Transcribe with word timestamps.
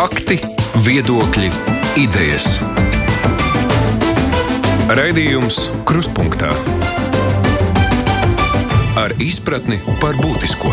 Fakti, 0.00 0.38
viedokļi, 0.80 1.50
idejas. 2.00 2.54
Raidījums 4.96 5.58
Kruspunkta 5.84 6.54
ar 8.96 9.12
izpratni 9.20 9.76
par 10.00 10.16
būtisko. 10.16 10.72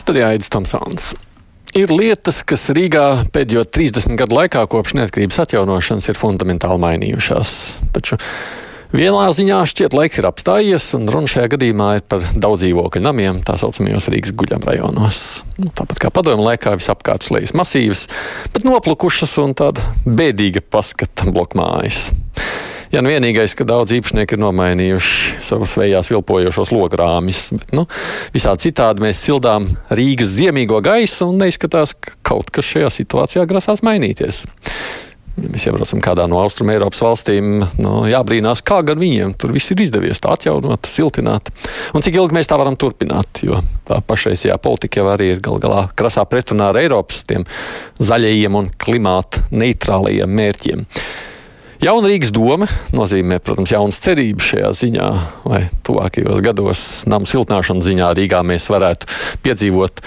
Studijā 0.00 0.30
Aits 0.32 0.48
Tomsons. 0.48 1.10
Ir 1.76 1.92
lietas, 1.92 2.40
kas 2.40 2.70
Rīgā 2.72 3.28
pēdējo 3.36 3.66
30 3.68 4.16
gadu 4.22 4.40
laikā 4.40 4.64
kopš 4.72 4.96
neatkarības 5.02 5.44
atjaunošanas 5.44 6.08
ir 6.08 6.22
fundamentāli 6.22 6.80
mainījušās. 6.88 7.56
Taču 7.92 8.16
vienā 8.92 9.26
ziņā 9.34 9.60
šķiet 9.68 9.96
laiks 9.96 10.20
ir 10.20 10.28
apstājies, 10.28 10.88
un 10.98 11.08
runa 11.10 11.30
šajā 11.30 11.52
gadījumā 11.54 11.88
ir 11.98 12.04
par 12.08 12.24
daudz 12.32 12.64
dzīvokļu 12.64 13.02
namiem, 13.04 13.40
tā 13.46 13.56
saucamajos 13.60 14.10
Rīgas 14.12 14.34
guļam 14.38 14.64
rajonos. 14.68 15.22
Nu, 15.58 15.70
tāpat 15.72 16.02
kā 16.02 16.12
padomju 16.14 16.46
laikā 16.46 16.76
visapkārt 16.78 17.26
slēdzas 17.26 17.56
masīvas, 17.58 18.04
bet 18.54 18.66
noplukušas 18.68 19.38
un 19.42 19.56
tāda 19.58 19.84
bēdīga 20.04 20.64
paskata 20.72 21.32
blokmājas. 21.32 22.10
Jā, 22.92 23.00
nu 23.00 23.08
vienīgais, 23.08 23.54
ka 23.56 23.64
daudz 23.64 23.94
īpašnieki 23.96 24.36
ir 24.36 24.40
nomainījuši 24.42 25.38
savus 25.40 25.72
vējās 25.80 26.10
vilpojošos 26.12 26.74
logrāmis. 26.74 27.46
Bet, 27.56 27.70
nu, 27.72 27.86
visādi 28.34 28.66
citādi 28.66 29.06
mēs 29.06 29.22
sildām 29.24 29.70
Rīgas 29.88 30.34
ziemīgo 30.36 30.82
gaisu 30.84 31.30
un 31.30 31.40
neizskatās, 31.40 31.94
ka 31.96 32.12
kaut 32.20 32.52
kas 32.52 32.68
šajā 32.68 32.92
situācijā 32.92 33.46
grasās 33.48 33.80
mainīties. 33.86 34.42
Ja 35.40 35.48
mēs 35.48 35.64
iebraucam 35.64 36.02
kādā 36.04 36.26
no 36.28 36.42
austrumē 36.42 36.74
Eiropas 36.76 37.00
valstīm, 37.00 37.62
nu, 37.80 37.92
jābrīnās, 38.10 38.60
kā 38.68 38.82
gan 38.84 39.00
viņiem 39.00 39.32
tur 39.40 39.54
viss 39.54 39.72
ir 39.72 39.80
izdevies 39.80 40.20
tā 40.20 40.34
atjaunot, 40.36 40.84
siltināt. 40.90 41.48
Un 41.96 42.04
cik 42.04 42.18
ilgi 42.20 42.36
mēs 42.36 42.50
tā 42.50 42.58
varam 42.60 42.76
turpināt, 42.76 43.40
jo 43.46 43.62
tā 43.88 44.02
pašreizējā 44.04 44.58
politika 44.60 45.00
jau 45.00 45.08
arī 45.14 45.30
ir 45.32 45.40
gal 45.44 45.56
galā 45.62 45.86
krasā 45.96 46.26
pretrunā 46.28 46.68
ar 46.74 46.80
Eiropas 46.82 47.22
tiem 47.24 47.46
zaļajiem 48.04 48.60
un 48.60 48.68
klimāta 48.84 49.46
neitrālajiem 49.56 50.36
mērķiem. 50.42 50.84
Jauna 51.82 52.12
Rīgas 52.12 52.30
doma 52.30 52.68
nozīmē, 52.94 53.40
protams, 53.42 53.72
jaunas 53.72 53.96
cerības 54.04 54.52
šajā 54.52 54.68
ziņā, 54.78 55.08
vai 55.48 55.64
tuvākajos 55.82 56.44
gados 56.44 56.84
namu 57.10 57.26
siltināšanas 57.26 57.88
ziņā 57.88 58.12
Rīgā 58.20 58.44
mēs 58.46 58.68
varētu 58.70 59.08
piedzīvot. 59.42 60.04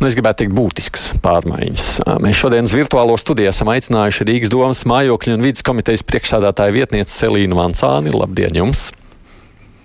Nu, 0.00 0.08
es 0.08 0.14
gribētu 0.16 0.40
teikt, 0.40 0.54
būtisks 0.56 1.02
pārmaiņas. 1.20 1.86
Mēs 2.24 2.38
šodien 2.40 2.64
uz 2.64 2.72
virtuālo 2.72 3.18
studiju 3.20 3.50
esam 3.50 3.68
aicinājuši 3.68 4.24
Rīgas 4.30 4.52
domas 4.52 4.80
mājokļu 4.88 5.34
un 5.36 5.44
vidas 5.44 5.64
komitejas 5.66 6.06
priekšsādātāju 6.08 6.72
vietnieci 6.78 7.12
Selīnu 7.12 7.58
Vancāni. 7.58 8.14
Labdien 8.16 8.56
jums! 8.56 8.86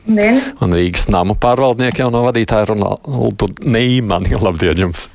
Dien. 0.08 0.40
Un 0.64 0.72
Rīgas 0.78 1.10
namu 1.12 1.36
pārvaldnieku 1.36 2.00
jauno 2.06 2.22
vadītāju 2.30 2.70
Ronaldu 2.70 3.50
Neimani. 3.68 4.38
Labdien 4.40 4.86
jums! 4.86 5.10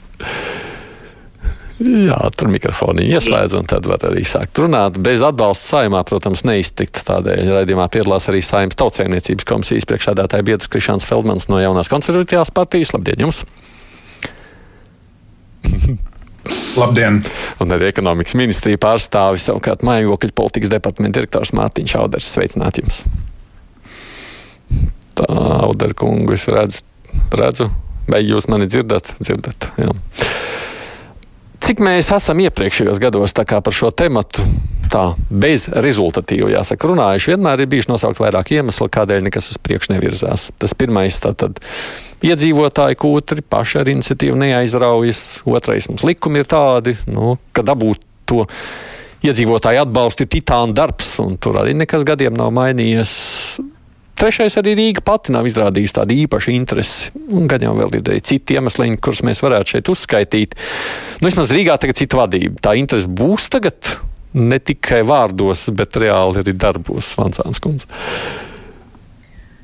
Jā, 1.81 2.19
tur 2.37 2.51
mikrofonu 2.53 3.01
ieslēdz, 3.01 3.57
un 3.57 3.65
tad 3.71 3.87
var 3.89 4.03
arī 4.05 4.27
sākt 4.29 4.61
runāt. 4.61 4.99
Bez 5.01 5.25
atbalsta 5.25 5.79
saimā, 5.79 6.03
protams, 6.05 6.45
neiztikt. 6.45 7.01
Tādēļ 7.09 7.55
raidījumā 7.55 7.89
piedalās 7.89 8.29
arī 8.29 8.45
saimnes 8.45 8.77
tautsēmniecības 8.77 9.49
komisijas 9.49 9.89
priekšādātāja 9.89 10.45
biedrs 10.45 10.69
Krišāns 10.69 11.09
Feldmans 11.09 11.49
no 11.49 11.63
jaunās 11.63 11.89
konservatīvās 11.89 12.53
partijas. 12.53 12.93
Labdien 12.93 13.25
jums! 13.25 13.47
Labdien! 16.77 17.19
Un 17.61 17.75
arī 17.75 17.89
ekonomikas 17.91 18.37
ministrija 18.39 18.79
pārstāvis 18.81 19.49
savukārt 19.49 19.83
mājokļu 19.87 20.35
politikas 20.37 20.71
departamenta 20.73 21.19
direktors 21.19 21.55
Mārtiņš 21.57 21.97
Auders. 21.99 22.31
Sveicināt 22.31 22.79
jums! 22.83 23.03
Tā, 25.19 25.27
Audera 25.67 25.97
kungu, 25.99 26.37
es 26.37 26.47
redzu, 26.51 26.85
redzu, 27.37 27.71
vai 28.11 28.23
jūs 28.23 28.47
mani 28.53 28.71
dzirdat? 28.71 29.17
Dzirdat, 29.19 29.73
jā. 29.81 29.91
Cik 31.71 31.85
mēs 31.87 32.09
esam 32.11 32.41
iepriekšējos 32.43 32.99
gados 32.99 33.31
par 33.31 33.71
šo 33.71 33.93
tematu 33.95 34.43
tā 34.91 35.05
bezrezultatīvi, 35.31 36.49
jāsaka, 36.57 36.89
runājuši, 36.91 37.31
vienmēr 37.31 37.63
ir 37.63 37.69
bijuši 37.71 37.93
nosaukt 37.93 38.19
vairāk 38.19 38.51
iemeslu, 38.57 38.89
kādēļ 38.91 39.23
nekas 39.29 39.53
uz 39.53 39.61
priekšu 39.63 39.93
nevirzās. 39.93 40.49
Tas 40.59 40.75
pirmais 40.75 41.21
tātad 41.23 41.61
iedzīvotāji 42.27 42.99
kūtri 42.99 43.47
paši 43.47 43.79
ar 43.85 43.93
iniciatīvu 43.93 44.41
neaizraujas, 44.43 45.21
otrais 45.47 45.87
mums 45.93 46.03
likumi 46.11 46.43
ir 46.43 46.51
tādi, 46.51 46.97
nu, 47.07 47.37
ka 47.55 47.63
dabūt 47.63 48.03
to 48.27 48.49
iedzīvotāju 49.31 49.85
atbalstu 49.85 50.27
ir 50.27 50.35
titāna 50.35 50.75
darbs, 50.75 51.21
un 51.23 51.39
tur 51.39 51.63
arī 51.63 51.79
nekas 51.79 52.03
gadiem 52.03 52.35
nav 52.35 52.51
mainījies. 52.59 53.15
Trešais 54.21 54.59
arī 54.61 54.75
Rīga 54.77 55.01
pati 55.01 55.33
nav 55.33 55.47
izrādījusi 55.49 55.95
tādu 55.97 56.13
īpašu 56.27 56.53
interesi. 56.53 57.09
Gan 57.49 57.63
jau 57.65 57.73
vēl 57.79 57.95
ir 57.97 58.03
arī 58.03 58.21
citi 58.21 58.59
iemesli, 58.59 58.91
kurus 59.01 59.23
mēs 59.25 59.41
varētu 59.41 59.77
šeit 59.77 59.89
uzskaitīt. 59.89 60.57
Nu, 61.23 61.31
vismaz 61.31 61.53
Rīgā 61.55 61.79
tagad 61.81 61.97
cita 61.97 62.21
vadība. 62.21 62.61
Tā 62.61 62.75
interese 62.77 63.09
būs 63.09 63.49
tagad 63.55 63.95
ne 64.37 64.61
tikai 64.61 65.01
vārdos, 65.09 65.65
bet 65.73 65.97
reāli 66.03 66.45
arī 66.45 66.53
darbos, 66.53 67.15
Vansāns 67.17 67.63
kundze. 67.65 67.89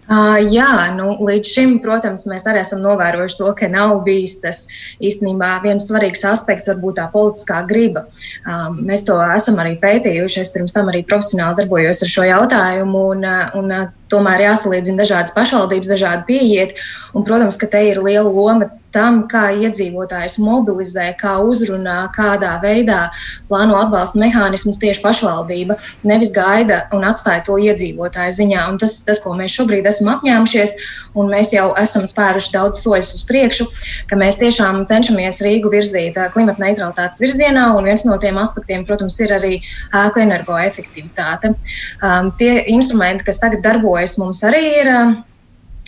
Uh, 0.07 0.39
jā, 0.55 0.95
nu, 0.95 1.17
līdz 1.27 1.51
šim, 1.51 1.73
protams, 1.83 2.29
mēs 2.31 2.45
arī 2.47 2.61
esam 2.63 2.79
novērojuši 2.85 3.39
to, 3.41 3.51
ka 3.59 3.67
nav 3.73 3.97
bijis 4.07 4.37
tas 4.43 4.63
īstenībā 5.03 5.57
viens 5.65 5.89
svarīgs 5.89 6.23
aspekts, 6.31 6.71
varbūt 6.71 7.01
tā 7.01 7.09
politiskā 7.11 7.65
griba. 7.67 8.05
Um, 8.47 8.79
mēs 8.87 9.03
to 9.09 9.19
esam 9.35 9.59
arī 9.63 9.75
pētījuši. 9.83 10.45
Es 10.45 10.53
pirms 10.55 10.77
tam 10.77 10.93
arī 10.93 11.03
profesionāli 11.09 11.59
darbojos 11.63 12.05
ar 12.07 12.13
šo 12.13 12.27
jautājumu. 12.31 13.05
Un, 13.17 13.27
un, 13.59 13.77
tomēr 14.13 14.45
jāsalīdzina 14.45 15.03
dažādas 15.03 15.35
pašvaldības, 15.35 15.91
dažādi 15.91 16.27
pieiet. 16.29 16.83
Un, 17.11 17.27
protams, 17.27 17.59
ka 17.59 17.67
te 17.73 17.83
ir 17.89 17.99
liela 17.99 18.31
loma 18.31 18.71
tam, 18.97 19.23
kā 19.31 19.51
iedzīvotājs 19.61 20.39
mobilizē, 20.43 21.11
kā 21.21 21.37
uzrunā, 21.45 21.99
kādā 22.17 22.57
veidā 22.63 23.07
plāno 23.51 23.77
atbalsta 23.79 24.19
mehānismus 24.21 24.81
tieši 24.83 25.03
pašvaldība. 25.05 25.77
Nevis 26.09 26.33
gaida 26.37 26.83
un 26.97 27.05
atstāja 27.09 27.45
to 27.47 27.59
iedzīvotāju 27.61 28.37
ziņā. 28.41 28.65
Un 28.73 28.81
tas, 28.83 28.99
tas, 29.07 29.21
ko 29.25 29.35
mēs 29.39 29.55
šobrīd 29.59 29.89
esam 29.89 30.11
apņēmušies, 30.15 30.75
un 31.21 31.31
mēs 31.33 31.53
jau 31.55 31.69
esam 31.81 32.07
spēruši 32.09 32.53
daudz 32.57 32.83
soļus 32.83 33.15
uz 33.19 33.25
priekšu, 33.29 33.69
ka 34.11 34.19
mēs 34.21 34.41
tiešām 34.41 34.85
cenšamies 34.89 35.43
Rīgu 35.45 35.73
virzīt 35.73 36.19
klimata 36.35 36.65
neutralitātes 36.65 37.23
virzienā. 37.23 37.69
Un 37.77 37.89
viens 37.89 38.07
no 38.09 38.19
tiem 38.23 38.41
aspektiem, 38.41 38.87
protams, 38.89 39.21
ir 39.21 39.37
arī 39.37 39.55
ēku 39.93 40.25
energoefektivitāte. 40.25 41.55
Um, 42.01 42.33
tie 42.41 42.63
instrumenti, 42.73 43.27
kas 43.29 43.43
tagad 43.43 43.65
darbojas, 43.67 44.17
mums 44.21 44.45
arī 44.47 44.65
ir 44.83 44.93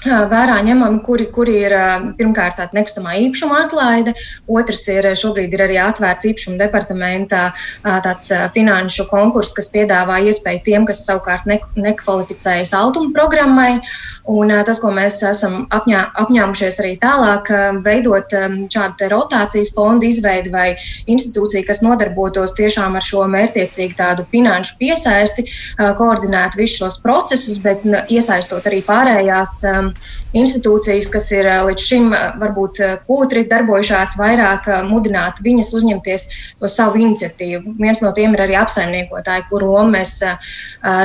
vērā 0.07 0.61
ņemami, 0.63 1.01
kuri, 1.03 1.27
kuri 1.35 1.55
ir 1.65 1.75
pirmkārt 2.19 2.59
tāda 2.61 2.77
nekustamā 2.79 3.17
īpašuma 3.25 3.65
atlaide, 3.65 4.15
otrs 4.47 4.85
ir 4.93 5.09
šobrīd 5.19 5.55
ir 5.57 5.65
arī 5.65 5.79
atvērts 5.83 6.29
īpašuma 6.31 6.59
departamentā 6.61 7.49
tāds 7.83 8.31
finanšu 8.55 9.09
konkurss, 9.11 9.55
kas 9.57 9.71
piedāvā 9.73 10.21
iespēju 10.31 10.63
tiem, 10.65 10.87
kas 10.87 11.03
savukārt 11.07 11.49
ne, 11.51 11.59
nekvalificējas 11.75 12.75
altuma 12.79 13.11
programmai. 13.17 13.81
Un 14.29 14.53
tas, 14.69 14.79
ko 14.79 14.93
mēs 14.93 15.19
esam 15.25 15.65
apņā, 15.73 16.03
apņēmušies 16.23 16.79
arī 16.83 16.95
tālāk, 17.01 17.49
veidot 17.83 18.35
šādu 18.71 19.09
rotācijas 19.11 19.73
fondu 19.75 20.07
izveidi 20.07 20.53
vai 20.53 20.67
institūciju, 21.09 21.65
kas 21.67 21.81
nodarbotos 21.83 22.55
tiešām 22.59 22.99
ar 23.01 23.05
šo 23.05 23.25
mērķiecīgu 23.33 23.97
tādu 23.99 24.27
finanšu 24.31 24.77
piesaisti, 24.79 25.47
koordinētu 25.99 26.61
visus 26.61 26.79
šos 26.83 27.01
procesus, 27.03 27.59
bet 27.65 27.83
iesaistot 28.13 28.69
arī 28.69 28.83
pārējās 28.87 29.57
institūcijas, 30.37 31.09
kas 31.13 31.31
ir 31.33 31.49
līdz 31.69 31.85
šim 31.89 32.11
varbūt 32.41 32.81
kūtri 33.07 33.45
darbojušās, 33.49 34.17
vairāk 34.21 34.69
mudināt 34.89 35.41
viņas 35.45 35.73
uzņemties 35.79 36.27
to 36.61 36.71
savu 36.71 37.01
iniciatīvu. 37.03 37.75
Viens 37.81 38.03
no 38.05 38.13
tiem 38.17 38.37
ir 38.37 38.45
arī 38.47 38.59
apsaimniekotāji, 38.61 39.47
kuru 39.51 39.73
lomu 39.75 39.97
mēs 39.97 40.19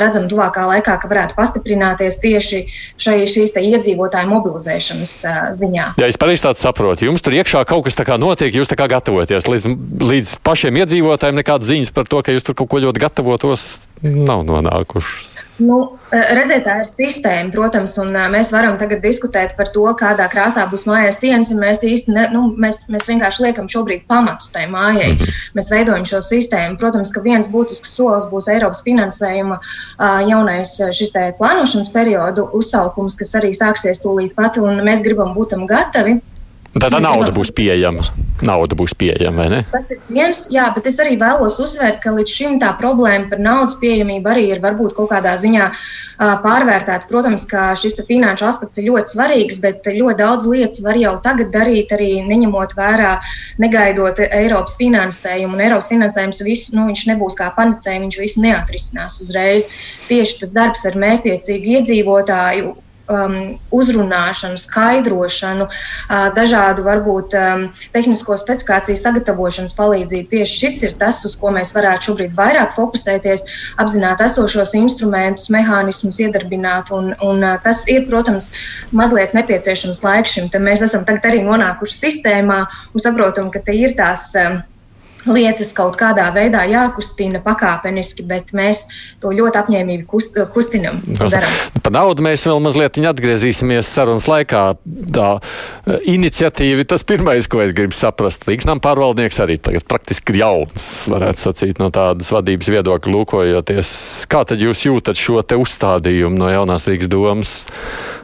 redzam 0.03 0.27
tuvākā 0.31 0.65
laikā, 0.69 0.97
ka 1.01 1.11
varētu 1.11 1.37
pastiprināties 1.37 2.19
tieši 2.23 2.63
šai, 3.01 3.17
šīs 3.29 3.55
iedzīvotāju 3.63 4.31
mobilizēšanas 4.31 5.13
ziņā. 5.57 5.89
Ja 6.01 6.09
es 6.11 6.19
pareizi 6.21 6.53
saprotu, 6.59 7.07
jums 7.07 7.23
tur 7.23 7.35
iekšā 7.37 7.63
kaut 7.69 7.87
kas 7.87 7.97
tā 7.99 8.05
kā 8.07 8.19
notiek, 8.21 8.53
jūs 8.53 8.71
tā 8.71 8.77
kā 8.79 8.89
gatavoties 8.91 9.47
līdz, 9.49 9.69
līdz 10.03 10.33
pašiem 10.45 10.81
iedzīvotājiem, 10.83 11.39
nekādas 11.41 11.71
ziņas 11.71 11.93
par 11.95 12.09
to, 12.09 12.23
ka 12.25 12.35
jūs 12.35 12.45
tur 12.47 12.57
kaut 12.59 12.71
ko 12.73 12.83
ļoti 12.83 13.03
gatavotos, 13.03 13.67
nav 14.03 14.43
nonākušas. 14.47 15.32
Nu, 15.61 15.99
redziet, 16.09 16.63
tā 16.65 16.79
ir 16.81 16.87
sistēma, 16.89 17.51
protams, 17.53 17.93
un 18.01 18.15
mēs 18.33 18.49
varam 18.53 18.73
tagad 18.81 19.03
diskutēt 19.03 19.53
par 19.57 19.69
to, 19.75 19.83
kādā 19.99 20.25
krāsā 20.31 20.63
būs 20.71 20.87
mājās 20.89 21.19
sienas. 21.21 21.51
Mēs 21.53 21.83
īsti 21.85 22.15
ne, 22.15 22.23
nu, 22.33 22.47
mēs, 22.57 22.81
mēs 22.89 23.05
vienkārši 23.11 23.45
liekam 23.45 23.69
šobrīd 23.69 24.07
pamatus 24.09 24.49
tai 24.55 24.65
mājai. 24.71 25.11
-hmm. 25.13 25.37
Mēs 25.53 25.69
veidojam 25.69 26.05
šo 26.09 26.23
sistēmu. 26.25 26.79
Protams, 26.81 27.13
ka 27.13 27.21
viens 27.21 27.51
būtisks 27.53 27.93
solis 27.93 28.25
būs 28.31 28.49
Eiropas 28.49 28.81
finansējuma 28.83 29.59
jaunais 30.29 30.73
šis 30.91 31.13
plānošanas 31.37 31.93
periodu 31.93 32.49
uzsaukums, 32.53 33.15
kas 33.15 33.35
arī 33.35 33.53
sāksies 33.53 34.01
tūlīt 34.01 34.33
pat, 34.35 34.57
un 34.57 34.81
mēs 34.81 35.03
gribam 35.03 35.33
būt 35.33 35.49
tam 35.49 35.67
gatavi. 35.67 36.21
Tad 36.73 36.95
nauda 37.03 37.29
būs 37.35 37.51
pieejama. 37.53 38.01
Nauda 38.43 38.75
būs 38.75 38.95
pieejama, 38.97 39.43
vai 39.43 39.45
ne? 39.51 39.59
Tas 39.71 39.91
ir 39.93 39.99
viens, 40.09 40.39
jā, 40.51 40.65
bet 40.73 40.87
es 40.89 40.97
arī 40.99 41.13
vēlos 41.21 41.59
uzsvērt, 41.61 41.99
ka 42.01 42.11
līdz 42.15 42.33
šim 42.33 42.55
tā 42.59 42.71
problēma 42.79 43.29
par 43.29 43.41
naudas 43.43 43.77
pieejamību 43.79 44.31
arī 44.31 44.47
ir 44.55 44.61
varbūt 44.63 44.95
kaut 44.97 45.11
kādā 45.11 45.35
ziņā 45.39 45.69
pārvērtēta. 46.43 47.05
Protams, 47.11 47.45
ka 47.49 47.69
šis 47.77 47.99
finanšu 48.07 48.47
aspekts 48.49 48.81
ir 48.81 48.89
ļoti 48.89 49.13
svarīgs, 49.13 49.61
bet 49.63 49.85
ļoti 49.85 50.17
daudz 50.19 50.49
lietas 50.49 50.81
var 50.85 50.97
jau 50.97 51.13
tagad 51.23 51.53
darīt, 51.53 51.93
arī 51.93 52.09
neņemot 52.25 52.73
vērā, 52.79 53.15
negaidot 53.61 54.23
Eiropas 54.25 54.79
finansējumu. 54.81 55.53
Un 55.53 55.65
Eiropas 55.67 55.93
finansējums 55.93 56.41
visu, 56.47 56.73
nu, 56.77 56.87
viņš 56.89 57.05
nebūs 57.13 57.37
kā 57.37 57.51
panacēja, 57.53 58.01
viņš 58.07 58.21
visu 58.25 58.43
neatrisinās 58.43 59.21
uzreiz. 59.21 59.69
Tieši 60.09 60.41
tas 60.41 60.57
darbs 60.57 60.87
ar 60.89 60.97
mērķiecīgu 61.05 61.77
iedzīvotāju 61.77 62.73
um, 63.11 63.37
uzrunāšanu, 63.73 64.57
skaidrošanu, 64.59 65.67
uh, 65.67 66.27
dažādu 66.35 66.85
varbūt 66.85 67.35
um, 67.37 67.65
tehnisko 67.95 68.37
specifikāciju 68.39 68.99
sagatavošanas 68.99 69.75
palīdzību. 69.77 70.29
Tieši 70.33 70.59
šis 70.63 70.79
ir 70.87 70.97
tas, 70.99 71.23
uz 71.27 71.35
ko 71.39 71.53
mēs 71.55 71.73
varētu 71.75 72.09
šobrīd 72.09 72.35
vairāk 72.37 72.75
fokusēties, 72.77 73.45
apzināt 73.83 74.23
esošos 74.23 74.75
instrumentus, 74.79 75.49
mehānismus, 75.53 76.21
iedarbināt. 76.23 76.93
Un, 76.95 77.13
un, 77.21 77.43
uh, 77.43 77.57
tas 77.63 77.83
ir, 77.91 78.05
protams, 78.09 78.51
mazliet 78.95 79.35
nepieciešams 79.37 80.03
laiks 80.05 80.37
šim. 80.37 80.51
Mēs 80.63 80.85
esam 80.85 81.07
tagad 81.07 81.31
arī 81.31 81.41
nonākuši 81.45 81.99
sistēmā 82.05 82.63
un 82.93 83.03
saprotam, 83.03 83.51
ka 83.53 83.63
te 83.63 83.75
ir 83.77 83.97
tās. 83.99 84.29
Um, 84.39 84.61
lietas 85.29 85.71
kaut 85.75 85.97
kādā 85.99 86.27
veidā 86.35 86.63
jākustina 86.69 87.41
pakāpeniski, 87.43 88.25
bet 88.27 88.53
mēs 88.55 88.85
to 89.23 89.33
ļoti 89.35 89.61
apņēmīgi 89.63 90.07
kust, 90.09 90.37
kustinam. 90.53 90.99
Par 91.83 91.93
naudu 91.93 92.25
mēs 92.25 92.45
vēl 92.47 92.61
mazliet 92.63 92.99
atgriezīsimies 93.03 93.89
sarunas 93.89 94.27
laikā. 94.29 94.63
Tā 95.13 95.29
e, 95.37 95.99
iniciatīva 96.13 96.85
tas 96.89 97.05
pirmais, 97.07 97.49
ko 97.51 97.63
es 97.63 97.73
gribu 97.75 97.95
saprast. 97.97 98.47
Līgsnām 98.49 98.81
pārvaldnieks 98.83 99.41
arī 99.43 99.59
tagad 99.61 99.87
praktiski 99.89 100.35
ir 100.35 100.41
jauns, 100.43 100.87
varētu 101.11 101.45
sacīt, 101.47 101.81
no 101.83 101.91
tādas 101.93 102.31
vadības 102.33 102.71
viedokļa 102.77 103.15
lūkojoties. 103.17 103.93
Kā 104.31 104.43
tad 104.47 104.63
jūs 104.63 104.85
jūtat 104.87 105.19
šo 105.19 105.43
te 105.45 105.59
uzstādījumu 105.59 106.39
no 106.39 106.51
jaunās 106.53 106.87
Rīgas 106.89 107.11
domas? 107.11 107.55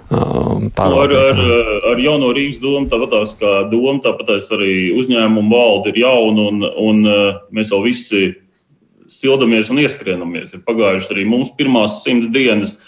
Um, 0.10 0.72
nu, 0.74 1.00
ar, 1.00 1.12
ar, 1.14 1.40
ar 1.92 2.00
jauno 2.02 2.32
Rīgas 2.34 2.58
domu, 2.58 2.88
tāpat 2.90 3.36
kā 3.38 3.52
doma, 3.70 4.00
tāpat 4.02 4.32
arī 4.56 4.90
uzņēmumu 4.98 5.54
valde 5.54 5.92
ir 5.92 6.00
jauna, 6.02 6.48
un, 6.50 6.64
un 6.66 7.04
uh, 7.06 7.28
mēs 7.54 7.70
jau 7.70 7.84
visi 7.84 8.32
sildamies 9.10 9.70
un 9.70 9.84
ieskrienamies. 9.84 10.56
Ir 10.56 10.66
pagājušas 10.66 11.14
arī 11.14 11.28
mums 11.30 11.54
pirmās 11.58 12.00
simts 12.02 12.32
dienas, 12.34 12.80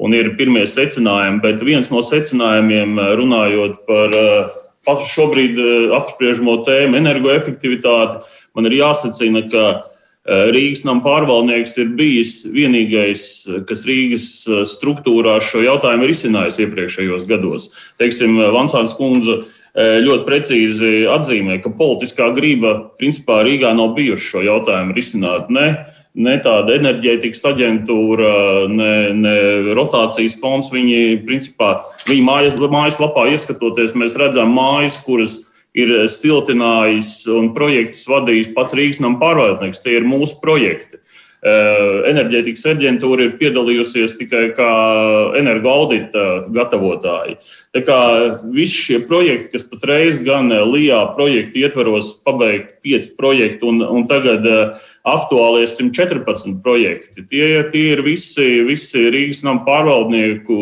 un 0.00 0.16
ir 0.16 0.32
pirmie 0.38 0.64
secinājumi. 0.64 1.42
Bet 1.44 1.60
viens 1.60 1.92
no 1.92 2.00
secinājumiem, 2.00 2.96
uh, 2.96 3.12
runājot 3.20 3.76
par 3.84 4.16
uh, 4.16 4.58
pašu 4.88 5.10
šobrīd 5.12 5.60
apspriežamo 5.98 6.56
tēmu, 6.64 6.96
energoefektivitāti, 7.02 8.24
man 8.56 8.70
ir 8.70 8.80
jāsacina, 8.80 9.44
ka 9.52 9.66
Rīgas 10.22 10.84
nama 10.86 11.02
pārvaldnieks 11.02 11.72
ir 11.82 11.88
bijis 11.98 12.44
vienīgais, 12.46 13.22
eh, 13.50 13.62
kas 13.66 13.82
Rīgas 13.88 14.26
eh, 14.46 14.62
struktūrā 14.70 15.40
šo 15.42 15.64
jautājumu 15.64 16.06
ir 16.06 16.12
izcinājis 16.14 16.60
iepriekšējos 16.62 17.26
gados. 17.26 17.72
Teiksim, 17.98 18.38
Vansāns 18.54 18.94
kundze 18.98 19.42
ļoti 19.72 20.26
precīzi 20.26 20.88
atzīmē, 21.08 21.54
ka 21.64 21.70
politiskā 21.72 22.26
grība 22.36 22.74
principā 23.00 23.38
Rīgā 23.40 23.70
nav 23.72 23.94
bijuši 23.96 24.26
šo 24.28 24.42
jautājumu 24.44 24.92
risināt. 24.92 25.48
Ne, 25.48 25.86
ne 26.12 26.34
tāda 26.44 26.74
enerģētikas 26.76 27.40
aģentūra, 27.48 28.34
ne, 28.68 28.92
ne 29.16 29.36
rotācijas 29.72 30.36
fonds. 30.42 30.68
Viņi, 30.74 31.22
principā, 31.24 31.78
viņi 32.04 32.26
mājas, 32.26 32.60
mājaslapā 32.60 33.30
ieskatoties, 33.32 33.96
mēs 33.96 34.18
redzam 34.20 34.52
mājas, 34.52 35.00
kuras 35.06 35.40
ir 35.74 35.92
ir 35.92 36.08
siltinājis 36.12 37.14
un 37.32 37.52
projektus 37.56 38.06
vadījis 38.10 38.52
pats 38.56 38.76
Rīgas 38.76 39.02
nama 39.02 39.20
pārvaldnieks. 39.22 39.82
Tie 39.82 39.98
ir 39.98 40.08
mūsu 40.08 40.38
projekti. 40.42 41.00
Eh, 41.42 41.96
enerģētikas 42.06 42.68
aģentūra 42.70 43.24
ir 43.24 43.32
piedalījusies 43.40 44.12
tikai 44.14 44.44
kā 44.54 44.68
energoaudita 45.40 46.44
gatavotāji. 46.54 47.34
Tā 47.74 47.80
kā 47.82 47.96
visi 48.54 48.76
šie 48.78 49.00
projekti, 49.08 49.50
kas 49.56 49.66
patreiz 49.66 50.20
gan 50.22 50.52
LIBā 50.54 51.00
projektu 51.16 51.64
ietvaros 51.64 52.12
pabeigt 52.22 52.76
pieci 52.86 53.10
projekti 53.18 53.66
un, 53.66 53.82
un 53.82 54.06
tagad 54.06 54.46
eh, 54.46 54.76
aktuālie 55.02 55.64
114 55.66 56.60
projekti, 56.62 57.26
tie, 57.26 57.48
tie 57.72 57.88
ir 57.96 58.04
visi, 58.06 58.62
visi 58.68 59.02
Rīgas 59.10 59.42
nama 59.42 59.64
pārvaldnieku 59.66 60.60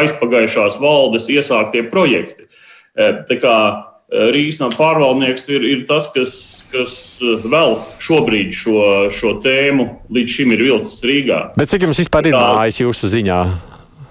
aizpagājušās 0.00 0.80
valdes 0.80 1.28
iesāktie 1.28 1.84
projekti. 1.92 2.48
Eh, 2.96 3.20
tā 3.28 3.36
kā 3.42 3.58
Eh, 3.58 3.94
Rīgas 4.06 4.60
nama 4.62 4.70
pārvaldnieks 4.70 5.48
ir, 5.50 5.64
ir 5.66 5.80
tas, 5.88 6.06
kas, 6.14 6.34
kas 6.70 6.92
eh, 7.18 7.40
vēl 7.42 7.74
šobrīd 8.06 8.54
šo, 8.54 8.82
šo 9.10 9.32
tēmu 9.42 9.88
līdz 10.14 10.36
šim 10.36 10.54
ir 10.54 10.62
vilcis 10.68 11.02
Rīgā. 11.02 11.40
Bet 11.58 11.72
cik 11.72 11.88
jums 11.88 11.98
vispār 12.04 12.30
ir 12.30 12.38
mājas 12.38 12.78
jūsu 12.84 13.10
ziņā? 13.10 13.40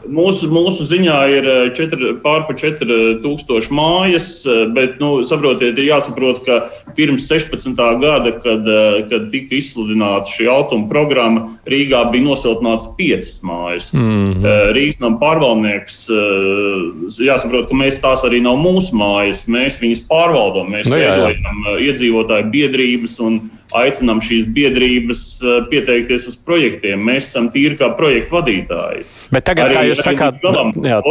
Mūsu, 0.05 0.49
mūsu 0.53 0.85
ziņā 0.87 1.17
ir 1.33 1.47
pārpa 2.23 2.55
4000 2.57 3.71
mājas, 3.73 4.29
bet, 4.75 4.99
nu, 5.01 5.23
saprotiet, 5.27 5.77
ir 5.79 5.89
jāsaprot, 5.89 6.43
ka 6.45 6.59
pirms 6.97 7.27
16. 7.31 7.73
gada, 8.01 8.33
kad, 8.43 8.69
kad 9.09 9.27
tika 9.33 9.57
izsludināta 9.57 10.31
šī 10.31 10.49
automa 10.51 10.89
programma, 10.91 11.47
Rīgā 11.69 12.03
bija 12.13 12.27
nosiltināts 12.27 12.91
piecas 12.97 13.39
mājas. 13.45 13.91
Mm 13.93 14.33
-hmm. 14.33 14.71
Rīgas 14.77 15.19
pārvaldnieks, 15.21 15.97
jāsaprot, 17.25 17.69
ka 17.69 17.75
mēs 17.75 18.01
tās 18.01 18.25
arī 18.27 18.41
nav 18.41 18.57
mūsu 18.61 18.95
mājas, 18.95 19.45
mēs 19.47 19.81
viņas 19.81 20.05
pārvaldam, 20.09 20.71
mēs 20.75 20.89
nu, 20.89 20.95
veidojam 21.01 21.65
iedzīvotāju 21.81 22.51
biedrības 22.51 23.19
un 23.19 23.41
aicinām 23.73 24.21
šīs 24.23 24.49
biedrības 24.55 25.21
eh, 25.41 25.61
pieteikties 25.71 26.27
uz 26.31 26.37
projektiem. 26.37 27.01
Mēs 27.01 27.31
esam 27.31 27.49
tīri 27.53 27.79
kā 27.79 27.89
projektu 27.97 28.37
vadītāji. 28.37 29.05
Bet 29.33 29.47
tagad, 29.47 29.69
arī, 29.69 29.77
kā 29.77 29.85
jūs 29.89 30.03
sakāt, 30.05 30.41
galam, 30.43 30.75
jā. 30.85 31.01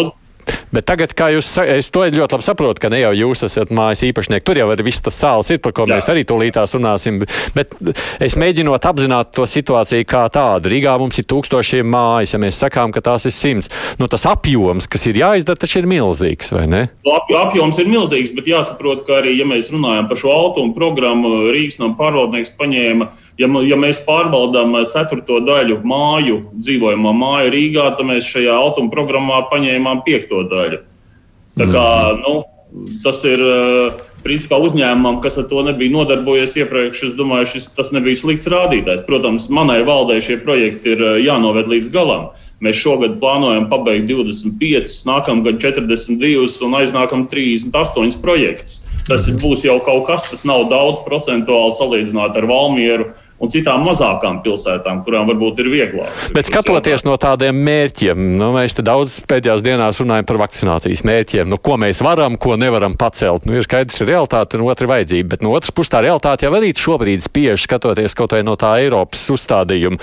Bet 0.75 0.87
tagad, 0.88 1.12
kā 1.17 1.31
jūs 1.35 1.49
sakat, 1.56 1.79
es 1.81 1.91
to 1.94 2.02
ļoti 2.05 2.37
labi 2.37 2.46
saprotu, 2.46 2.82
ka 2.82 2.91
ne 2.93 3.00
jau 3.00 3.12
jūs 3.14 3.44
esat 3.46 3.70
mājas 3.75 4.02
īpašnieki. 4.08 4.44
Tur 4.46 4.58
jau 4.58 4.69
ir 4.75 4.82
viss 4.87 5.05
tas 5.05 5.19
sāls, 5.19 5.50
ir, 5.55 5.61
par 5.62 5.75
ko 5.76 5.87
Jā. 5.87 5.96
mēs 5.96 6.08
arī 6.11 6.25
tūlītās 6.26 6.75
runāsim. 6.76 7.23
Bet 7.55 7.76
es 8.23 8.37
mēģinot 8.41 8.88
apzināt 8.91 9.32
to 9.37 9.46
situāciju 9.49 10.06
kā 10.11 10.25
tādu. 10.35 10.73
Rīgā 10.73 10.96
mums 11.00 11.20
ir 11.23 11.29
tūkstošiem 11.31 11.88
mājas, 11.94 12.35
ja 12.35 12.43
mēs 12.43 12.58
sakām, 12.64 12.94
ka 12.94 13.05
tās 13.05 13.29
ir 13.31 13.35
simts. 13.37 13.70
Nu, 14.00 14.08
tas 14.11 14.26
apjoms, 14.31 14.88
kas 14.91 15.06
ir 15.11 15.20
jāizdara, 15.23 15.61
taču 15.61 15.82
ir 15.82 15.91
milzīgs, 15.91 16.50
vai 16.55 16.67
ne? 16.70 16.82
Nu, 17.06 17.14
ap, 17.14 17.31
apjoms 17.47 17.79
ir 17.82 17.90
milzīgs, 17.90 18.35
bet 18.35 18.50
jāsaprot, 18.50 19.05
ka 19.06 19.20
arī, 19.20 19.37
ja 19.38 19.47
mēs 19.49 19.70
runājam 19.75 20.11
par 20.11 20.20
šo 20.20 20.35
automu 20.35 20.75
programmu, 20.76 21.37
Rīgas 21.55 21.79
no 21.82 21.93
pārvaldnieks 21.99 22.55
paņēma 22.58 23.11
Ja, 23.40 23.48
ja 23.66 23.76
mēs 23.81 23.98
pārbaudām 24.06 24.76
eh, 24.78 24.88
ceturto 24.92 25.40
daļu 25.42 25.81
māju, 25.86 26.40
dzīvojamā 26.54 27.14
māja 27.19 27.50
Rīgā, 27.54 27.90
tad 27.98 28.06
mēs 28.06 28.28
šajā 28.31 28.54
automa 28.54 28.92
programmā 28.94 29.42
paņēmām 29.50 30.04
piekto 30.06 30.44
daļu. 30.50 30.82
Tā 31.58 31.66
kā, 31.70 31.86
mm. 32.14 32.22
nu, 32.22 32.90
tas 33.02 33.25
ir 33.26 33.42
eh, 33.42 34.04
principā 34.25 34.58
uzņēmumam, 34.62 35.20
kas 35.25 35.38
ar 35.42 35.48
to 35.50 35.62
nebija 35.66 35.92
nodarbojies 35.94 36.56
iepriekš. 36.62 37.02
Es 37.10 37.18
domāju, 37.18 37.50
šis, 37.54 37.68
tas 37.76 37.90
nebija 37.94 38.23
slikts 38.23 38.50
rādītājs. 38.50 39.04
Protams, 39.09 39.50
manai 39.52 39.82
valdei 39.87 40.23
šie 40.25 40.38
projekti 40.42 40.94
ir 40.94 41.04
eh, 41.04 41.20
jānoved 41.26 41.70
līdz 41.70 41.90
galam. 41.94 42.30
Mēs 42.64 42.78
šogad 42.80 43.18
plānojam 43.20 43.66
pabeigt 43.68 44.06
25, 44.09 45.02
nākamgad 45.11 45.59
42 45.61 46.62
un 46.64 46.78
aiznākam 46.78 47.26
38 47.28 48.23
projektus. 48.23 48.80
Tas 49.04 49.26
būs 49.28 49.66
jau 49.66 49.76
kaut 49.85 50.06
kas, 50.09 50.25
tas 50.30 50.47
nav 50.49 50.70
daudz 50.70 51.02
procentuāli 51.04 51.75
salīdzināt 51.76 52.38
ar 52.40 52.47
Valmieru 52.49 53.11
un 53.44 53.52
citām 53.52 53.84
mazākām 53.86 54.40
pilsētām, 54.44 55.02
kurām 55.06 55.28
varbūt 55.30 55.62
ir 55.62 55.70
vieglāk. 55.72 56.24
Bet 56.36 56.48
skatoties 56.50 57.04
no 57.06 57.16
tādiem 57.20 57.58
mērķiem, 57.66 58.26
nu, 58.40 58.50
mēs 58.56 58.76
te 58.78 58.84
daudz 58.86 59.20
pēdējās 59.30 59.64
dienās 59.64 60.00
runājam 60.02 60.28
par 60.28 60.40
vakcinācijas 60.44 61.04
mērķiem, 61.06 61.50
nu, 61.52 61.60
ko 61.60 61.78
mēs 61.80 62.02
varam, 62.04 62.38
ko 62.40 62.58
nevaram 62.60 62.96
pacelt. 63.00 63.48
Nu, 63.48 63.56
ir 63.58 63.66
skaidrs, 63.66 64.00
ka 64.00 64.08
realitāte 64.08 64.58
un 64.58 64.66
otra 64.68 64.90
vajadzība, 64.94 65.34
bet 65.34 65.44
no 65.44 65.54
otras 65.56 65.74
puses 65.74 65.92
tā 65.94 66.02
realitāte 66.04 66.48
jau 66.48 66.54
arī 66.56 66.72
šobrīd 66.74 67.24
spiež 67.24 67.68
skatoties 67.68 68.16
kaut 68.18 68.36
vai 68.36 68.44
no 68.46 68.56
tā 68.60 68.74
Eiropas 68.82 69.26
uzstādījuma. 69.34 70.00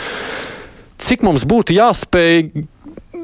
Cik 1.01 1.25
mums 1.25 1.47
būtu 1.49 1.73
jāspēj 1.73 2.43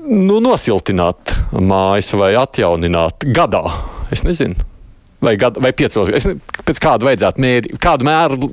nu, 0.07 0.39
nosiltināt 0.41 1.36
mājas 1.53 2.09
vai 2.17 2.33
atjaunināt 2.39 3.29
gadā? 3.36 3.63
Es 4.13 4.25
nezinu 4.25 4.76
vai, 5.21 5.36
gadu, 5.39 5.62
vai 5.63 5.74
piecos 5.75 6.12
gadus. 6.12 6.27
Pēc 6.67 6.81
kāda 6.83 7.07
vajadzētu 7.07 7.43
mēri, 7.43 7.74
kādu 7.81 8.07
mēru 8.07 8.51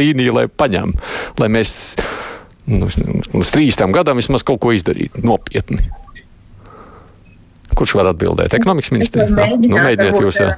līniju, 0.00 0.36
lai 0.38 0.46
paņem, 0.48 0.94
lai 1.40 1.50
mēs 1.52 1.74
nu, 2.70 2.88
trīs 3.50 3.80
tam 3.80 3.94
gadam 3.94 4.20
vismaz 4.20 4.46
kaut 4.46 4.62
ko 4.64 4.74
izdarītu 4.76 5.24
nopietni. 5.24 5.82
Kurš 7.74 7.96
var 7.98 8.12
atbildēt? 8.12 8.54
Ekonomikas 8.54 8.92
ministrs. 8.94 9.32
Nu, 9.32 9.42
mēģiniet 9.80 10.22
jūs. 10.22 10.38
Jā. 10.38 10.54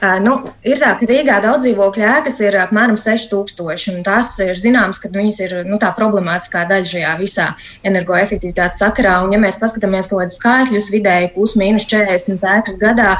Uh, 0.00 0.16
nu, 0.24 0.32
ir 0.64 0.78
tā, 0.80 0.94
ka 0.96 1.04
Rīgā 1.08 1.34
daudz 1.44 1.66
dzīvokļu 1.66 2.04
ēkas 2.08 2.38
ir 2.40 2.56
apmēram 2.56 2.96
6000. 3.00 4.00
Tas 4.06 4.32
ir 4.40 4.56
zināms, 4.56 5.00
ka 5.00 5.10
viņas 5.12 5.40
ir 5.44 5.54
nu, 5.68 5.76
tā 5.80 5.90
problemātiskā 5.96 6.62
daļa 6.70 6.88
šajā 6.88 7.10
visā 7.20 7.50
energoefektivitātes 7.88 8.80
sakarā. 8.80 9.18
Un, 9.26 9.34
ja 9.36 9.40
mēs 9.42 9.60
paskatāmies 9.60 10.08
kaut 10.08 10.22
kādus 10.22 10.40
skaitļus, 10.40 10.88
vidēji 10.94 11.32
plus 11.36 11.52
mīnus 11.60 11.88
40 11.92 12.48
ēkas 12.54 12.80
gadā, 12.80 13.18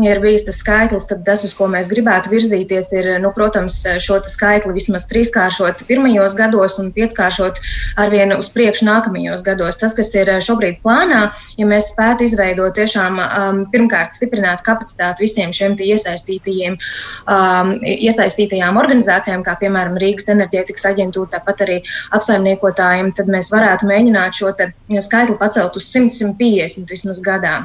ir 0.00 0.20
bijis 0.22 0.46
tas 0.46 0.58
skaitlis, 0.62 1.04
tad 1.08 1.24
tas, 1.26 1.42
uz 1.44 1.52
ko 1.56 1.66
mēs 1.70 1.90
gribētu 1.92 2.30
virzīties, 2.32 2.88
ir, 2.96 3.08
nu, 3.20 3.32
protams, 3.36 3.76
šo 4.00 4.18
skaitli 4.28 4.72
vismaz 4.76 5.04
trīskāršot 5.10 5.84
pirmajos 5.88 6.36
gados 6.38 6.78
un 6.80 6.88
pieckāršot 6.96 7.60
arvien 8.00 8.32
uz 8.36 8.48
priekšu 8.54 8.86
nākamajos 8.88 9.44
gados. 9.44 9.80
Tas, 9.80 9.96
kas 9.98 10.12
ir 10.16 10.30
šobrīd 10.44 10.80
plānā, 10.84 11.22
ja 11.58 11.68
mēs 11.68 11.90
spētu 11.92 12.26
izveidot 12.28 12.76
tiešām 12.78 13.20
um, 13.20 13.60
pirmkārt 13.72 14.16
stiprināt 14.16 14.64
kapacitāti 14.66 15.26
visiem 15.26 15.52
šiem 15.52 15.76
iesaistītajiem, 15.82 16.78
um, 17.26 17.74
iesaistītajām 17.82 18.80
organizācijām, 18.80 19.44
kā 19.44 19.58
piemēram 19.60 20.00
Rīgas 20.00 20.30
enerģētikas 20.32 20.88
aģentūra, 20.94 21.34
tāpat 21.36 21.66
arī 21.66 21.78
apsaimniekotājiem, 22.16 23.12
tad 23.18 23.28
mēs 23.32 23.52
varētu 23.52 23.90
mēģināt 23.92 24.40
šo 24.40 24.54
skaitli 25.02 25.38
pacelt 25.40 25.76
uz 25.76 25.92
100-150 25.92 26.92
vismaz 26.92 27.22
gadā. 27.24 27.62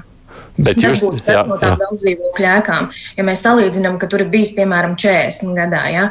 Bet 0.58 0.80
tas 0.82 0.98
jūs, 0.98 1.04
būtu 1.06 1.24
tas 1.28 1.38
jā, 1.38 1.44
no 1.46 1.58
tām 1.62 1.78
daudz 1.78 2.02
dzīvokļu 2.02 2.48
ēkām. 2.50 2.90
Ja 3.18 3.26
mēs 3.28 3.44
salīdzinām, 3.46 4.00
ka 4.02 4.10
tur 4.10 4.24
ir 4.26 4.32
bijis 4.34 4.56
piemēram 4.58 4.96
40 4.98 5.54
gadā, 5.58 5.84
ja? 5.94 6.06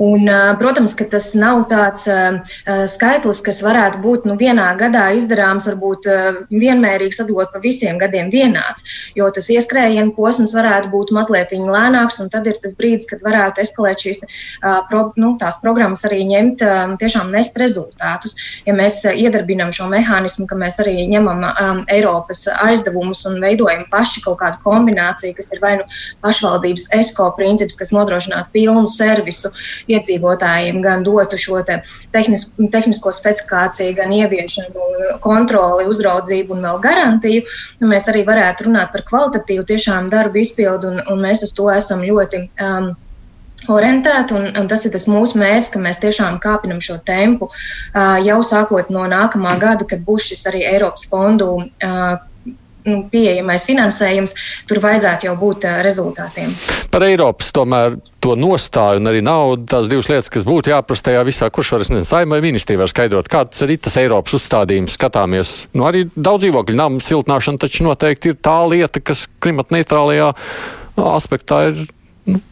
un, 0.00 0.24
protams, 0.60 0.94
ka 0.96 1.04
tas 1.12 1.30
nav 1.36 1.66
tāds 1.70 2.06
uh, 2.10 2.40
skaitlis, 2.88 3.42
kas 3.44 3.60
varētu 3.64 4.00
būt 4.04 4.28
nu, 4.28 4.36
vienā 4.40 4.70
gadā 4.80 5.10
izdarāms, 5.18 5.68
varbūt 5.68 6.08
uh, 6.08 6.40
vienmērīgi 6.48 7.18
sadalot 7.18 7.52
pa 7.52 7.60
visiem 7.62 8.00
gadiem 8.00 8.30
vienāds, 8.32 8.86
jo 9.18 9.28
tas 9.34 9.50
ieskrējienu 9.52 10.14
posms 10.16 10.54
varētu 10.56 10.92
būt 10.94 11.12
mazliet 11.16 11.52
lēnāks, 11.52 12.20
un 12.22 12.30
tad 12.32 12.46
ir 12.46 12.56
tas 12.62 12.76
brīdis, 12.78 13.08
kad 13.10 13.22
varētu 13.26 13.64
eskalēt 13.64 14.00
šīs 14.06 14.22
uh, 14.24 14.80
pro, 14.88 15.10
nu, 15.20 15.34
tās 15.40 15.58
programmas 15.60 16.06
arī 16.08 16.22
ņemt, 16.30 16.64
um, 16.64 16.96
tiešām 17.00 17.32
nest 17.34 17.58
rezultātus. 17.60 18.36
Ja 18.64 18.74
mēs 18.76 19.02
iedarbinām 19.10 19.74
šo 19.74 19.90
mehānismu, 19.92 20.46
ka 20.48 20.58
mēs 20.58 20.78
arī 20.82 20.96
ņemam 21.10 21.44
um, 21.50 21.82
Eiropas 21.90 22.46
aizdevumus 22.62 23.26
un 23.28 23.40
veidojam 23.42 23.84
paši 23.90 24.22
kaut 24.24 24.38
kādu 24.42 24.60
kombināciju, 24.64 25.34
kas 25.36 25.50
ir 25.54 25.62
vai 25.62 25.74
nu 25.80 25.86
pašvaldības 26.24 26.88
esko 27.00 27.30
princips, 27.38 27.78
kas 27.80 27.92
nodrošinātu 27.94 28.52
pilnu 28.54 28.86
servisu 28.90 29.52
iedzīvotājiem, 29.90 30.80
gan 30.84 31.04
dotu 31.06 31.38
šo 31.40 31.62
te 31.66 31.80
tehnisko, 32.14 32.70
tehnisko 32.72 33.12
specifikāciju, 33.16 33.96
gan 33.98 34.14
ieviešanu, 34.16 34.88
kontroli, 35.24 35.88
uzraudzību 35.90 36.56
un 36.56 36.66
vēl 36.68 36.80
garantiju. 36.86 37.44
Nu, 37.82 37.90
mēs 37.92 38.08
arī 38.12 38.24
varētu 38.28 38.68
runāt 38.68 38.94
par 38.94 39.06
kvalitatīvu 39.08 39.66
tiešām 39.68 40.10
darbu 40.12 40.42
izpildu, 40.44 40.94
un, 40.94 41.04
un 41.10 41.22
mēs 41.28 41.46
uz 41.46 41.54
to 41.56 41.70
esam 41.74 42.04
ļoti. 42.06 42.48
Um, 42.60 42.92
orientēti, 43.68 44.34
un, 44.36 44.46
un 44.56 44.68
tas 44.70 44.86
ir 44.86 44.94
tas 44.94 45.06
mūsu 45.10 45.38
mērķis, 45.40 45.70
ka 45.74 45.82
mēs 45.82 46.00
tiešām 46.00 46.38
kāpinam 46.40 46.80
šo 46.84 46.96
tempu 47.04 47.50
uh, 47.50 48.16
jau 48.24 48.40
sākot 48.46 48.88
no 48.94 49.04
nākamā 49.10 49.58
gada, 49.60 49.84
kad 49.88 50.04
būs 50.06 50.30
šis 50.30 50.46
arī 50.48 50.64
Eiropas 50.70 51.04
fondu 51.10 51.50
uh, 51.60 52.16
nu, 52.86 53.02
pieejamais 53.12 53.64
finansējums, 53.68 54.34
tur 54.70 54.80
vajadzētu 54.82 55.28
jau 55.28 55.34
būt 55.40 55.66
uh, 55.68 55.80
rezultātiem. 55.86 56.52
Par 56.92 57.04
Eiropas 57.06 57.52
tomēr 57.56 57.98
to 58.20 58.34
nostāju 58.36 59.00
un 59.00 59.10
arī 59.10 59.22
naudu, 59.24 59.64
tās 59.70 59.88
divas 59.90 60.10
lietas, 60.10 60.30
kas 60.32 60.46
būtu 60.48 60.72
jāprasa 60.72 61.08
tajā 61.10 61.22
visā, 61.28 61.50
kurš 61.52 61.74
var, 61.74 61.84
es 61.86 61.92
nezinu, 61.92 62.08
saimai 62.08 62.40
ministrija 62.44 62.82
var 62.82 62.90
skaidrot, 62.92 63.30
kāds 63.32 63.64
arī 63.66 63.78
tas 63.80 63.96
Eiropas 64.00 64.36
uzstādījums 64.40 64.96
skatāmies. 64.98 65.54
Nu, 65.76 65.86
arī 65.88 66.06
daudz 66.14 66.44
dzīvokļu 66.44 66.76
namu 66.76 67.04
siltināšana 67.04 67.64
taču 67.64 67.86
noteikti 67.88 68.34
ir 68.34 68.42
tā 68.42 68.58
lieta, 68.68 69.02
kas 69.04 69.26
klimata 69.40 69.76
neitrālajā 69.76 70.34
aspektā 71.10 71.62
ir 71.70 71.86
nu, 72.28 72.42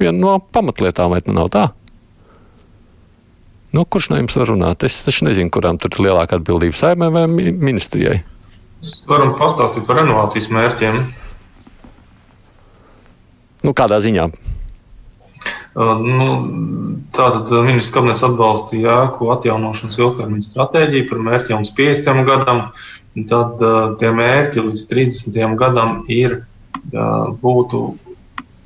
viena 0.00 0.18
no 0.18 0.36
pamatlietām, 0.52 1.14
vai 1.14 1.22
nu 1.28 1.38
nav 1.38 1.50
tā? 1.54 1.68
Nu, 3.74 3.82
kurš 3.90 4.12
no 4.12 4.20
jums 4.20 4.36
var 4.38 4.52
runāt? 4.52 4.84
Es 4.86 5.00
taču 5.02 5.26
nezinu, 5.26 5.50
kurām 5.50 5.80
tur 5.82 5.90
ir 5.96 6.06
lielāka 6.06 6.38
atbildība 6.38 6.78
saimai 6.78 7.10
vai 7.14 7.24
ministrijai. 7.26 8.20
Varam 9.08 9.34
pastāstīt 9.38 9.86
par 9.88 10.02
renovācijas 10.02 10.50
mērķiem. 10.52 11.00
Nu, 13.64 13.72
kādā 13.72 14.00
ziņā? 14.04 14.28
Uh, 15.74 15.98
nu, 16.04 16.26
Tātad 17.14 17.50
ministrs 17.62 17.92
kabinets 17.94 18.24
atbalstīja 18.26 18.94
ēku 19.04 19.28
atjaunošanas 19.36 20.00
ilgtermiņa 20.00 20.48
stratēģiju 20.48 21.06
par 21.10 21.20
mērķiem 21.28 21.60
līdz 21.62 21.74
50. 21.78 22.24
gadam. 22.26 22.62
Tad 23.30 23.62
uh, 23.62 23.92
tie 24.00 24.10
mērķi 24.10 24.64
līdz 24.64 24.82
30. 24.90 25.38
gadam 25.60 26.00
ir 26.10 26.40
uh, 26.40 27.30
būtu, 27.38 27.84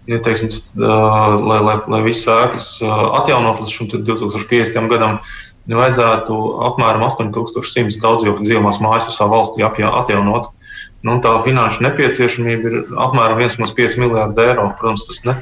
ja 0.08 0.20
teiksim, 0.24 0.48
uh, 0.80 1.36
lai, 1.44 1.58
lai, 1.66 1.76
lai 1.92 2.00
visas 2.06 2.30
ēkas 2.32 2.70
uh, 2.80 2.94
atjaunot 3.20 3.60
līdz 3.60 4.00
2050. 4.08 4.88
gadam, 4.94 5.20
vajadzētu 5.76 6.36
apmēram 6.70 7.04
8100 7.04 8.00
daudzdzīvokļu 8.00 8.46
dzīvojamās 8.46 8.78
mājas 8.80 9.10
visā 9.10 9.26
valstī 9.28 9.66
atjaunot. 9.66 10.54
Nu, 11.06 11.18
tā 11.22 11.30
finanšu 11.44 11.84
nepieciešamība 11.84 12.70
ir 12.70 12.78
apmēram 12.98 13.38
1,5 13.44 14.00
miljardi 14.02 14.46
eiro. 14.48 14.70
Protams, 14.80 15.04
tas 15.06 15.20
ne, 15.28 15.36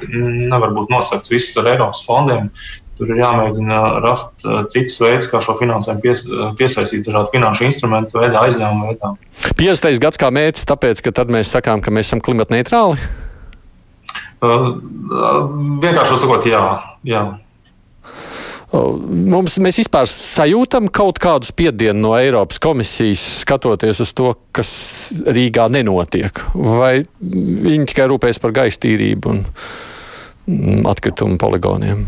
nevar 0.51 0.75
būt 0.77 0.91
nosakts 0.93 1.33
visus 1.33 1.57
ar 1.57 1.71
Eiropas 1.73 2.03
fondiem. 2.05 2.51
Tur 2.97 3.13
ir 3.13 3.21
jāmēģina 3.21 3.79
rast 4.05 4.45
uh, 4.45 4.63
cits 4.73 4.99
veids, 5.01 5.29
kā 5.29 5.41
šo 5.45 5.57
finansējumu 5.57 6.03
pies, 6.05 6.25
uh, 6.29 6.51
piesaistīt 6.57 7.05
dažādu 7.05 7.33
finanšu 7.35 7.67
instrumentu 7.69 8.21
veidā, 8.21 8.41
aizņēmumu 8.49 8.91
veidā. 8.91 9.13
50. 9.61 10.01
gads 10.01 10.21
kā 10.21 10.31
mērķis, 10.33 10.69
tāpēc, 10.69 11.03
ka 11.05 11.13
tad 11.21 11.33
mēs 11.33 11.53
sakām, 11.53 11.85
ka 11.85 11.93
mēs 11.93 12.09
esam 12.09 12.25
klimata 12.25 12.57
neitrāli? 12.57 13.01
Uh, 14.45 14.71
vienkārši 15.85 16.21
sakot, 16.21 16.49
jā. 16.49 16.63
jā. 17.05 17.25
Mums, 18.77 19.57
mēs 19.63 19.81
vispār 19.83 20.09
sajūtam 20.11 20.91
kaut 20.95 21.21
kādu 21.23 21.49
spiedienu 21.49 22.01
no 22.03 22.13
Eiropas 22.19 22.61
komisijas, 22.63 23.23
skatoties 23.43 24.03
uz 24.05 24.13
to, 24.17 24.33
kas 24.57 24.71
Rīgā 25.27 25.69
nenotiek. 25.73 26.43
Vai 26.53 27.01
viņi 27.21 27.89
tikai 27.93 28.09
rūpējas 28.11 28.43
par 28.43 28.55
gaisa 28.57 28.83
tīrību 28.85 29.33
un 29.33 29.43
mm, 29.43 30.87
atkritumu 30.93 31.39
poligoniem? 31.41 32.07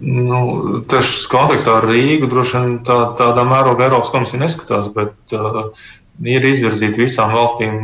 Nu, 0.00 0.40
tieši 0.88 1.26
kontekstā 1.28 1.76
ar 1.76 1.86
Rīgu 1.90 2.28
droši 2.30 2.56
vien 2.56 2.76
tā, 2.88 3.00
tādā 3.18 3.44
mērogā 3.44 3.90
Eiropas 3.90 4.12
komisija 4.14 4.40
neskatās, 4.40 4.88
bet 4.94 5.34
uh, 5.36 5.66
ir 6.24 6.46
izvirzīti 6.48 7.04
visām 7.04 7.34
valstīm, 7.36 7.74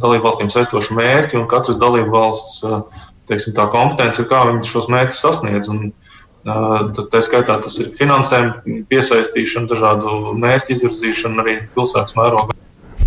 dalību 0.00 0.28
valstīm 0.28 0.52
saistoši 0.52 0.96
mērķi, 0.98 1.38
un 1.40 1.48
katras 1.48 1.80
dalību 1.80 2.12
valsts 2.12 2.60
uh, 2.68 3.06
teiksim, 3.28 3.54
tā 3.56 3.68
kompetence, 3.72 4.24
kā 4.28 4.44
viņi 4.50 4.68
šos 4.68 4.90
mērķus 4.92 5.24
sasniedz. 5.24 5.72
Un, 5.72 5.90
Tā 6.48 7.20
skaitā 7.20 7.58
tas 7.60 7.74
ir 7.82 7.90
finansējuma 7.98 8.84
piesaistīšana, 8.88 9.68
dažādu 9.68 10.32
mērķu 10.38 10.72
izvirzīšana 10.72 11.42
arī 11.42 11.56
pilsētas 11.74 12.14
mērogā. 12.16 12.54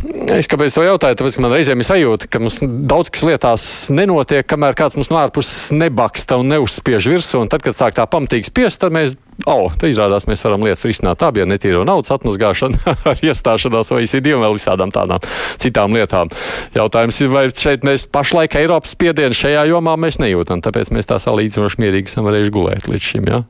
Es 0.01 0.47
kāpēc 0.49 0.73
to 0.73 0.83
jautāju? 0.85 1.17
Tāpēc 1.19 1.37
man 1.43 1.53
reizēm 1.53 1.81
ir 1.83 1.85
sajūta, 1.85 2.29
ka 2.31 2.39
mums 2.41 2.57
daudz 2.61 3.11
kas 3.13 3.25
lietās 3.27 3.65
nenotiek, 3.93 4.47
kamēr 4.49 4.73
kāds 4.77 4.97
mums 4.97 5.11
no 5.11 5.19
ārpuses 5.21 5.69
nebaksta 5.75 6.39
un 6.41 6.49
neuzspiež 6.49 7.09
virsū. 7.11 7.43
Un 7.43 7.51
tad, 7.51 7.61
kad 7.65 7.77
sāk 7.77 7.97
tā 7.99 8.07
pamatīgi 8.09 8.49
spiest, 8.49 8.81
tad 8.81 8.95
mēs, 8.95 9.13
oh, 9.45 9.69
te 9.77 9.91
izrādās, 9.91 10.25
mēs 10.29 10.41
varam 10.47 10.65
lietas 10.65 10.87
risināt. 10.89 11.21
Tā 11.21 11.29
bija 11.35 11.45
netīra 11.49 11.85
naudas 11.85 12.13
atmazgāšana 12.17 12.95
ar 13.13 13.21
iestāšanās 13.21 13.93
vai 13.93 14.05
un 14.09 14.45
vēl 14.45 14.57
visādām 14.57 14.93
tādām 14.95 15.21
citām 15.61 15.97
lietām. 15.97 16.33
Jautājums 16.77 17.21
ir, 17.21 17.33
vai 17.33 17.47
šeit 17.53 17.85
mēs 17.87 18.07
pašlaik 18.09 18.57
Eiropas 18.57 18.95
spiedienu 18.97 19.37
šajā 19.37 19.67
jomā 19.69 19.97
mēs 20.01 20.17
nejūtam, 20.23 20.65
tāpēc 20.65 20.93
mēs 20.95 21.13
tā 21.13 21.21
salīdzinoši 21.21 21.83
mierīgi 21.83 22.09
esam 22.09 22.25
varējuši 22.29 22.55
gulēt 22.57 22.89
līdz 22.89 23.11
šim. 23.13 23.29
Ja? 23.29 23.43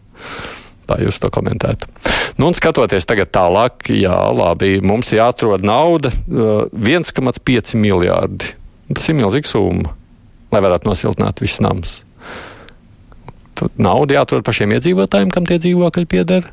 Tā 0.92 0.98
jūs 1.00 1.22
to 1.24 1.30
komentētu. 1.32 1.88
Nu, 2.36 2.50
un 2.50 2.56
skatoties 2.58 3.08
tagad 3.08 3.30
tālāk, 3.32 3.88
jā, 3.96 4.16
labi, 4.36 4.74
mums 4.84 5.14
jāatrod 5.16 5.64
nauda 5.64 6.12
1,5 6.28 7.78
miljārdi. 7.80 8.50
Tas 8.92 9.08
ir 9.08 9.16
milzīga 9.16 9.48
summa, 9.48 9.94
lai 10.52 10.64
varētu 10.66 10.90
nosiltināt 10.90 11.40
visus 11.40 11.64
namus. 11.64 11.94
Tad 13.56 13.80
nauda 13.80 14.18
jāatrod 14.18 14.44
pašiem 14.44 14.74
iedzīvotājiem, 14.76 15.32
kam 15.32 15.48
tie 15.48 15.62
dzīvokļi 15.64 16.10
pieder. 16.12 16.50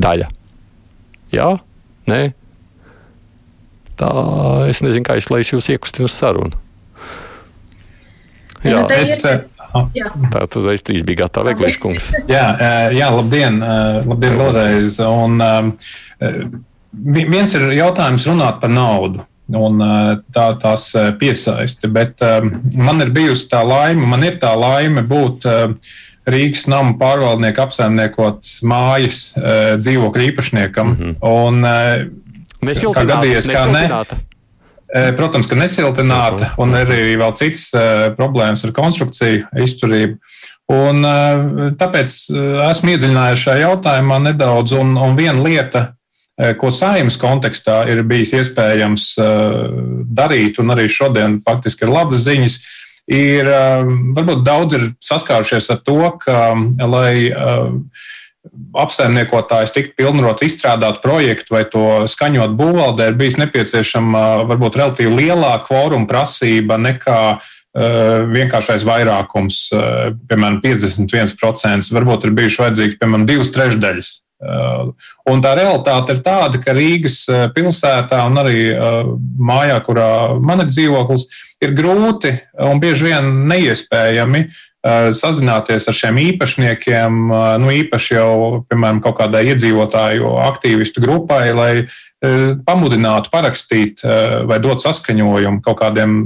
Daļa. 0.00 0.26
Jā, 1.30 1.50
nē. 2.10 2.20
Tā 4.00 4.10
es 4.66 4.82
nezinu, 4.82 5.06
kā 5.06 5.14
es 5.20 5.30
lai 5.30 5.44
es 5.44 5.54
jūs 5.54 5.70
iekustinu 5.70 6.10
sarunu. 6.10 6.58
Jā, 8.66 8.82
jā 8.82 8.98
es, 8.98 9.22
Tā 10.32 10.44
tas 10.50 10.68
aiztrīs 10.72 11.04
bija 11.06 11.24
gatava 11.24 11.54
Eglīša 11.54 11.80
kungs. 11.82 12.10
jā, 12.36 12.44
jā, 12.96 13.08
labdien, 13.14 13.60
labdien 14.06 14.38
vēlreiz. 14.40 15.00
Un, 15.06 15.40
viens 17.16 17.56
ir 17.58 17.66
jautājums 17.78 18.26
runāt 18.30 18.60
par 18.62 18.72
naudu. 18.74 19.26
Un 19.50 19.82
tā 20.30 20.46
tās 20.62 20.84
piesaisti, 21.18 21.90
bet 21.90 22.22
man 22.78 23.02
ir 23.02 23.10
bijusi 23.14 23.48
tā 23.50 23.64
laime, 23.66 24.06
man 24.06 24.22
ir 24.22 24.38
tā 24.42 24.52
laime 24.54 25.02
būt 25.02 25.46
Rīgas 26.30 26.68
namu 26.70 26.94
pārvaldnieku 27.00 27.62
apsaimniekots 27.64 28.60
mājas 28.62 29.22
dzīvokļu 29.80 30.26
īpašniekam. 30.28 30.92
Mm 30.92 30.98
-hmm. 31.00 31.16
Un, 31.26 32.20
Mēs 32.60 32.82
jau 32.84 32.92
tādā 32.94 33.16
gadījumā, 33.16 33.54
kā 33.56 33.64
ne, 33.72 34.20
Protams, 34.90 35.46
ka 35.46 35.54
nesiltināta 35.54 36.48
un 36.58 36.74
arī 36.74 37.14
vēl 37.20 37.34
citas 37.38 37.68
problēmas 38.16 38.64
ar 38.66 38.72
konstrukciju 38.74 39.44
izturību. 39.62 40.18
Un, 40.70 41.06
tāpēc 41.78 42.16
esmu 42.70 42.92
iedziļinājies 42.94 43.44
šajā 43.44 43.62
jautājumā 43.68 44.18
nedaudz, 44.24 44.74
un, 44.78 44.96
un 44.98 45.14
viena 45.18 45.38
lieta, 45.42 45.84
ko 46.58 46.72
saimnes 46.74 47.18
kontekstā 47.20 47.84
ir 47.90 48.02
bijis 48.08 48.34
iespējams 48.40 49.06
darīt, 50.10 50.58
un 50.62 50.74
arī 50.74 50.88
šodien 50.90 51.38
faktiski 51.46 51.86
ir 51.86 51.94
labas 51.94 52.24
ziņas, 52.26 52.58
ir 53.10 53.50
varbūt 54.16 54.44
daudz 54.46 54.78
ir 54.78 54.86
saskārušies 55.04 55.70
ar 55.74 55.82
to, 55.86 56.00
ka, 56.22 56.40
lai 56.90 57.14
apsaimniekotājs 58.80 59.74
tiktu 59.74 59.96
pilnvarots 60.00 60.44
izstrādāt 60.46 61.00
projektu 61.04 61.54
vai 61.56 61.64
to 61.68 61.84
skaņot 62.10 62.54
būvvaldē, 62.58 63.10
ir 63.10 63.18
bijis 63.20 63.36
nepieciešama 63.40 64.22
varbūt 64.48 64.78
relatīvi 64.80 65.12
lielāka 65.26 65.66
kvoruma 65.68 66.08
prasība 66.08 66.78
nekā 66.80 67.20
uh, 67.36 67.44
vienkāršais 68.30 68.86
vairākums, 68.88 69.60
uh, 69.76 70.16
piemēram, 70.30 70.60
51%. 70.64 71.92
Varbūt 71.98 72.26
ir 72.26 72.34
bijuši 72.40 72.64
vajadzīgs, 72.64 72.98
piemēram, 73.02 73.28
divas 73.28 73.52
trešdaļas. 73.56 74.10
Uh, 74.40 74.94
un 75.28 75.44
tā 75.44 75.52
realitāte 75.58 76.16
ir 76.16 76.24
tāda, 76.24 76.62
ka 76.64 76.72
Rīgas 76.72 77.26
pilsētā 77.52 78.22
un 78.24 78.40
arī 78.40 78.70
mājā, 79.36 79.76
kurā 79.84 80.08
man 80.40 80.64
ir 80.64 80.72
dzīvoklis, 80.72 81.28
ir 81.60 81.76
grūti 81.76 82.32
un 82.64 82.80
bieži 82.80 83.10
vien 83.10 83.28
neiespējami 83.52 84.46
uh, 84.46 84.66
sazināties 85.12 85.88
ar 85.88 85.96
šiem 85.96 86.20
īpašniekiem, 86.22 87.18
eh, 87.32 87.58
nu, 87.60 87.72
īpaši 87.82 88.14
jau, 88.16 88.64
piemēram, 88.70 89.02
kaut 89.04 89.18
kādai 89.18 89.44
iedzīvotāju 89.52 90.30
aktīvistu 90.46 91.02
grupai, 91.04 91.52
lai 91.52 91.72
eh, 91.84 92.54
pamudinātu 92.64 93.32
parakstīt 93.32 94.00
vai 94.48 94.58
dot 94.60 94.80
saskaņojumu 94.80 95.62
kaut 95.64 95.78
kādiem 95.80 96.24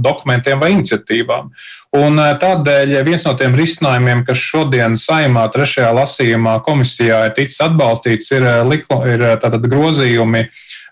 dokumentiem 0.00 0.60
vai 0.60 0.72
iniciatīvām. 0.74 1.50
Un 1.96 2.16
tādēļ 2.16 3.00
viens 3.04 3.24
no 3.26 3.34
tiem 3.34 3.56
risinājumiem, 3.58 4.22
kas 4.24 4.38
šodien 4.38 4.94
saimā 5.00 5.48
trešajā 5.52 5.90
lasījumā 5.96 6.60
komisijā 6.64 7.24
ir 7.26 7.34
ticis 7.36 7.60
atbalstīts, 7.64 8.30
ir, 8.36 8.46
liku, 8.68 9.00
ir 9.10 9.24
grozījumi 9.66 10.46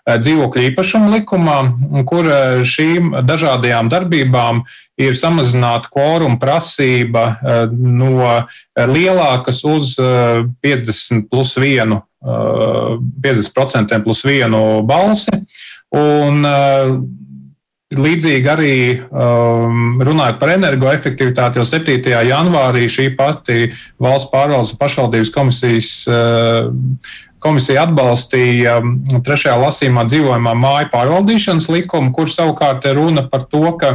dzīvokļu 0.07 0.65
īpašumu 0.69 1.11
likumā, 1.17 1.57
kur 2.09 2.29
šīm 2.67 3.19
dažādajām 3.27 3.89
darbībām 3.91 4.63
ir 4.99 5.15
samazināta 5.17 5.89
kvoruma 5.91 6.39
prasība 6.39 7.25
eh, 7.39 7.61
no 7.71 8.19
eh, 8.27 8.83
lielākas 8.89 9.63
uz 9.67 9.95
50 9.99 11.15
eh, 11.15 11.23
plus 11.31 11.55
1, 11.57 11.99
50% 12.19 14.03
plus 14.03 14.25
1 14.27 14.59
balsi. 14.87 15.41
Un, 15.95 16.45
Līdzīgi 17.89 18.45
arī 18.45 18.73
um, 19.01 19.95
runājot 20.05 20.35
par 20.37 20.51
energoefektivitāti, 20.53 21.57
jau 21.57 21.63
7. 21.65 22.03
janvārī 22.27 22.83
šī 22.85 23.07
pati 23.17 23.71
valsts 23.97 24.29
pārvaldes 24.29 24.75
un 24.75 24.77
pašvaldības 24.83 25.31
komisijas 25.33 25.89
uh, 26.05 26.69
komisija 27.43 27.85
atbalstīja 27.87 28.79
trešajā 29.25 29.55
lasījumā 29.61 30.05
dzīvojamā 30.09 30.55
māju 30.59 30.91
pārvaldīšanas 30.93 31.69
likumu, 31.71 32.11
kur 32.15 32.31
savukārt 32.31 32.87
runa 32.95 33.25
par 33.31 33.45
to, 33.47 33.63
ka 33.79 33.93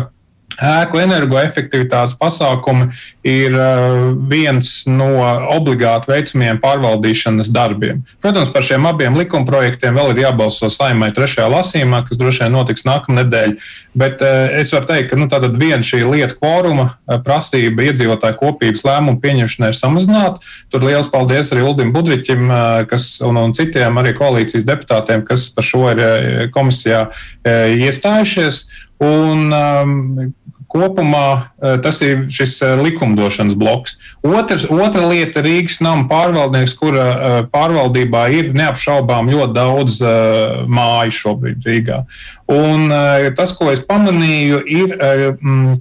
Ēku 0.54 1.00
energoefektivitātes 1.02 2.14
pasākumi 2.20 2.90
ir 3.26 3.54
uh, 3.56 4.12
viens 4.30 4.70
no 4.86 5.08
obligāti 5.54 6.12
veicamiem 6.12 6.60
pārvaldīšanas 6.62 7.50
darbiem. 7.54 8.04
Protams, 8.22 8.52
par 8.54 8.66
šiem 8.66 8.86
abiem 8.86 9.18
likumprojektiem 9.18 9.96
vēl 9.98 10.12
ir 10.12 10.22
jābalso 10.26 10.70
saimai 10.70 11.10
trešajā 11.16 11.48
lasījumā, 11.50 12.04
kas 12.08 12.20
droši 12.20 12.44
vien 12.44 12.54
notiks 12.54 12.86
nākamnedēļ. 12.86 13.56
Bet 13.98 14.22
uh, 14.22 14.54
es 14.60 14.70
varu 14.74 14.90
teikt, 14.90 15.10
ka 15.10 15.18
nu, 15.18 15.28
viena 15.58 15.82
šī 15.86 16.04
lieta 16.06 16.38
kvoruma 16.38 16.86
uh, 16.92 17.18
prasība 17.24 17.88
iedzīvotāju 17.90 18.38
kopības 18.38 18.86
lēmumu 18.86 19.20
pieņemšanai 19.24 19.72
ir 19.72 19.80
samazināta. 19.80 20.54
Tur 20.70 20.86
liels 20.86 21.10
paldies 21.10 21.50
arī 21.54 21.66
Uldim 21.66 21.92
Budriķim 21.94 22.50
kas, 22.90 23.08
un, 23.24 23.38
un 23.40 23.52
citiem 23.56 23.98
arī 24.00 24.14
koalīcijas 24.16 24.66
deputātiem, 24.68 25.24
kas 25.26 25.48
par 25.54 25.66
šo 25.66 25.84
ir 25.92 26.48
komisijā 26.54 27.06
iestājušies. 27.44 28.64
Un, 29.04 29.52
um, 29.52 30.34
Kopumā 30.74 31.26
eh, 31.62 31.76
tas 31.78 32.00
ir 32.02 32.24
šis 32.34 32.56
eh, 32.66 32.72
likumdošanas 32.82 33.54
bloks. 33.54 33.94
Otrs, 34.26 34.64
otra 34.66 35.06
lieta- 35.06 35.42
Rīgas 35.46 35.78
nama 35.84 36.08
pārvaldnieks, 36.10 36.74
kura 36.74 37.04
eh, 37.04 37.36
pārvaldībā 37.52 38.24
ir 38.34 38.50
neapšaubām 38.58 39.30
ļoti 39.30 39.54
daudz 39.54 40.00
māju 40.66 41.14
šobrīd 41.14 41.68
Rīgā. 41.68 42.00
Un 42.52 42.90
tas, 43.36 43.54
ko 43.56 43.70
es 43.72 43.80
pamanīju, 43.88 44.58
ir, 44.68 44.90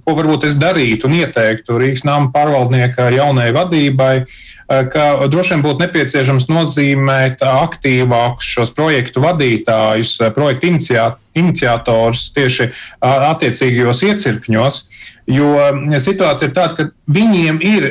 ko 0.00 0.14
varbūt 0.16 0.46
es 0.48 0.54
darītu 0.56 1.10
un 1.10 1.18
ieteiktu 1.18 1.76
Rīgas 1.76 2.06
nama 2.08 2.30
pārvaldnieka 2.32 3.10
jaunai 3.12 3.50
vadībai, 3.52 4.14
ka 4.64 5.04
droši 5.28 5.54
vien 5.54 5.64
būtu 5.66 5.84
nepieciešams 5.84 6.48
nozīmēt 6.48 7.44
aktīvākus 7.44 8.48
šos 8.56 8.72
projektu 8.76 9.20
vadītājus, 9.26 10.16
projektu 10.32 10.72
iniciatorus 11.36 12.30
tieši 12.32 12.70
attiecīgajos 13.04 14.00
iecirkņos. 14.08 14.80
Jo 15.24 15.54
situācija 16.04 16.50
ir 16.50 16.52
tāda, 16.52 16.74
ka 16.76 16.84
viņiem 17.16 17.60
ir 17.64 17.86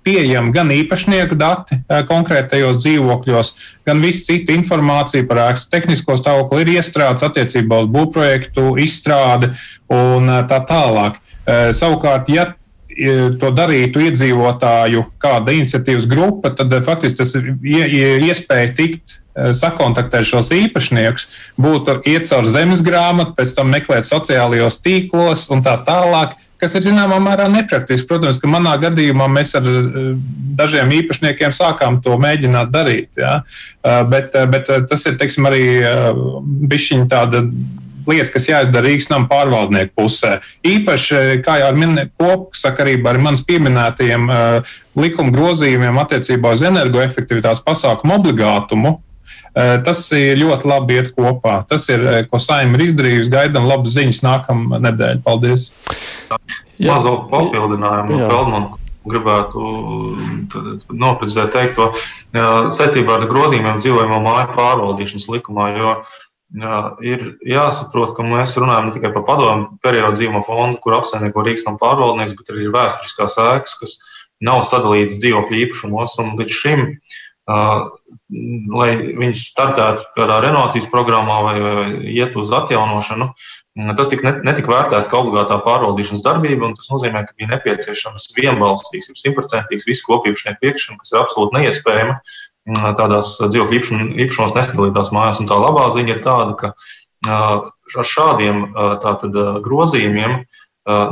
pieejama 0.00 0.48
gan 0.54 0.70
īpašnieku 0.72 1.36
dati 1.36 1.76
konkrētajos 2.08 2.78
dzīvokļos, 2.80 3.50
gan 3.84 4.00
viss 4.00 4.24
cita 4.24 4.54
informācija 4.56 5.26
par 5.28 5.42
ēkas 5.50 5.66
tehnisko 5.68 6.16
stāvokli 6.16 6.64
ir 6.64 6.72
iestrādāts 6.78 7.26
attiecībā 7.28 7.82
uz 7.84 7.92
būvprojektu 7.92 8.78
izstrādi 8.80 9.52
un 9.92 10.32
tā 10.48 10.62
tālāk. 10.72 11.20
Savukārt, 11.76 12.32
ja 12.32 12.48
to 13.40 13.52
darītu 13.52 14.06
iedzīvotāju 14.08 15.04
kāda 15.20 15.52
iniciatīvas 15.60 16.08
grupa, 16.08 16.50
tad 16.56 16.72
faktiski 16.84 17.20
tas 17.20 17.36
ir 17.36 18.24
iespēja 18.24 18.74
tikt 18.76 19.20
sakontaktēt 19.36 20.26
šos 20.26 20.48
īpašniekus, 20.56 21.28
būtu 21.60 22.00
iet 22.08 22.26
caur 22.28 22.48
zemes 22.50 22.80
grāmatu, 22.84 23.36
pēc 23.36 23.52
tam 23.56 23.68
meklēt 23.72 24.08
sociālajos 24.08 24.80
tīklos 24.80 25.50
un 25.52 25.62
tā 25.64 25.76
tālāk 25.86 26.40
kas 26.60 26.76
ir 26.76 26.84
zināmā 26.84 27.18
mērā 27.22 27.48
nepraktiski. 27.50 28.08
Protams, 28.10 28.38
ka 28.40 28.50
manā 28.50 28.76
gadījumā 28.82 29.26
mēs 29.32 29.54
ar 29.58 29.66
eh, 29.66 29.98
dažiem 30.60 30.92
īpašniekiem 31.00 31.54
sākām 31.56 32.00
to 32.04 32.16
mēģināt 32.20 32.72
darīt. 32.74 33.10
Ja? 33.20 33.40
Eh, 33.84 34.00
bet, 34.10 34.34
eh, 34.36 34.48
bet 34.50 34.70
tas 34.90 35.06
ir 35.08 35.18
teiksim, 35.20 35.48
arī 35.48 35.62
bišķiņa 36.70 37.08
tāda 37.10 37.44
lieta, 38.10 38.30
kas 38.32 38.48
jāizdara 38.48 38.88
Rīgas 38.88 39.10
nama 39.12 39.28
pārvaldnieku 39.30 39.92
pusē. 39.98 40.38
Īpaši, 40.66 41.42
kā 41.46 41.58
jau 41.60 41.68
ar 41.70 42.08
kopsakarībā 42.18 43.12
ar 43.12 43.20
manas 43.22 43.44
pieminētajiem 43.46 44.24
likuma 44.98 45.34
grozījumiem 45.34 46.00
attiecībā 46.00 46.56
uz 46.56 46.64
energoefektivitātes 46.66 47.62
pasākumu 47.66 48.16
obligātumu, 48.16 48.96
tas 49.54 50.02
ir 50.16 50.38
ļoti 50.40 50.68
labi 50.70 50.98
iet 51.00 51.12
kopā. 51.16 51.60
Tas 51.70 51.88
ir, 51.92 52.04
ko 52.30 52.40
saimnieks 52.42 52.82
ir 52.82 52.86
izdarījusi. 52.90 53.32
Gaidām 53.32 53.68
labas 53.70 53.96
ziņas 53.96 54.22
nākamā 54.26 54.80
nedēļa. 54.86 55.22
Paldies! 55.26 55.70
Mazo 56.80 57.16
papildinājumu 57.30 58.16
no 58.16 58.28
Feldmana 58.30 58.76
gribētu 59.10 59.60
noprecizēt 60.92 61.54
teikto 61.54 61.90
saistībā 62.32 63.16
ar 63.16 63.28
grozījumiem 63.30 63.80
dzīvojamo 63.80 64.18
māju 64.24 64.50
pārvaldīšanas 64.56 65.28
likumā. 65.32 65.70
Jo 65.76 65.94
jā, 66.60 66.80
ir 67.06 67.24
jāsaprot, 67.48 68.12
ka 68.16 68.26
mēs 68.26 68.56
runājam 68.60 68.90
ne 68.90 68.94
tikai 68.96 69.12
par 69.16 69.24
padomu 69.28 69.80
periodu 69.84 70.20
dzīvo 70.20 70.44
fondu, 70.46 70.80
kur 70.84 70.98
apsaimnieko 70.98 71.44
Rīgas 71.46 71.66
tam 71.66 71.80
pārvaldnieks, 71.80 72.36
bet 72.38 72.52
arī 72.52 72.66
ir 72.66 72.74
vēsturiskās 72.76 73.38
ēkas, 73.46 73.76
kas 73.80 73.96
nav 74.44 74.62
sadalītas 74.68 75.20
dzīvokļu 75.22 75.64
īpašumos. 75.64 76.18
Līdz 76.40 76.60
šim 76.60 76.86
lai 77.50 78.90
viņi 79.18 79.34
startētu 79.34 80.04
tādā 80.14 80.36
renovācijas 80.44 80.86
programmā 80.90 81.40
vai, 81.46 81.56
vai 81.62 81.86
iet 82.12 82.36
uz 82.38 82.52
atjaunošanu. 82.54 83.30
Tas 83.96 84.10
tika 84.10 84.34
netika 84.44 84.70
vērtēts 84.70 85.08
kā 85.10 85.18
obligātā 85.18 85.56
pārvaldīšanas 85.64 86.22
darbība, 86.24 86.68
un 86.68 86.76
tas 86.76 86.90
nozīmē, 86.92 87.24
ka 87.26 87.36
bija 87.38 87.52
nepieciešams 87.54 88.28
vienbalsīgs, 88.36 89.10
simtprocentīgs 89.18 89.86
visu 89.88 90.06
kopīpašnieku 90.08 90.62
piekrišana, 90.62 90.98
kas 91.00 91.14
ir 91.14 91.20
absolūti 91.22 91.58
neiespējama 91.58 92.18
tādās 92.98 93.36
dzīvokļu 93.40 94.00
īpašumos 94.26 94.56
nesadalītās 94.58 95.12
mājās. 95.16 95.40
Un 95.42 95.50
tā 95.50 95.58
labā 95.58 95.88
ziņa 95.94 96.16
ir 96.16 96.22
tāda, 96.26 96.54
ka 96.60 96.74
ar 97.30 98.10
šādiem 98.10 98.68
tātad, 99.02 99.38
grozījumiem 99.64 100.42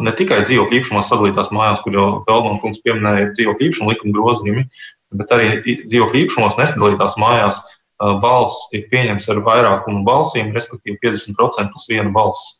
ne 0.04 0.12
tikai 0.18 0.42
dzīvokļu 0.44 0.80
īpašumos 0.80 1.10
sadalītās 1.10 1.50
mājās, 1.54 1.82
kur 1.84 1.96
jau 1.96 2.06
Feldmans 2.26 2.62
kungs 2.62 2.82
pieminēja, 2.84 3.32
dzīvokļu 3.34 3.68
īpašuma 3.68 3.94
likuma 3.94 4.16
grozījumi, 4.18 4.68
bet 5.14 5.34
arī 5.34 5.76
dzīvokļu 5.86 6.24
īpašumos 6.24 6.58
nesadalītās 6.60 7.16
mājās 7.20 7.60
balss 7.98 8.68
tiek 8.72 8.86
pieņemts 8.92 9.28
ar 9.32 9.42
vairākumu 9.46 10.04
balsīm, 10.06 10.52
respektīvi 10.54 11.00
50% 11.02 11.72
plus 11.72 11.88
viena 11.90 12.12
balss. 12.14 12.58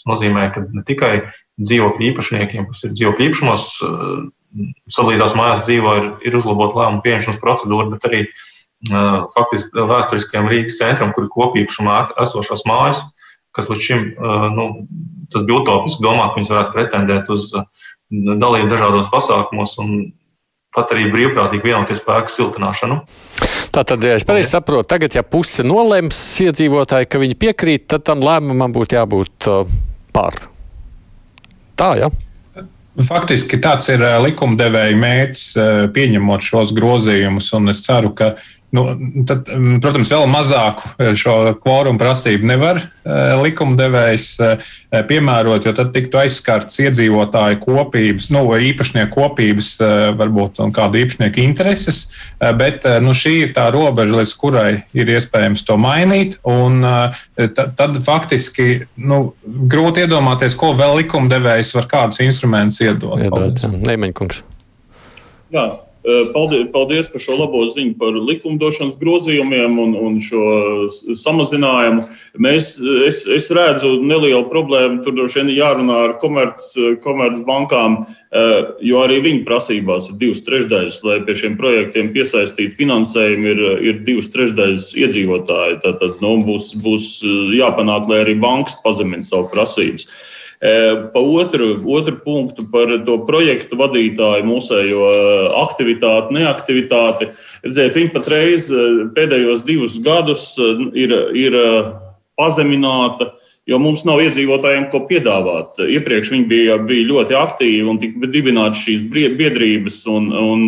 Tas 0.00 0.08
nozīmē, 0.08 0.48
ka 0.54 0.64
ne 0.64 0.82
tikai 0.86 1.12
dzīvokļu 1.60 2.06
īpašniekiem, 2.10 2.66
kas 2.70 2.86
ir 2.86 2.94
dzīvokļu 2.96 3.26
īpašumos, 3.28 3.66
sadalītās 4.90 5.36
mājās 5.38 5.66
dzīvo, 5.66 5.92
ir, 6.00 6.08
ir 6.26 6.38
uzlabota 6.40 6.80
lēmumu 6.80 7.04
pieņemšanas 7.04 7.42
procedūra, 7.42 7.90
bet 7.92 8.06
arī 8.08 8.22
faktiski 9.36 9.84
vēsturiskajam 9.90 10.48
Rīgas 10.48 10.80
centram, 10.80 11.12
kur 11.14 11.26
ir 11.26 11.34
kopīpašumā 11.34 11.98
esošās 12.24 12.64
mājas, 12.66 13.04
kas 13.54 13.68
līdz 13.70 13.84
šim 13.84 14.06
nu, 14.56 14.66
tas 15.30 15.44
bija 15.44 15.60
utopiski 15.60 16.02
domāt, 16.02 16.32
ka 16.32 16.40
viņas 16.40 16.52
varētu 16.54 16.74
pretendēt 16.74 17.30
uz 17.30 17.50
dalību 18.10 18.72
dažādos 18.72 19.10
pasākumos 19.12 19.76
un 19.84 19.92
pat 20.74 20.94
arī 20.94 21.08
brīvprātīgi 21.10 21.66
vienoties 21.66 22.00
spēku 22.02 22.32
siltināšanu. 22.32 23.00
Tātad, 23.74 24.02
ja 24.06 24.16
es 24.18 24.26
pareizi 24.26 24.52
saprotu, 24.54 24.88
tagad, 24.90 25.14
ja 25.14 25.22
puse 25.26 25.64
nolems 25.66 26.18
iedzīvotāji, 26.42 27.08
ka 27.10 27.20
viņi 27.22 27.38
piekrīt, 27.38 27.86
tad 27.90 28.06
tam 28.06 28.24
lēmumam 28.26 28.74
būtu 28.74 28.98
jābūt 28.98 29.50
uh, 29.50 29.76
par. 30.14 30.38
Tā, 31.78 31.92
ja? 31.98 32.10
Faktiski 33.06 33.60
tāds 33.62 33.86
ir 33.92 34.02
likumdevēja 34.02 34.96
mērķis, 34.98 35.44
pieņemot 35.94 36.42
šos 36.44 36.74
grozījumus, 36.76 37.52
un 37.56 37.70
es 37.72 37.84
ceru, 37.86 38.10
ka 38.18 38.34
Nu, 38.70 38.84
tad, 39.26 39.48
mm, 39.50 39.80
protams, 39.82 40.10
vēl 40.12 40.28
mazāku 40.30 40.92
eh, 40.94 41.10
šo 41.18 41.56
kvorumu 41.58 41.98
prasību 41.98 42.46
nevar 42.46 42.78
eh, 42.78 43.32
likumdevējs 43.42 44.26
eh, 44.46 44.68
piemērot, 45.08 45.66
jo 45.66 45.72
tad 45.74 45.90
tiktu 45.94 46.20
aizskarts 46.20 46.78
iedzīvotāju 46.84 47.58
kopības, 47.64 48.28
nu, 48.34 48.44
īpašnieku 48.70 49.10
kopības, 49.16 49.72
varbūt 50.18 50.60
kādu 50.74 51.00
īpašnieku 51.02 51.42
intereses. 51.42 52.00
Bet 52.58 52.86
nu, 53.02 53.14
šī 53.16 53.34
ir 53.44 53.52
tā 53.56 53.68
robeža, 53.74 54.16
līdz 54.20 54.34
kurai 54.38 54.72
ir 54.96 55.12
iespējams 55.14 55.62
to 55.66 55.76
mainīt. 55.80 56.38
Un, 56.48 56.82
tad, 57.36 57.76
tad 57.78 58.00
faktiski 58.06 58.86
nu, 58.98 59.20
grūti 59.70 60.06
iedomāties, 60.06 60.58
ko 60.58 60.72
vēl 60.78 61.00
likumdevējs 61.02 61.74
var 61.78 61.86
kādus 61.90 62.22
instrumentus 62.26 62.82
iedot. 62.82 63.22
Iedot. 63.22 63.62
Neimeņkungs. 63.86 64.42
Jā, 65.54 65.68
Paldies, 66.00 66.70
paldies 66.72 67.08
par 67.12 67.20
šo 67.20 67.34
labo 67.36 67.66
ziņu 67.68 67.98
par 68.00 68.14
likumdošanas 68.16 68.96
grozījumiem 68.96 69.74
un, 69.82 69.90
un 70.00 70.14
šo 70.24 70.44
samazinājumu. 70.88 72.06
Mēs, 72.40 72.70
es, 73.04 73.26
es 73.28 73.50
redzu 73.52 73.98
nelielu 74.00 74.46
problēmu. 74.48 75.02
Tur 75.04 75.18
droši 75.18 75.42
vien 75.42 75.52
jārunā 75.58 75.98
ar 76.06 76.14
komercbankām, 76.22 77.04
komerc 77.04 78.16
jo 78.80 79.02
arī 79.02 79.20
viņu 79.26 79.44
prasībās 79.44 80.08
ir 80.08 80.16
divas 80.22 80.40
trešdaļas, 80.46 81.02
lai 81.04 81.18
pie 81.26 81.36
šiem 81.42 81.60
projektiem 81.60 82.12
piesaistītu 82.14 82.78
finansējumu, 82.78 83.52
ir, 83.52 83.62
ir 83.90 84.02
divas 84.06 84.32
trešdaļas 84.32 84.92
iedzīvotāji. 85.04 85.80
Tad 85.84 86.20
nu, 86.24 86.36
būs, 86.46 86.72
būs 86.80 87.12
jāpanāk, 87.58 88.08
lai 88.08 88.24
arī 88.24 88.38
bankas 88.40 88.78
pazemina 88.84 89.26
savu 89.26 89.50
prasības. 89.52 90.08
Pa 90.60 91.20
otru, 91.24 91.70
otru 91.88 92.18
punktu 92.20 92.66
par 92.68 92.90
to 93.06 93.14
projektu 93.24 93.78
vadītāju 93.80 94.44
mūsējo 94.44 95.06
aktivitāti, 95.62 96.36
neaktivitāti. 96.36 97.30
Redziet, 97.64 97.96
viņi 97.96 98.12
patreiz 98.12 98.68
pēdējos 99.16 99.64
divus 99.64 99.96
gadus 100.04 100.50
ir, 100.60 101.16
ir 101.32 101.56
pazemināta 102.36 103.30
jo 103.70 103.78
mums 103.80 104.04
nav 104.08 104.22
iedzīvotājiem 104.24 104.88
ko 104.92 105.04
piedāvāt. 105.08 105.78
Iepriekš 105.84 106.34
viņi 106.34 106.48
bija, 106.50 106.78
bija 106.82 107.08
ļoti 107.10 107.38
aktīvi 107.38 107.86
un 107.90 108.00
tika 108.02 108.30
dibināts 108.32 108.82
šīs 108.84 109.06
biedrības 109.12 110.02
un, 110.10 110.30
un 110.34 110.66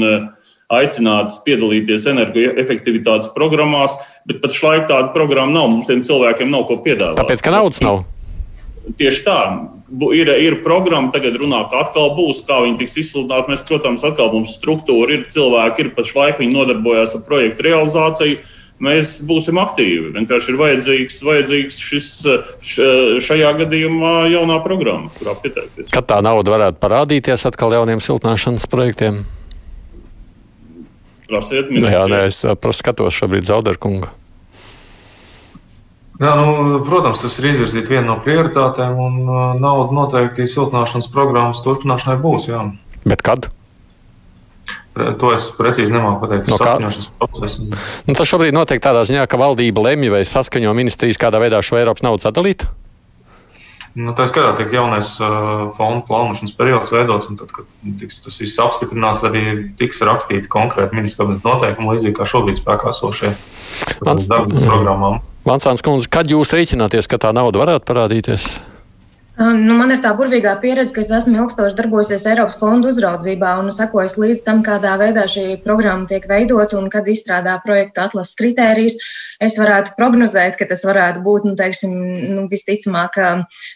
aicinātas 0.72 1.42
piedalīties 1.44 2.06
energoefektivitātes 2.12 3.32
programmās, 3.34 3.98
bet 4.28 4.40
pat 4.44 4.56
šlaik 4.56 4.88
tāda 4.88 5.12
programma 5.16 5.52
nav. 5.58 5.70
Mums 5.74 5.90
tiem 5.90 6.04
cilvēkiem 6.04 6.52
nav 6.52 6.66
ko 6.70 6.78
piedāvāt. 6.84 7.20
Tāpēc, 7.20 7.44
ka 7.44 7.54
naudas 7.54 7.82
nav. 7.84 8.04
Tieši 8.98 9.22
tā. 9.26 9.38
Ir, 10.16 10.30
ir 10.40 10.56
programma, 10.64 11.12
tagad 11.12 11.36
runā, 11.38 11.66
ka 11.70 11.84
atkal 11.84 12.14
būs, 12.16 12.40
kā 12.48 12.62
viņi 12.64 12.80
tiks 12.80 12.96
izsludināti. 13.02 13.52
Mēs, 13.52 13.62
protams, 13.68 14.04
atkal 14.08 14.32
mums 14.32 14.56
struktūra 14.56 15.18
ir, 15.18 15.26
cilvēki 15.30 15.84
ir 15.84 15.92
pašlaik, 15.96 16.40
viņi 16.40 16.56
nodarbojas 16.56 17.14
ar 17.18 17.24
projektu 17.26 17.68
realizāciju. 17.68 18.40
Mēs 18.82 19.20
būsim 19.28 19.60
aktīvi. 19.62 20.10
Vienkārši 20.16 20.50
ir 20.50 20.56
vajadzīgs, 20.58 21.18
vajadzīgs 21.22 21.76
šis, 21.78 22.08
š, 22.64 22.86
šajā 23.22 23.52
gadījumā 23.60 24.14
jaunā 24.32 24.56
programma, 24.64 25.12
kurā 25.20 25.36
pieteikties. 25.44 25.92
Kad 25.92 26.08
tā 26.10 26.18
nauda 26.24 26.56
varētu 26.56 26.82
parādīties 26.82 27.46
atkal 27.46 27.76
jauniem 27.76 28.02
siltināšanas 28.02 28.66
projektiem? 28.72 29.20
Prasiet, 31.30 31.70
ministri. 31.70 31.94
Jā, 31.94 32.08
nē, 32.10 32.24
es 32.32 32.42
skatos 32.80 33.20
šobrīd 33.20 33.46
Zauderkungu. 33.46 34.10
Jā, 36.20 36.34
nu, 36.36 36.82
protams, 36.84 37.22
tas 37.24 37.38
ir 37.40 37.48
izvirzīt 37.48 37.88
viena 37.88 38.04
no 38.10 38.18
prioritātēm, 38.22 38.98
un 39.00 39.16
uh, 39.24 39.40
nauda 39.58 39.96
noteikti 39.96 40.44
siltināšanas 40.50 41.08
programmas 41.12 41.62
turpināšanai 41.64 42.18
būs. 42.20 42.50
Jā. 42.50 42.66
Bet 43.08 43.24
kad? 43.24 43.48
To 44.92 45.30
es 45.32 45.46
precīzi 45.56 45.94
nemāku 45.94 46.20
pateikt. 46.26 46.50
No 46.52 46.58
saskaņošanas 46.60 47.08
procesu. 47.16 47.64
Nu, 48.04 48.14
tas 48.18 48.28
šobrīd 48.28 48.52
notiek 48.52 48.82
tādā 48.84 49.06
ziņā, 49.08 49.24
ka 49.24 49.40
valdība 49.40 49.86
lemj 49.88 50.12
vai 50.12 50.20
saskaņo 50.28 50.74
ministrijas 50.76 51.20
kādā 51.20 51.40
veidā 51.40 51.62
šo 51.64 51.80
Eiropas 51.80 52.04
naudu 52.04 52.26
sadalīt. 52.26 52.66
Nu, 53.96 54.12
tā 54.16 54.24
skatā 54.28 54.52
tiek 54.56 54.70
jaunais 54.72 55.14
uh, 55.20 55.66
fondu 55.76 56.04
plānošanas 56.08 56.54
periods 56.56 56.92
veidots, 56.92 57.28
un 57.28 57.40
tad, 57.40 57.50
kad 57.56 57.66
tiks, 58.00 58.22
tas 58.24 58.38
viss 58.40 58.60
apstiprinās, 58.60 59.24
arī 59.28 59.42
tiks 59.80 60.00
rakstīti 60.04 60.48
konkrēti 60.52 60.96
ministra 60.96 61.24
kabineta 61.24 61.50
noteikumi, 61.50 61.90
līdzīgi 61.96 62.16
kā 62.16 62.28
šobrīd 62.28 62.60
spēkā 62.60 62.92
esošie 62.92 63.34
darba 64.00 64.46
programmām. 64.48 65.20
Vansāns 65.42 65.82
kundze, 65.82 66.06
kad 66.12 66.30
jūs 66.30 66.52
rēķināties, 66.54 67.08
ka 67.10 67.18
tā 67.18 67.32
nauda 67.34 67.58
varētu 67.64 67.88
parādīties? 67.88 68.71
Nu, 69.40 69.72
man 69.78 69.88
ir 69.94 70.02
tā 70.04 70.10
burvīgā 70.12 70.52
pieredze, 70.60 70.92
ka 70.92 71.00
es 71.00 71.10
esmu 71.16 71.38
ilgstoši 71.40 71.76
darbojusies 71.78 72.26
Eiropas 72.28 72.58
fondu 72.60 72.90
uzraudzībā 72.92 73.54
un 73.62 73.70
sekojusi 73.72 74.20
līdz 74.20 74.42
tam, 74.44 74.60
kādā 74.66 74.98
veidā 75.00 75.24
šī 75.24 75.56
programma 75.64 76.04
tiek 76.10 76.26
veidota 76.28 76.76
un 76.76 76.90
kad 76.92 77.08
izstrādā 77.08 77.54
projektu 77.64 78.02
atlases 78.04 78.36
kritērijas. 78.36 78.98
Es 79.42 79.56
varētu 79.58 79.96
prognozēt, 79.96 80.58
ka 80.60 80.68
tas 80.70 80.84
varētu 80.86 81.22
būt 81.24 81.46
nu, 81.48 81.54
teiksim, 81.58 81.94
nu, 82.36 82.44
visticamāk 82.50 83.16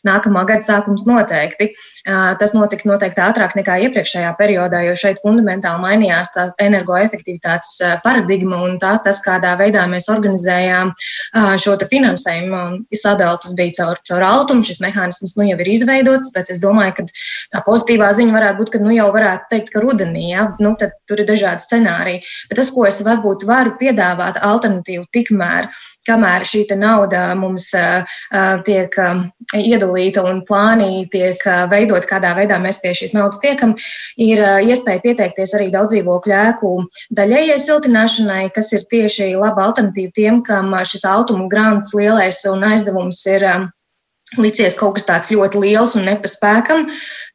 nākamā 0.07 0.45
gada 0.47 0.63
sākums 0.63 1.07
noteikti. 1.09 1.73
Tas 2.05 2.53
notika 2.55 2.87
noteikti 2.87 3.25
ātrāk 3.25 3.57
nekā 3.59 3.81
iepriekšējā 3.89 4.35
periodā, 4.39 4.85
jo 4.87 4.93
šeit 4.95 5.19
fundamentāli 5.25 5.83
mainījās 5.83 6.31
tā 6.37 6.45
energoefektivitātes 6.63 7.81
paradigma 8.05 8.61
un 8.69 8.77
tā, 8.83 8.93
tas, 9.03 9.19
kādā 9.25 9.57
veidā 9.59 9.89
mēs 9.91 10.07
organizējām 10.13 10.93
šo 11.65 11.79
finansējumu. 11.89 12.63
Sadalījums 12.93 13.43
tas 13.43 13.59
bija 13.59 13.75
caur, 13.81 14.05
caur 14.07 14.29
autumu, 14.29 14.63
šis 14.67 14.85
mehānisms 14.85 15.35
nu, 15.35 15.46
jau 15.53 15.59
ir 15.63 15.73
izveidots. 15.73 16.31
Tāpēc 16.31 16.53
es 16.55 16.63
domāju, 16.63 16.97
ka 16.99 17.07
tā 17.55 17.63
pozitīvā 17.67 18.13
ziņa 18.19 18.37
varētu 18.37 18.61
būt, 18.61 18.73
ka 18.75 18.83
nu, 18.83 18.93
jau 18.97 19.09
varētu 19.15 19.51
teikt, 19.53 19.73
ka 19.75 19.83
rudenī 19.85 20.31
ja, 20.33 20.49
nu, 20.63 20.75
tur 20.81 21.23
ir 21.23 21.29
dažādi 21.29 21.65
scenāriji. 21.65 22.23
Bet 22.51 22.61
tas, 22.61 22.73
ko 22.75 22.87
es 22.89 23.03
varbūt 23.07 23.47
varu 23.49 23.77
piedāvāt, 23.81 24.41
alternatīvu 24.43 25.07
tikmēr, 25.15 25.71
kamēr 26.07 26.47
šī 26.47 26.65
nauda 26.77 27.23
mums 27.39 27.69
uh, 27.77 28.05
tiek 28.67 28.95
uh, 29.01 29.23
iedalīta 29.57 30.25
un 30.27 30.43
plānī 30.47 31.07
tiek 31.13 31.41
uh, 31.47 31.65
veidot, 31.71 32.07
kādā 32.09 32.35
veidā 32.39 32.59
mēs 32.63 32.81
pie 32.83 32.95
šīs 32.97 33.15
naudas 33.17 33.41
tiekam, 33.43 33.75
ir 34.17 34.43
uh, 34.43 34.59
iespēja 34.65 35.03
pieteikties 35.05 35.55
arī 35.59 35.71
daudz 35.75 35.95
dzīvokļu 35.95 36.37
ēku 36.41 36.75
daļējai 37.17 37.59
siltināšanai, 37.63 38.43
kas 38.55 38.73
ir 38.77 38.87
tieši 38.91 39.33
laba 39.39 39.69
alternatīva 39.71 40.15
tiem, 40.17 40.43
kam 40.47 40.75
šis 40.87 41.07
automu 41.09 41.49
grants 41.53 41.95
lielais 41.97 42.43
un 42.51 42.67
aizdevums 42.73 43.25
ir. 43.31 43.47
Uh, 43.47 43.73
licies 44.41 44.77
kaut 44.79 44.97
kas 44.97 45.07
tāds 45.09 45.31
ļoti 45.33 45.61
liels 45.63 45.95
un 45.99 46.07
nepaspēkam, 46.09 46.87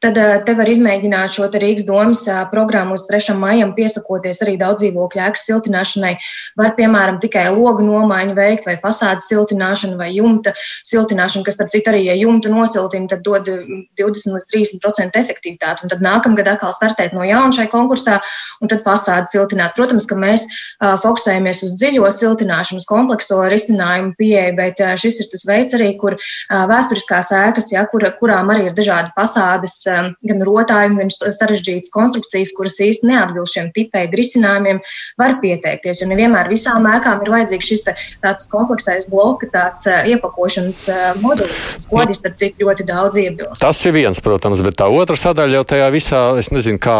tad 0.02 0.18
te 0.46 0.54
var 0.58 0.68
izmēģināt 0.70 1.34
šo 1.36 1.48
Rīgas 1.52 1.86
domas 1.86 2.24
programmu 2.50 2.96
uz 2.98 3.06
3. 3.10 3.36
maijam, 3.38 3.74
piesakoties 3.76 4.42
arī 4.44 4.56
daudz 4.60 4.82
dzīvokļu 4.82 5.22
ēkas 5.28 5.44
siltināšanai. 5.48 6.12
Var, 6.58 6.72
piemēram, 6.78 7.20
tikai 7.22 7.46
logu 7.54 7.84
nomaiņu 7.86 8.34
veikt, 8.38 8.66
vai 8.68 8.76
fasādes 8.82 9.28
siltināšanu, 9.30 9.98
vai 10.00 10.10
jumta 10.16 10.54
siltināšanu, 10.88 11.46
kas, 11.46 11.58
starp 11.58 11.72
citu, 11.72 11.92
arī, 11.92 12.04
ja 12.08 12.16
jumtu 12.18 12.50
nosiltina, 12.52 13.10
tad 13.12 13.22
dod 13.26 13.46
20 13.46 14.36
līdz 14.36 14.48
30% 14.82 15.20
efektivitāti. 15.22 15.86
Un 15.86 15.92
tad 15.92 16.04
nākamgad 16.04 16.50
atkal 16.54 16.74
startēt 16.74 17.14
no 17.16 17.26
jauna 17.26 17.54
šai 17.54 17.68
konkursā, 17.72 18.18
un 18.62 18.72
tad 18.72 18.82
fasādes 18.86 19.34
siltināt. 19.34 19.76
Protams, 19.78 20.08
ka 20.08 20.18
mēs 20.18 20.46
uh, 20.48 20.96
fokusējamies 21.02 21.62
uz 21.66 21.76
dziļo 21.78 22.10
siltināšanu, 22.16 22.82
uz 22.82 22.88
komplekso 22.88 23.40
risinājumu 23.52 24.16
pieeju, 24.18 24.56
bet 24.58 24.82
uh, 24.82 24.94
šis 24.98 25.22
ir 25.22 25.30
tas 25.32 25.46
veids 25.48 25.78
arī, 25.78 25.92
kur 26.00 26.18
uh, 26.18 26.64
vēsturiskās 26.92 27.30
ēkas, 27.32 27.70
ja, 27.72 27.84
kur, 27.88 28.04
kurām 28.18 28.50
arī 28.52 28.68
ir 28.68 28.74
dažādi 28.76 29.12
fasādes, 29.16 29.74
um, 29.88 30.12
gan 30.28 30.42
rotājumi, 30.44 30.98
gan 31.00 31.10
sarežģītas 31.12 31.92
konstrukcijas, 31.92 32.52
kuras 32.56 32.78
īsti 32.80 33.08
neatbilst 33.08 33.56
šiem 33.56 33.70
tipēju 33.74 34.12
risinājumiem, 34.18 34.80
var 35.20 35.38
pieteikties. 35.42 36.02
Jo 36.02 36.10
nevienmēr 36.10 36.50
visām 36.52 36.86
ēkām 36.90 37.22
ir 37.24 37.32
vajadzīgs 37.32 37.70
šis 37.72 37.86
tāds 38.22 38.48
kompleksais 38.52 39.08
bloka, 39.10 39.48
tāds 39.52 39.86
uh, 39.88 40.02
iepakošanas 40.08 40.82
uh, 40.92 41.04
modelis, 41.22 41.62
ko 41.88 42.02
arī 42.04 42.16
starp 42.16 42.38
citu 42.40 42.66
ļoti 42.66 42.88
daudz 42.88 43.20
iebilst. 43.22 43.62
Tas 43.62 43.80
ir 43.86 43.96
viens, 43.96 44.20
protams, 44.22 44.62
bet 44.64 44.78
tā 44.80 44.90
otra 44.92 45.16
sadaļa 45.18 45.60
jau 45.60 45.66
tajā 45.74 45.88
visā, 45.94 46.22
es 46.40 46.52
nezinu, 46.52 46.80
kā 46.82 46.98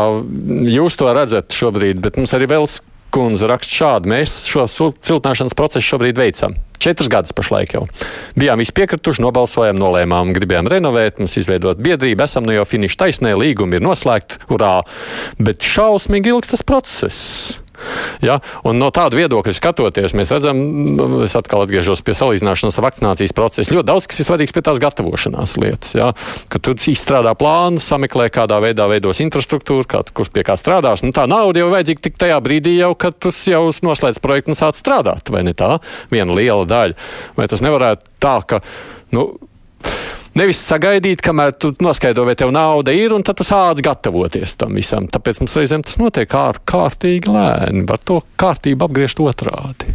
jūs 0.72 0.98
to 0.98 1.12
redzat 1.12 1.52
šobrīd, 1.52 2.00
bet 2.05 2.20
mums 2.20 2.35
arī 2.37 2.48
vēl 2.55 2.68
kundze 3.12 3.48
raksta 3.50 3.76
šādi. 3.76 4.12
Mēs 4.12 4.42
šo 4.48 4.64
siltināšanas 4.72 5.57
procesu 5.59 5.92
šobrīd 5.92 6.16
veicam. 6.16 6.57
Četras 6.82 7.10
gadus 7.12 7.34
pašlaik 7.36 7.76
jau. 7.76 7.84
Bijām 8.38 8.62
visi 8.62 8.74
piekrituši, 8.74 9.22
nobalsojām, 9.22 9.78
nolēmām, 9.78 10.34
gribējām 10.34 10.70
renovēt, 10.72 11.22
mums 11.22 11.38
izveidot 11.38 11.78
biedrību, 11.82 12.26
esam 12.26 12.46
nu 12.48 12.56
jau 12.56 12.66
finiša 12.66 13.04
taisnē, 13.04 13.36
līgumi 13.38 13.78
ir 13.78 13.86
noslēgti, 13.86 14.42
urā. 14.52 14.80
Bet 15.38 15.62
šausmīgi 15.62 16.34
ilgs 16.34 16.56
tas 16.56 16.66
process. 16.66 17.62
Ja? 18.24 18.38
Un 18.68 18.80
no 18.80 18.90
tāda 18.94 19.18
viedokļa 19.18 19.54
skatoties, 19.56 20.14
mēs 20.18 20.32
redzam, 20.34 20.60
es 21.26 21.36
atkal 21.38 21.64
atgriežos 21.64 22.04
pie 22.04 22.14
salīdzināšanas 22.18 22.78
ar 22.78 22.86
vakcinācijas 22.88 23.36
procesu. 23.36 23.76
Ļoti 23.76 23.88
daudz 23.90 24.08
kas 24.10 24.22
ir 24.22 24.28
svarīgs 24.28 24.54
pie 24.56 24.64
tās 24.64 24.80
gatavošanās 24.82 25.56
lietas. 25.62 25.94
Ja? 25.98 26.10
Ka 26.52 26.62
tu 26.62 26.76
izstrādā 26.92 27.34
plānu, 27.38 27.82
sameklē, 27.82 28.28
kādā 28.34 28.60
veidā 28.64 28.88
veidos 28.90 29.22
infrastruktūru, 29.24 29.86
kā, 29.88 30.02
kurš 30.12 30.32
pie 30.34 30.46
kā 30.46 30.56
strādās. 30.60 31.04
Nu, 31.06 31.14
tā 31.16 31.26
nauda 31.30 31.62
jau 31.62 31.70
vajadzīga 31.72 32.06
tik 32.08 32.18
tajā 32.20 32.40
brīdī, 32.44 32.76
jau, 32.80 32.92
kad 32.98 33.18
tu 33.22 33.32
jau 33.32 33.64
noslēdz 33.84 34.20
projektu 34.22 34.52
un 34.52 34.58
sāc 34.58 34.78
strādāt, 34.78 35.32
vai 35.32 35.44
ne 35.46 35.56
tā? 35.56 35.76
Viena 36.12 36.36
liela 36.36 36.66
daļa. 36.68 36.98
Vai 37.38 37.48
tas 37.50 37.64
nevarētu 37.64 38.06
tā, 38.22 38.36
ka. 38.48 38.62
Nu, 39.12 39.30
Nevis 40.38 40.62
sagaidīt, 40.64 41.20
kamēr 41.24 41.52
tu 41.60 41.74
noskaidro, 41.84 42.24
vai 42.24 42.34
tev 42.40 42.54
nauda 42.56 42.94
ir, 42.96 43.12
un 43.12 43.24
tad 43.26 43.36
tu 43.36 43.44
sāc 43.44 43.82
gatavoties 43.84 44.56
tam 44.60 44.78
visam. 44.78 45.04
Tāpēc 45.12 45.42
mums 45.42 45.56
reizēm 45.58 45.84
tas 45.84 45.98
notiek 46.00 46.30
kār, 46.32 46.62
kārtīgi 46.64 47.28
lēni. 47.28 47.84
Var 47.88 48.00
to 48.08 48.22
kārtību 48.40 48.88
apgriezt 48.88 49.20
otrādi. 49.20 49.92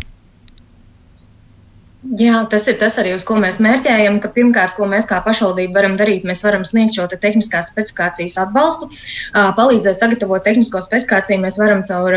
Jā, 2.16 2.46
tas 2.48 2.64
ir 2.72 2.78
tas 2.80 2.94
arī, 3.02 3.12
uz 3.18 3.26
ko 3.28 3.36
mēs 3.36 3.58
mērķējam. 3.60 4.22
Ka 4.24 4.30
pirmkārt, 4.32 4.78
ko 4.78 4.86
mēs 4.88 5.04
kā 5.10 5.18
pašvaldība 5.26 5.76
varam 5.76 5.98
darīt, 6.00 6.24
mēs 6.24 6.40
varam 6.46 6.64
sniegt 6.64 6.96
šo 6.96 7.04
te 7.12 7.18
tehniskās 7.20 7.68
specifikācijas 7.74 8.38
atbalstu, 8.46 8.88
palīdzēt 9.34 10.00
sagatavot 10.00 10.46
tehnisko 10.46 10.80
specifikāciju. 10.86 11.42
Mēs 11.44 11.58
varam 11.60 11.82
caur 11.88 12.16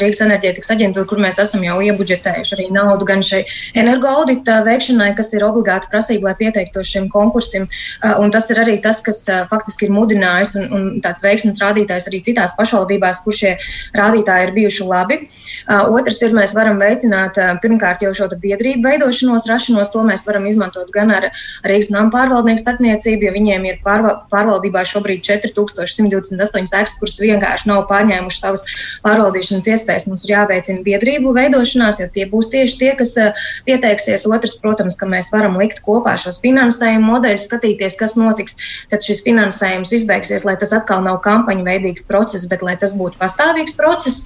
Rīgas 0.00 0.22
enerģētikas 0.24 0.72
aģentūru, 0.72 1.08
kur 1.10 1.20
mēs 1.20 1.40
esam 1.42 1.66
jau 1.66 1.76
iebudžetējuši 1.84 2.54
arī 2.56 2.68
naudu 2.72 3.08
gan 3.10 3.24
šai 3.26 3.42
energoaudita 3.76 4.62
veikšanai, 4.64 5.10
kas 5.18 5.34
ir 5.36 5.44
obligāti 5.44 5.92
prasība, 5.92 6.30
lai 6.30 6.38
pieteiktos 6.40 6.94
šim 6.94 7.10
konkursim. 7.12 7.68
Un 8.16 8.32
tas 8.32 8.48
ir 8.54 8.62
arī 8.64 8.78
tas, 8.80 9.02
kas 9.04 9.20
faktiski 9.52 9.90
ir 9.90 9.94
mudinājis 9.98 10.56
un, 10.62 10.66
un 10.72 10.88
tāds 11.04 11.26
veiksmes 11.26 11.60
rādītājs 11.60 12.08
arī 12.08 12.22
citās 12.30 12.56
pašvaldībās, 12.56 13.20
kur 13.26 13.36
šie 13.36 13.52
rādītāji 14.00 14.48
ir 14.48 14.56
bijuši 14.56 14.88
labi. 14.88 15.20
Otrs 15.68 16.24
ir, 16.24 16.32
mēs 16.40 16.56
varam 16.56 16.80
veicināt 16.80 17.36
pirmkārt 17.60 18.06
jau 18.06 18.16
šo 18.16 18.32
biedrību 18.40 18.86
veidošanu 18.86 19.25
vienošanos, 19.26 19.48
rašanos, 19.50 19.90
to 19.90 20.02
mēs 20.06 20.26
varam 20.26 20.46
izmantot 20.46 20.90
gan 20.94 21.10
ar 21.10 21.30
Rīgas 21.66 21.90
nama 21.90 22.10
pārvaldnieku 22.14 22.60
starpniecību, 22.62 23.26
jo 23.26 23.32
viņiem 23.34 23.66
ir 23.66 23.78
pārvaldībā 23.84 24.84
šobrīd 24.86 25.24
4128 25.26 26.76
ēkas, 26.76 26.96
kuras 27.00 27.18
vienkārši 27.20 27.70
nav 27.70 27.86
pārņēmušas 27.90 28.42
savas 28.42 28.64
pārvaldīšanas 29.04 29.68
iespējas. 29.72 30.06
Mums 30.06 30.26
ir 30.26 30.34
jāveicina 30.36 30.84
biedrību 30.86 31.34
veidošanās, 31.36 32.00
jo 32.00 32.08
tie 32.14 32.26
būs 32.30 32.50
tieši 32.52 32.78
tie, 32.78 32.92
kas 32.98 33.14
eh, 33.18 33.46
pieteiksies. 33.66 34.26
Otrs, 34.30 34.56
protams, 34.62 34.96
ka 34.98 35.08
mēs 35.10 35.32
varam 35.34 35.58
likt 35.58 35.82
kopā 35.86 36.16
šos 36.20 36.40
finansējumu 36.44 37.16
modeļus, 37.16 37.48
skatīties, 37.48 37.98
kas 37.98 38.16
notiks, 38.18 38.56
kad 38.92 39.04
šis 39.04 39.24
finansējums 39.26 39.94
izbeigsies, 39.96 40.46
lai 40.46 40.56
tas 40.60 40.74
atkal 40.76 41.02
nav 41.04 41.20
kampaņu 41.26 41.66
veidīgs 41.66 42.06
process, 42.06 42.46
bet 42.50 42.62
lai 42.66 42.76
tas 42.80 42.94
būtu 42.98 43.18
pastāvīgs 43.20 43.76
process. 43.78 44.22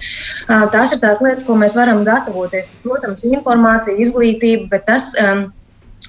Tās 0.47 0.93
ir 0.93 1.01
tās 1.01 1.21
lietas, 1.23 1.45
ko 1.47 1.55
mēs 1.59 1.77
varam 1.79 2.03
gatavoties. 2.07 2.73
Protams, 2.83 3.23
informācija, 3.27 3.97
izglītība, 4.01 4.67
bet 4.71 4.87
tas. 4.91 5.13
Um, 5.15 5.60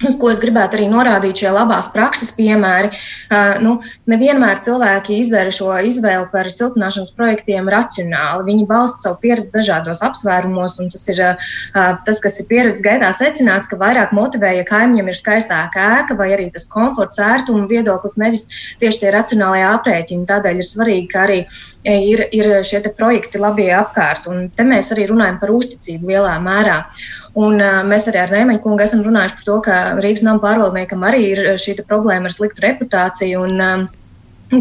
Uz 0.07 0.17
ko 0.19 0.31
es 0.33 0.41
gribētu 0.43 0.77
arī 0.77 0.87
norādīt 0.91 1.43
šie 1.43 1.51
labās 1.53 1.89
prakses 1.93 2.33
piemēri. 2.37 2.91
Uh, 3.29 3.59
nu, 3.63 3.75
nevienmēr 4.09 4.61
cilvēki 4.65 5.19
izdara 5.21 5.53
šo 5.53 5.71
izvēli 5.87 6.27
par 6.33 6.49
siltināšanas 6.51 7.13
projektiem 7.17 7.69
racionāli. 7.71 8.47
Viņi 8.49 8.67
balsta 8.69 9.07
savu 9.07 9.19
pieredzi 9.23 9.53
dažādos 9.53 10.03
apsvērumos, 10.05 10.77
un 10.83 10.91
tas 10.93 11.05
ir 11.13 11.21
uh, 11.23 11.51
tas, 12.05 12.21
kas 12.23 12.39
ir 12.41 12.49
pieredzes 12.51 12.83
gaitā 12.85 13.11
secināts, 13.15 13.69
ka 13.71 13.79
vairāk 13.81 14.13
motivē, 14.15 14.55
ja 14.59 14.67
kaimiņam 14.67 15.11
ir 15.11 15.19
skaistāka 15.19 15.87
ēka 15.99 16.17
vai 16.19 16.31
arī 16.35 16.49
tas 16.53 16.67
komforts, 16.71 17.21
ērtuma 17.23 17.67
viedoklis, 17.71 18.17
nevis 18.21 18.47
tieši 18.81 19.05
tie 19.05 19.13
racionālie 19.15 19.65
aprēķini. 19.69 20.27
Tādēļ 20.29 20.61
ir 20.61 20.69
svarīgi, 20.69 21.07
ka 21.13 21.25
arī 21.27 21.39
ir, 21.83 22.27
ir 22.31 22.51
šie 22.65 22.83
projekti 22.97 23.41
labie 23.41 23.71
apkārt, 23.75 24.27
un 24.31 24.47
te 24.53 24.65
mēs 24.67 24.91
arī 24.95 25.07
runājam 25.11 25.39
par 25.41 25.53
uzticību 25.53 26.11
lielā 26.11 26.35
mērā. 26.43 26.83
Un, 27.33 27.57
uh, 27.57 27.81
mēs 27.87 28.05
arī 28.11 28.21
ar 28.21 28.33
Nēmeņa 28.33 28.61
kungu 28.61 28.83
esam 28.85 29.01
runājuši 29.05 29.39
par 29.39 29.45
to, 29.47 29.55
ka 29.65 29.77
Rīgas 30.01 30.23
nama 30.25 30.41
pārvaldniekam 30.43 31.03
arī 31.05 31.21
ir 31.33 31.43
šī 31.61 31.75
problēma 31.83 32.29
ar 32.29 32.35
sliktu 32.35 32.65
reputāciju. 32.65 33.43
Un, 33.45 33.61
uh, 33.61 34.02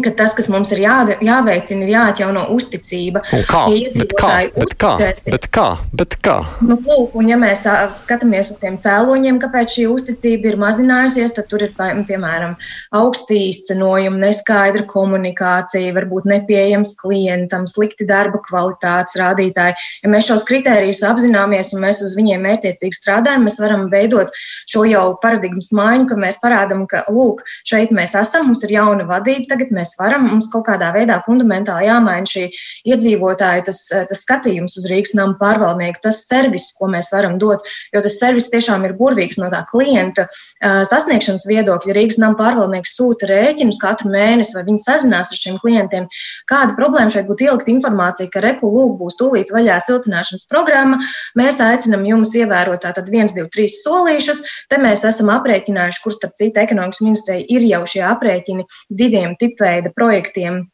ka 0.05 0.15
tas, 0.17 0.33
kas 0.39 0.49
mums 0.53 0.73
ir 0.73 0.83
jā, 0.85 0.97
jāveicina, 1.21 1.85
ir 1.85 1.93
jāatjauno 1.93 2.47
uzticība. 2.55 3.23
Un 3.35 3.43
kā? 3.51 3.63
Bet 3.99 4.15
kā? 4.17 4.33
Bet 4.57 4.75
kā? 4.81 4.93
Bet 5.29 5.49
kā? 5.53 5.67
Bet 5.93 6.17
kā? 6.25 6.37
Nu, 6.65 6.79
lūk, 6.87 7.17
un 7.19 7.29
ja 7.29 7.37
mēs 7.41 7.67
skatāmies 8.07 8.55
uz 8.55 8.61
tiem 8.63 8.79
cēloņiem, 8.81 9.41
kāpēc 9.43 9.77
šī 9.77 9.87
uzticība 9.93 10.53
ir 10.53 10.59
mazinājusies, 10.63 11.35
tad 11.37 11.51
tur 11.51 11.67
ir 11.67 11.75
piemēram 11.77 12.55
augsti 12.97 13.41
īstenojumi, 13.49 14.23
neskaidra 14.23 14.87
komunikācija, 14.89 15.93
varbūt 15.97 16.31
nepieejams 16.31 16.95
klientam, 17.01 17.67
slikti 17.71 18.07
darba 18.09 18.39
kvalitātes 18.47 19.19
rādītāji. 19.19 19.75
Ja 20.05 20.13
mēs 20.13 20.31
šos 20.31 20.47
kritērijus 20.49 21.03
apzināmies 21.09 21.73
un 21.75 21.83
mēs 21.83 22.03
uz 22.07 22.15
viņiem 22.19 22.47
mērķiecīgi 22.47 22.99
strādājam, 23.01 23.47
mēs 23.49 23.59
varam 23.63 23.89
veidot 23.93 24.31
šo 24.71 24.85
jau 24.87 25.05
paradigmas 25.23 25.73
maiņu, 25.75 26.07
ka 26.13 26.19
mēs 26.21 26.39
parādām, 26.43 26.87
ka 26.87 27.03
lūk, 27.11 27.43
šeit 27.69 27.91
mēs 27.95 28.15
esam, 28.19 28.53
mums 28.53 28.63
ir 28.63 28.77
jauna 28.77 29.07
vadība, 29.09 29.49
tagad 29.51 29.73
mēs 29.75 29.82
mēs 29.83 29.97
varam. 30.01 30.29
Mums 30.31 30.49
kaut 30.53 30.65
kādā 30.71 30.93
veidā 30.95 31.19
fundamentāli 31.27 31.91
jāmaina 31.91 32.29
šī 32.29 32.47
iedzīvotāja 32.89 33.67
tas, 33.69 33.83
tas 33.91 34.23
skatījums 34.25 34.79
uz 34.81 34.89
Rīgas 34.91 35.17
nama 35.19 35.37
pārvaldnieku, 35.41 36.01
tas 36.07 36.23
servis, 36.29 36.71
ko 36.79 36.89
mēs 36.93 37.13
varam 37.13 37.39
dot. 37.43 37.67
Jo 37.93 38.03
tas 38.05 38.19
servis 38.21 38.49
tiešām 38.53 38.87
ir 38.87 38.97
burvīgs 38.99 39.41
no 39.43 39.51
tā 39.53 39.65
klienta 39.69 40.29
sasniegšanas 40.63 41.47
viedokļa. 41.51 41.97
Rīgas 41.97 42.21
nama 42.23 42.39
pārvaldnieks 42.39 42.95
sūta 42.97 43.29
rēķinus 43.31 43.81
katru 43.83 44.13
mēnesi, 44.13 44.55
vai 44.57 44.65
viņi 44.69 44.83
sazinās 44.85 45.33
ar 45.33 45.41
šiem 45.41 45.59
klientiem. 45.63 46.09
Kāda 46.51 46.77
problēma 46.79 47.13
šeit 47.13 47.29
būtu 47.31 47.49
ielikt 47.49 47.71
informācija, 47.73 48.31
ka 48.33 48.43
reku 48.45 48.71
lūk 48.71 48.97
būs 49.01 49.19
tūlīt 49.21 49.53
vaļā 49.55 49.81
siltināšanas 49.83 50.47
programma. 50.51 51.01
Mēs 51.39 51.61
aicinam 51.65 52.07
jums 52.07 52.35
ievērot 52.39 52.85
tātad 52.87 53.11
1, 53.11 53.35
2, 53.37 53.49
3 53.53 53.77
solīšus. 53.81 54.43
Te 54.71 54.79
mēs 54.83 55.05
esam 55.09 55.33
aprēķinājuši, 55.35 56.03
kur 56.05 56.15
starp 56.15 56.39
citu 56.39 56.63
ekonomikas 56.63 57.03
ministrija 57.05 57.47
ir 57.51 57.67
jau 57.67 57.83
šie 57.89 58.05
aprēķini 58.07 58.67
diviem 59.03 59.35
tipveidiem 59.41 59.62
veida 59.63 59.95
projektiem 59.95 60.65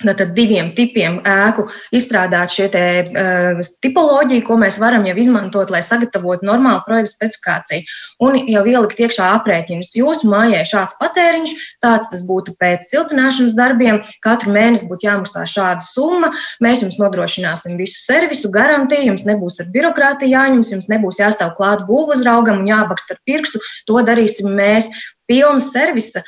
Tātad 0.00 0.32
diviem 0.32 0.70
tipiem 0.72 1.18
ēku 1.28 1.66
izstrādāt 1.92 2.52
šie 2.54 2.68
te, 2.72 2.84
uh, 3.04 3.58
tipoloģiju, 3.84 4.44
ko 4.46 4.56
mēs 4.60 4.78
varam 4.80 5.04
jau 5.04 5.16
izmantot, 5.20 5.72
lai 5.72 5.82
sagatavotu 5.84 6.46
normālu 6.48 6.80
projektu 6.86 7.12
specifikāciju 7.12 7.84
un 8.24 8.38
jau 8.48 8.62
ielikt 8.70 9.02
iekšā 9.04 9.26
aprēķinus. 9.36 9.92
Jūsu 9.98 10.30
mājai 10.32 10.62
šāds 10.68 10.96
patēriņš, 11.02 11.52
tāds 11.84 12.08
tas 12.14 12.24
būtu 12.28 12.56
pēc 12.60 12.88
siltināšanas 12.88 13.56
darbiem, 13.58 14.00
katru 14.24 14.56
mēnesi 14.56 14.88
būtu 14.88 15.10
jāmaksā 15.10 15.44
šāda 15.52 15.84
summa, 15.84 16.32
mēs 16.64 16.86
jums 16.86 16.96
nodrošināsim 17.02 17.76
visu 17.80 18.00
servisu, 18.00 18.48
garantiju, 18.56 19.10
jums 19.12 19.28
nebūs 19.28 19.60
ar 19.60 19.68
birokrātiju 19.74 20.32
jāņems, 20.32 20.72
jums 20.78 20.88
nebūs 20.92 21.20
jāstāv 21.20 21.52
klāt 21.60 21.84
būvuzraugam 21.90 22.64
un 22.64 22.72
jābakst 22.72 23.12
ar 23.12 23.20
pirkstu, 23.28 23.60
to 23.84 24.00
darīsim 24.08 24.54
mēs 24.56 24.88
pilna 25.30 25.62
servisa 25.62 26.24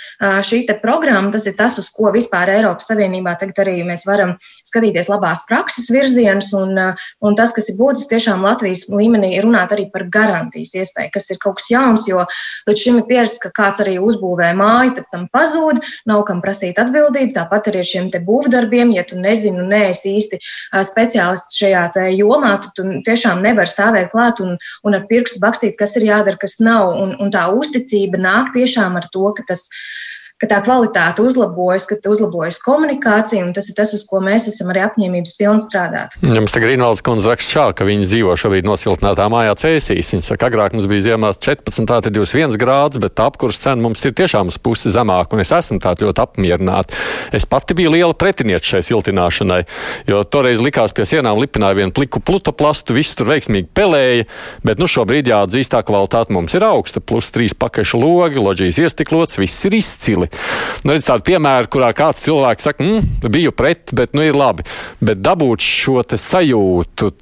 šī 0.46 0.62
programma, 0.82 1.32
tas 1.34 1.48
ir 1.50 1.56
tas, 1.58 1.76
uz 1.80 1.88
ko 1.92 2.12
vispār 2.14 2.52
Eiropas 2.54 2.88
Savienībā 2.90 3.34
tagad 3.40 3.64
arī 3.64 3.80
mēs 3.86 4.06
varam 4.06 4.36
skatīties 4.62 5.10
labās 5.10 5.42
prakses 5.48 5.90
virzienus. 5.92 6.52
Un, 6.56 6.78
un 7.24 7.36
tas, 7.38 7.54
kas 7.56 7.70
ir 7.72 7.78
būtiski 7.80 8.14
tiešām 8.14 8.44
Latvijas 8.46 8.86
līmenī, 8.92 9.34
ir 9.36 9.46
runāt 9.46 9.74
arī 9.74 9.88
par 9.92 10.06
garantijas 10.12 10.74
iespēju, 10.78 11.12
kas 11.14 11.30
ir 11.32 11.40
kaut 11.42 11.58
kas 11.58 11.70
jauns, 11.72 12.06
jo 12.08 12.24
līdz 12.68 12.84
šim 12.84 13.00
ir 13.00 13.06
pierasts, 13.08 13.40
ka 13.42 13.50
kāds 13.56 13.82
arī 13.82 13.98
uzbūvē 14.02 14.52
māju, 14.58 14.94
pēc 14.98 15.10
tam 15.12 15.26
pazūd, 15.34 15.82
nav 16.10 16.24
kam 16.28 16.42
prasīt 16.44 16.78
atbildību. 16.82 17.34
Tāpat 17.36 17.72
arī 17.72 17.82
ar 17.82 17.88
šiem 17.88 18.10
būvdarbiem, 18.12 18.92
ja 18.94 19.04
tu 19.08 19.18
nezini 19.20 19.62
un 19.62 19.72
neesi 19.72 20.14
īsti 20.18 20.38
speciālists 20.86 21.58
šajā 21.58 21.84
jomā, 22.12 22.54
tad 22.62 22.74
tu 22.76 22.86
tiešām 23.06 23.42
nevari 23.44 23.70
stāvēt 23.70 24.10
klāt 24.12 24.42
un, 24.44 24.56
un 24.84 24.98
ar 24.98 25.06
pirkstu 25.08 25.40
bakstīt, 25.42 25.76
kas 25.78 25.96
ir 25.98 26.06
jādara, 26.10 26.38
kas 26.40 26.58
nav. 26.60 26.92
Un, 27.02 27.14
un 27.22 27.32
tā 27.32 27.46
uzticība 27.52 28.20
nāk 28.20 28.52
tiešām 28.56 28.91
ar 28.96 29.08
to, 29.12 29.24
ka 29.36 29.42
tas 29.48 29.68
ka 30.42 30.48
tā 30.50 30.58
kvalitāte 30.66 31.22
uzlabojas, 31.22 31.84
ka 31.86 32.00
uzlabojas 32.10 32.58
komunikācija, 32.64 33.44
un 33.46 33.52
tas 33.54 33.68
ir 33.70 33.76
tas, 33.78 33.92
uz 33.94 34.02
ko 34.08 34.18
mēs 34.24 34.48
esam 34.50 34.72
arī 34.72 34.82
apņēmības 34.88 35.36
pilni 35.38 35.62
strādāt. 35.62 36.16
Jums 36.18 36.54
tagad 36.54 36.72
Rīnvalds 36.72 37.04
kundze 37.06 37.30
raksta 37.30 37.54
šā, 37.54 37.66
ka 37.78 37.86
viņi 37.86 38.08
dzīvo 38.08 38.34
šobrīd 38.40 38.66
nosiltinātā 38.66 39.28
mājā 39.30 39.54
cēsīs. 39.62 40.10
Viņa 40.16 40.26
saka, 40.32 40.50
agrāk 40.50 40.74
mums 40.74 40.88
bija 40.90 41.12
ziemā 41.12 41.30
14, 41.36 41.86
tā 41.86 42.00
tad 42.02 42.16
21 42.16 42.58
grāds, 42.58 42.98
bet 43.02 43.22
apkurs 43.22 43.60
cena 43.62 43.78
mums 43.84 44.02
ir 44.02 44.16
tiešām 44.18 44.50
uz 44.50 44.58
pusi 44.58 44.90
zemāka, 44.90 45.36
un 45.36 45.44
es 45.44 45.54
esmu 45.54 45.78
tā 45.82 45.94
ļoti 46.00 46.24
apmierināta. 46.24 46.98
Es 47.38 47.46
pati 47.46 47.78
biju 47.78 47.94
liela 47.94 48.18
pretiniece 48.18 48.74
šai 48.74 48.82
siltināšanai, 48.90 49.60
jo 50.10 50.24
toreiz 50.26 50.64
likās 50.64 50.94
pie 50.96 51.06
sienām 51.06 51.38
lipināja 51.38 51.78
vienu 51.78 51.94
pliku 51.94 52.18
plutoplastu, 52.18 52.98
viss 52.98 53.14
tur 53.14 53.30
veiksmīgi 53.30 53.70
pelēja, 53.70 54.26
bet 54.66 54.82
nu 54.82 54.90
šobrīd 54.90 55.30
jāatzīst, 55.30 55.76
tā 55.76 55.84
kvalitāte 55.86 56.34
mums 56.34 56.58
ir 56.58 56.66
augsta, 56.66 56.98
plus 56.98 57.30
trīs 57.30 57.54
pakaļu 57.54 58.02
logi, 58.02 58.42
loģijas 58.42 58.82
iestiklots, 58.88 59.38
viss 59.38 59.70
ir 59.70 59.78
izcili. 59.78 60.31
Nu, 60.82 60.94
redz 60.96 61.06
tādu 61.06 61.22
piemēru, 61.28 61.68
kurā 61.70 61.92
kāds 61.94 62.24
cilvēks 62.24 62.66
saka, 62.66 62.82
mm, 62.82 63.30
biju 63.30 63.52
pret, 63.54 63.92
bet 63.94 64.16
nu 64.18 64.24
ir 64.26 64.34
labi. 64.38 64.66
Bet 65.04 65.22
dabūt 65.22 65.62
šo 65.62 66.02
sajūtu 66.02 67.12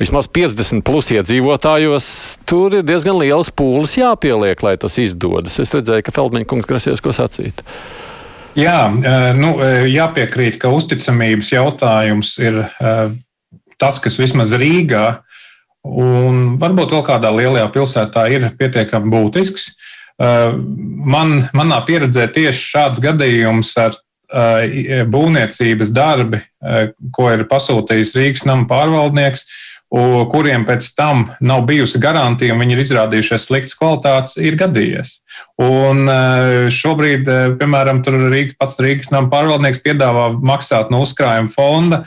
vismaz 0.00 0.28
50 0.28 0.84
plus 0.84 1.08
iedzīvotājos, 1.14 2.06
tur 2.48 2.78
ir 2.78 2.86
diezgan 2.86 3.16
liels 3.22 3.52
pūlis 3.54 3.96
jāpieliek, 3.96 4.60
lai 4.66 4.76
tas 4.80 4.98
izdodas. 5.00 5.56
Es 5.62 5.72
redzēju, 5.72 6.04
ka 6.04 6.14
Feldmaņa 6.14 6.50
kungs 6.50 6.68
grasies 6.68 7.00
ko 7.00 7.14
sacīt. 7.16 7.64
Jā, 8.58 8.92
nu, 9.38 9.54
jāpiekrīt, 9.88 10.58
ka 10.60 10.68
uzticamības 10.76 11.52
jautājums 11.54 12.34
ir 12.44 12.60
tas, 13.80 14.00
kas 14.02 14.18
vismaz 14.20 14.52
Rīgā 14.60 15.06
un 15.88 16.58
varbūt 16.60 16.92
vēl 16.94 17.04
kādā 17.06 17.32
lielajā 17.34 17.70
pilsētā 17.74 18.26
ir 18.34 18.50
pietiekami 18.58 19.10
būtisks. 19.12 19.72
Man, 20.20 21.36
manā 21.56 21.82
pieredzē 21.86 22.28
tieši 22.34 22.70
šāds 22.74 23.02
gadījums 23.02 23.72
ar 23.80 23.96
būvniecības 25.12 25.92
darbi, 25.92 26.40
ko 27.12 27.28
ir 27.34 27.44
pasūtījis 27.50 28.16
Rīgas 28.16 28.46
nama 28.48 28.68
pārvaldnieks, 28.70 29.44
kuriem 30.32 30.62
pēc 30.64 30.86
tam 30.96 31.26
nav 31.44 31.66
bijusi 31.68 32.00
garantija, 32.00 32.54
un 32.54 32.62
viņi 32.62 32.78
ir 32.78 32.80
izrādījušies 32.86 33.44
sliktas 33.44 33.76
kvalitātes, 33.76 34.38
ir 34.40 34.56
gadījies. 34.60 35.18
Un 35.60 36.08
šobrīd, 36.72 37.28
piemēram, 37.60 38.00
Rīgas, 38.32 38.56
pats 38.60 38.80
Rīgas 38.80 39.12
nama 39.12 39.28
pārvaldnieks 39.32 39.82
piedāvā 39.84 40.30
maksāt 40.40 40.92
no 40.92 41.02
uzkrājuma 41.04 41.52
fonda 41.52 42.04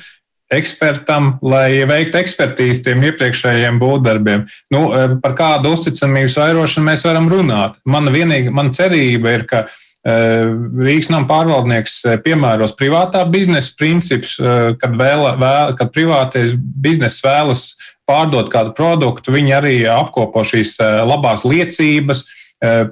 ekspertam, 0.53 1.35
lai 1.45 1.85
veiktu 1.89 2.19
ekspertīzi 2.21 2.83
tiem 2.85 3.01
iepriekšējiem 3.09 3.79
būvdarbiem. 3.81 4.45
Nu, 4.73 4.83
par 5.23 5.33
kādu 5.37 5.73
uzticamības 5.73 6.37
vairošanu 6.41 6.85
mēs 6.85 7.05
varam 7.07 7.31
runāt? 7.31 7.79
Mana 7.85 8.13
vienīga 8.13 8.53
mana 8.53 8.75
cerība 8.75 9.33
ir, 9.39 9.49
ka 9.49 9.65
Rīgas 10.05 11.09
nama 11.09 11.25
pārvaldnieks 11.25 11.95
piemēros 12.21 12.75
privātā 12.77 13.23
biznesa 13.25 13.71
princips, 13.73 14.35
kad, 14.37 14.93
vēl, 14.99 15.23
vēl, 15.41 15.73
kad 15.79 15.89
privātais 15.95 16.53
bizness 16.55 17.23
vēlas 17.25 17.63
pārdot 18.05 18.51
kādu 18.53 18.75
produktu, 18.77 19.33
viņi 19.33 19.55
arī 19.57 19.75
apkopo 19.89 20.45
šīs 20.45 20.75
labās 21.09 21.41
liecības, 21.41 22.21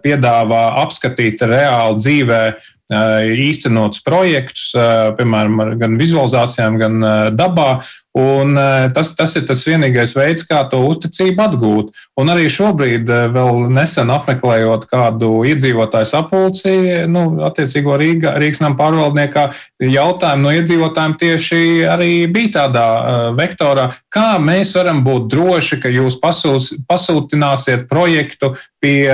piedāvā 0.03 0.63
apskatīt 0.81 1.41
reāli 1.45 2.01
dzīvē 2.01 2.41
īstenotus 3.47 4.03
projektus, 4.06 4.69
piemēram, 5.17 5.62
gan 5.82 5.99
vizualizācijām, 5.99 6.79
gan 6.82 7.06
dabā. 7.36 7.69
Un 8.13 8.54
tas, 8.93 9.10
tas 9.17 9.32
ir 9.39 9.47
tas 9.49 9.63
vienīgais 9.65 10.12
veids, 10.13 10.43
kā 10.45 10.60
to 10.69 10.84
uzticību 10.86 11.41
atgūt. 11.47 11.88
Un 12.21 12.30
arī 12.30 12.45
šobrīd, 12.52 13.10
vēl 13.34 13.63
nesen 13.73 14.12
apmeklējot 14.13 14.86
kādu 14.91 15.32
iedzīvotāju 15.49 16.10
sapulci, 16.12 16.73
nu, 17.10 17.23
attiecīgo 17.47 17.97
Rīga, 17.97 18.36
Rīgas 18.38 18.62
nama 18.62 18.78
pārvaldniekā, 18.78 19.47
jautājumi 19.82 20.45
no 20.45 20.54
iedzīvotājiem 20.60 21.15
tieši 21.23 21.62
arī 21.89 22.12
bija 22.30 22.52
tādā 22.60 22.86
vektorā, 23.39 23.88
kā 24.13 24.36
mēs 24.38 24.76
varam 24.78 25.02
būt 25.06 25.26
droši, 25.34 25.82
ka 25.82 25.89
jūs 25.89 26.19
pasūs, 26.21 26.69
pasūtināsiet 26.86 27.88
projektu 27.89 28.52
pie 28.84 29.10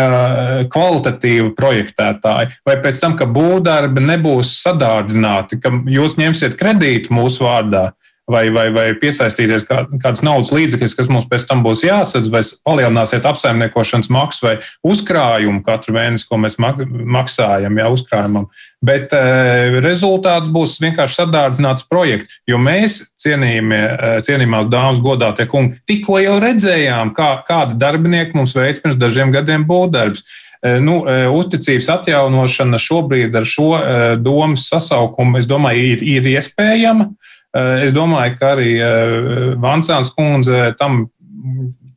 kvalitatīva 0.73 1.53
projektētāja, 1.55 2.51
vai 2.67 2.75
pēc 2.83 2.99
tam, 2.99 3.15
ka 3.15 3.29
būvdarbi 3.31 4.03
nebūs 4.11 4.57
sadārdzināti, 4.65 5.61
ka 5.63 5.71
jūs 5.87 6.19
ņemsiet 6.19 6.59
kredītu 6.59 7.15
mūsu 7.15 7.47
vārdā 7.47 7.91
vai, 8.29 8.49
vai, 8.53 8.67
vai 8.73 8.87
piesaistīties 8.99 9.65
kā, 9.67 9.83
kādas 10.01 10.21
naudas 10.25 10.51
līdzekļus, 10.53 10.95
kas 10.97 11.09
mums 11.11 11.27
pēc 11.29 11.47
tam 11.49 11.63
būs 11.65 11.81
jāsadz, 11.87 12.29
vai 12.31 12.41
palielināsiet 12.67 13.25
apsaimniekošanas 13.25 14.11
maksu 14.13 14.45
vai 14.45 14.55
uzkrājumu 14.85 15.63
katru 15.65 15.95
mēnesi, 15.97 16.27
ko 16.29 16.39
mēs 16.41 16.59
maksājam, 16.59 17.79
jā, 17.81 17.87
uzkrājumam. 17.95 18.49
Bet 18.85 19.13
e, 19.15 19.79
rezultāts 19.83 20.51
būs 20.53 20.77
vienkārši 20.83 21.23
sadārdzināts 21.23 21.87
projekts, 21.89 22.41
jo 22.47 22.59
mēs, 22.61 23.01
cienījamās 23.19 24.69
dāmas, 24.71 25.01
godātie 25.03 25.49
kungi, 25.49 25.81
tikko 25.89 26.21
jau 26.23 26.37
redzējām, 26.43 27.15
kā, 27.17 27.31
kādi 27.47 27.79
darbinieki 27.81 28.37
mums 28.37 28.55
veids 28.55 28.83
pirms 28.83 28.99
dažiem 28.99 29.33
gadiem 29.35 29.65
būvdarbs. 29.67 30.23
E, 30.59 30.77
nu, 30.83 31.01
uzticības 31.39 31.89
atjaunošana 31.97 32.79
šobrīd 32.83 33.35
ar 33.35 33.45
šo 33.47 33.73
domas 34.21 34.69
sasaukumu, 34.69 35.39
es 35.39 35.49
domāju, 35.49 35.91
ir, 35.95 36.07
ir 36.19 36.33
iespējama. 36.37 37.09
Eh, 37.09 37.37
es 37.57 37.93
domāju, 37.95 38.35
ka 38.39 38.53
arī 38.55 38.75
eh, 38.77 39.55
Vansāns 39.61 40.11
kundze 40.13 40.73
tam 40.79 41.07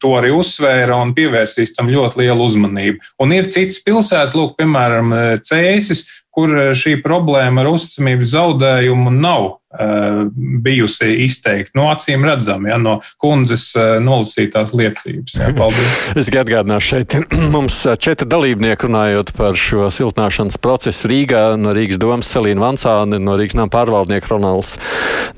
to 0.03 0.17
arī 0.19 0.33
uzsvēra 0.35 0.97
un 0.99 1.13
pievērsīs 1.15 1.75
tam 1.77 1.91
ļoti 1.93 2.25
lielu 2.25 2.47
uzmanību. 2.49 3.13
Un 3.23 3.35
ir 3.37 3.51
citas 3.55 3.79
pilsētas, 3.85 4.35
lūk, 4.35 4.57
piemēram, 4.59 5.13
eh, 5.15 5.35
Cēsis, 5.47 6.07
kur 6.33 6.55
šī 6.79 6.97
problēma 7.05 7.63
ar 7.63 7.69
uzticamības 7.75 8.31
zaudējumu 8.33 9.11
nav 9.13 9.45
uh, 9.45 10.23
bijusi 10.65 11.11
izteikti. 11.27 11.75
No 11.77 11.91
acīm 11.93 12.25
redzam, 12.25 12.65
ja, 12.69 12.79
no 12.81 12.99
kundzes 13.21 13.67
uh, 13.77 13.99
nolasītās 14.05 14.73
liecības. 14.77 15.37
Ja, 15.37 15.51
paldies. 15.57 15.99
es 16.23 16.31
atgādināšu, 16.33 16.89
šeit 16.95 17.19
mums 17.55 17.77
četri 18.01 18.29
dalībnieki 18.33 18.89
runājot 18.89 19.35
par 19.37 19.61
šo 19.61 19.91
siltināšanas 19.93 20.57
procesu 20.63 21.13
Rīgā. 21.13 21.45
No 21.61 21.77
Rīgas 21.77 22.01
domas 22.01 22.33
Selīna 22.33 22.65
Vansāne, 22.65 23.21
no 23.21 23.37
Rīgas 23.37 23.59
nama 23.59 23.73
pārvaldnieka 23.73 24.33
Ronalds 24.33 24.79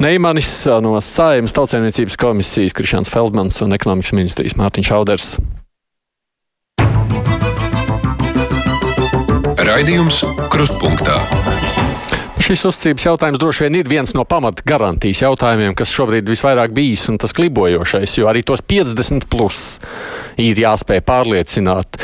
Neimanis, 0.03 0.53
no 0.85 0.95
Saimas 1.03 1.55
tautsēmniecības 1.59 2.19
komisijas 2.21 2.77
Krišāns 2.77 3.13
Feldmans 3.13 3.61
un 3.67 3.75
ekonomikas 3.75 4.15
ministrijas 4.15 4.59
Mārtiņš 4.61 4.95
Auders. 4.95 5.37
Raidījums 9.75 10.21
Krustpunktā. 10.55 11.17
Šis 12.39 12.63
uzticības 12.69 13.07
jautājums 13.09 13.41
droši 13.43 13.65
vien 13.65 13.79
ir 13.81 13.89
viens 13.91 14.13
no 14.15 14.23
pamata 14.23 14.63
garantijas 14.71 15.25
jautājumiem, 15.25 15.75
kas 15.75 15.91
šobrīd 15.91 16.31
visvairāk 16.31 16.71
bijis 16.77 17.09
un 17.11 17.19
tas 17.19 17.35
klibojošais, 17.35 18.15
jo 18.21 18.29
arī 18.31 18.45
tos 18.47 18.63
50 18.63 19.27
plus 19.33 19.65
ir 20.39 20.63
jāspēj 20.63 21.03
pārliecināt. 21.09 21.99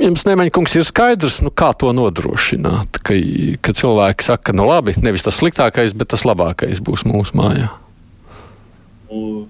Jums, 0.00 0.24
Nemaņkungs, 0.24 0.78
ir 0.80 0.88
skaidrs, 0.88 1.42
nu, 1.44 1.52
kā 1.52 1.74
to 1.76 1.92
nodrošināt, 1.92 3.02
ka, 3.04 3.20
ka 3.60 3.76
cilvēki 3.76 4.30
saka, 4.32 4.56
nu 4.56 4.64
labi, 4.70 4.96
nevis 5.04 5.28
tas 5.28 5.42
sliktākais, 5.42 5.92
bet 5.92 6.14
tas 6.14 6.24
labākais 6.24 6.80
būs 6.80 7.04
mūsu 7.04 7.36
mājā. 7.36 7.68
Un 9.12 9.44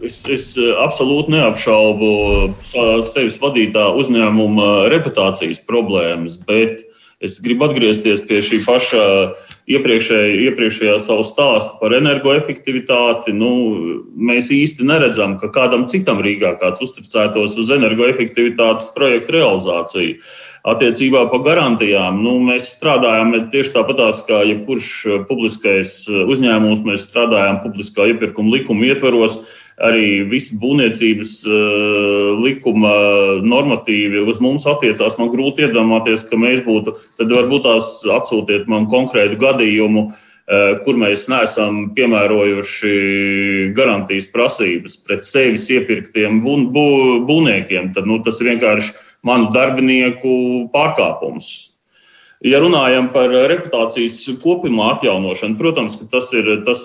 Es, 0.00 0.22
es 0.32 0.54
eh, 0.56 0.70
absolūti 0.80 1.34
neapšaubu 1.34 2.10
sevis 3.04 3.36
vadītā 3.42 3.90
uzņēmuma 4.00 4.88
reputācijas 4.92 5.60
problēmas, 5.68 6.38
bet 6.48 6.86
es 7.20 7.36
gribu 7.44 7.66
atgriezties 7.68 8.24
pie 8.24 8.40
šī 8.44 8.62
paša 8.64 9.02
iepriekšējā, 9.70 10.38
iepriekšējā 10.48 10.96
savu 11.04 11.24
stāstu 11.26 11.76
par 11.82 11.92
energoefektivitāti. 11.98 13.34
Nu, 13.36 13.50
mēs 14.16 14.48
īsti 14.56 14.86
neredzam, 14.88 15.36
ka 15.40 15.50
kādam 15.52 15.84
citam 15.90 16.22
Rīgā 16.24 16.54
kāds 16.62 16.80
uzticētos 16.80 17.58
uz 17.60 17.74
energoefektivitātes 17.76 18.88
projektu 18.96 19.36
realizāciju. 19.36 20.16
Attiecībā 20.70 21.22
par 21.32 21.44
garantijām 21.44 22.18
nu, 22.24 22.34
mēs 22.44 22.72
strādājam 22.74 23.32
tieši 23.52 23.72
tāpatās, 23.76 24.24
kā 24.26 24.42
jebkurš 24.48 24.90
publiskais 25.28 26.02
uzņēmums. 26.08 26.82
Mēs 26.88 27.06
strādājam 27.08 27.62
publiskā 27.62 28.10
iepirkuma 28.10 28.58
likuma 28.58 28.90
ietveros 28.90 29.38
arī 29.80 30.22
visi 30.28 30.56
būvniecības 30.60 31.34
uh, 31.48 32.40
likuma 32.40 32.94
normatīvi 33.44 34.22
uz 34.28 34.40
mums 34.42 34.66
attiecās. 34.68 35.16
Man 35.20 35.32
grūti 35.32 35.66
iedomāties, 35.66 36.26
ka 36.28 36.38
mēs 36.40 36.64
būtu, 36.66 36.96
tad 37.20 37.32
varbūt 37.32 37.64
tās 37.66 37.92
atsūtiet 38.18 38.68
man 38.70 38.88
konkrētu 38.92 39.38
gadījumu, 39.40 40.06
uh, 40.10 40.74
kur 40.84 41.00
mēs 41.00 41.26
neesam 41.32 41.86
piemērojuši 41.96 42.94
garantijas 43.76 44.28
prasības 44.32 44.98
pret 45.06 45.24
sevis 45.28 45.68
iepirktiem 45.72 46.42
bū, 46.44 46.58
bū, 46.74 46.88
būvniekiem. 47.28 47.94
Tad 47.96 48.08
nu, 48.10 48.20
tas 48.24 48.40
ir 48.42 48.52
vienkārši 48.52 48.94
manu 49.26 49.50
darbinieku 49.54 50.68
pārkāpums. 50.74 51.69
Ja 52.40 52.56
runājam 52.56 53.10
par 53.12 53.28
reputācijas 53.28 54.22
kopumā 54.40 54.94
atjaunošanu, 54.94 55.58
protams, 55.58 55.98
tas, 56.08 56.30
ir, 56.32 56.46
tas, 56.64 56.84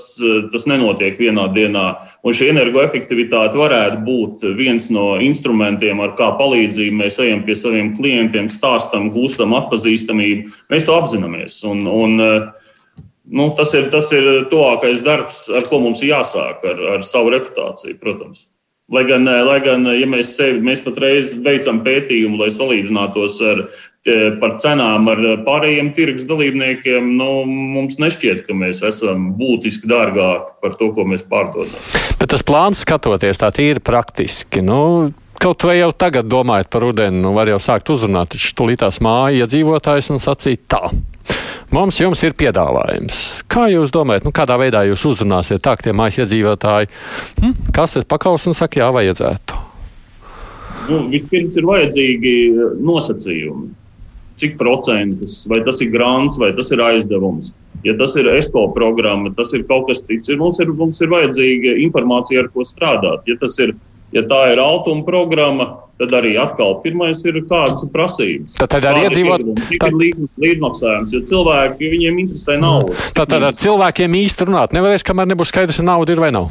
tas 0.51 0.65
nenotiek 0.67 1.15
vienā 1.15 1.45
dienā. 1.55 1.85
Un 2.27 2.35
šī 2.35 2.49
energoefektivitāte 2.51 3.55
varētu 3.61 4.01
būt 4.03 4.43
viens 4.57 4.89
no 4.91 5.13
instrumentiem, 5.23 6.01
ar 6.03 6.11
kā 6.19 6.33
palīdzību 6.41 6.99
mēs 6.99 7.21
ejam 7.23 7.45
pie 7.47 7.55
saviem 7.55 7.93
klientiem, 7.95 8.51
stāstam, 8.51 9.07
gūstam 9.15 9.55
atpazīstamību. 9.61 10.51
Mēs 10.75 10.89
to 10.89 10.99
apzināmies. 10.99 11.61
Un, 11.71 11.87
un, 11.87 12.19
nu, 12.19 13.47
tas, 13.55 13.71
ir, 13.79 13.87
tas 13.95 14.11
ir 14.11 14.49
tuvākais 14.51 15.05
darbs, 15.07 15.45
ar 15.55 15.71
ko 15.71 15.79
mums 15.87 16.03
jāsāk 16.03 16.67
ar, 16.67 16.83
ar 16.97 17.07
savu 17.07 17.31
reputāciju, 17.31 17.95
protams. 18.03 18.43
Lai 18.91 19.01
gan, 19.07 19.23
lai 19.23 19.61
gan 19.65 19.87
ja 19.95 20.05
mēs, 20.05 20.35
sevi, 20.35 20.59
mēs 20.61 20.83
patreiz 20.83 21.31
veicam 21.47 21.79
pētījumu, 21.87 22.43
lai 22.43 22.51
salīdzinātos 22.53 23.39
ar 23.41 23.69
par 24.39 24.55
cenām 24.61 25.07
ar 25.09 25.21
pārējiem 25.45 25.89
tirgus 25.97 26.27
dalībniekiem, 26.29 27.07
nu, 27.17 27.29
mums 27.47 27.97
nešķiet, 28.01 28.43
ka 28.45 28.57
mēs 28.57 28.83
esam 28.85 29.31
būtiski 29.39 29.89
dārgāki 29.89 30.57
par 30.61 30.77
to, 30.77 30.91
ko 30.93 31.07
mēs 31.09 31.25
pārdodam. 31.29 31.73
Bet 32.19 32.29
tas 32.33 32.45
plāns 32.45 32.83
skatoties 32.85 33.41
tā 33.41 33.53
tīri 33.55 33.83
praktiski. 33.83 34.65
Nu... 34.65 35.11
Kaut 35.35 35.65
vai 35.67 35.75
jau 35.75 35.89
tagad 35.91 36.29
domājot 36.31 36.69
par 36.71 36.81
rudeni, 36.85 37.19
nu 37.21 37.33
var 37.35 37.49
jau 37.51 37.57
sākt 37.61 37.89
uzrunāt, 37.91 38.31
taču 38.31 38.53
tulītās 38.55 39.01
māja 39.03 39.43
iedzīvotājs 39.43 40.07
un 40.15 40.21
sacīt 40.23 40.63
tā. 40.71 40.79
Mums 41.75 41.99
jums 41.99 42.23
ir 42.23 42.33
piedāvājums. 42.39 43.43
Kā 43.51 43.67
jūs 43.69 43.91
domājat, 43.93 44.25
nu, 44.25 44.31
kādā 44.33 44.55
veidā 44.57 44.85
jūs 44.87 45.03
uzrunāsiet 45.11 45.61
tā, 45.61 45.75
ka 45.75 45.89
tie 45.89 45.93
mājas 45.93 46.21
iedzīvotāji, 46.23 46.89
hm, 47.43 47.53
kas 47.75 47.99
ir 47.99 48.07
pakaus 48.09 48.47
un 48.47 48.55
saka, 48.57 48.79
jā, 48.79 48.87
vajadzētu? 48.95 49.59
Nu, 50.87 51.03
vispirms 51.11 51.59
ir 51.59 51.67
vajadzīgi 51.67 52.35
nosacījumi 52.87 53.73
cik 54.41 54.57
procentus, 54.59 55.43
vai 55.51 55.61
tas 55.65 55.79
ir 55.83 55.93
grāns, 55.93 56.39
vai 56.41 56.51
tas 56.55 56.71
ir 56.75 56.83
aizdevums. 56.83 57.53
Ja 57.85 57.93
tas 57.97 58.15
ir 58.17 58.27
ESCO 58.31 58.67
programma, 58.73 59.29
tas 59.37 59.53
ir 59.53 59.65
kaut 59.69 59.85
kas 59.89 60.01
cits. 60.05 60.31
Mums 60.39 60.59
ir, 60.63 60.71
mums 60.73 61.01
ir 61.05 61.11
vajadzīga 61.11 61.75
informācija, 61.85 62.41
ar 62.41 62.49
ko 62.53 62.65
strādāt. 62.65 63.27
Ja, 63.29 63.37
ir, 63.61 63.75
ja 64.15 64.23
tā 64.25 64.41
ir 64.55 64.61
automa 64.63 65.05
programma, 65.05 65.67
tad 66.01 66.15
arī 66.17 66.33
atkal 66.41 66.79
pirmais 66.83 67.21
ir 67.27 67.37
kādas 67.47 67.85
ir 67.85 67.91
prasības. 67.93 68.57
Tad, 68.57 68.73
tad 68.73 68.87
arī 68.89 69.05
iedzīvot 69.05 69.45
līdzmaksājums, 70.41 71.13
jo 71.13 71.21
cilvēki 71.29 71.91
viņiem 71.93 72.23
interesē 72.25 72.57
naudu. 72.59 72.95
Tad, 73.15 73.29
tad 73.31 73.51
ar 73.51 73.55
cilvēkiem 73.55 74.17
īsti 74.25 74.49
runāt 74.49 74.75
nevarēs, 74.75 75.05
kamēr 75.05 75.29
nebūs 75.31 75.53
skaidrs, 75.53 75.79
vai 75.83 75.89
nauda 75.93 76.15
ir 76.15 76.23
vai 76.25 76.33
nav. 76.35 76.49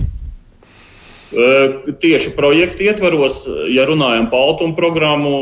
Tieši 1.34 2.30
projekta 2.36 2.86
ietvaros, 2.86 3.42
ja 3.74 3.88
runājam 3.88 4.30
par 4.30 4.52
automu 4.52 4.76
programmu, 4.78 5.34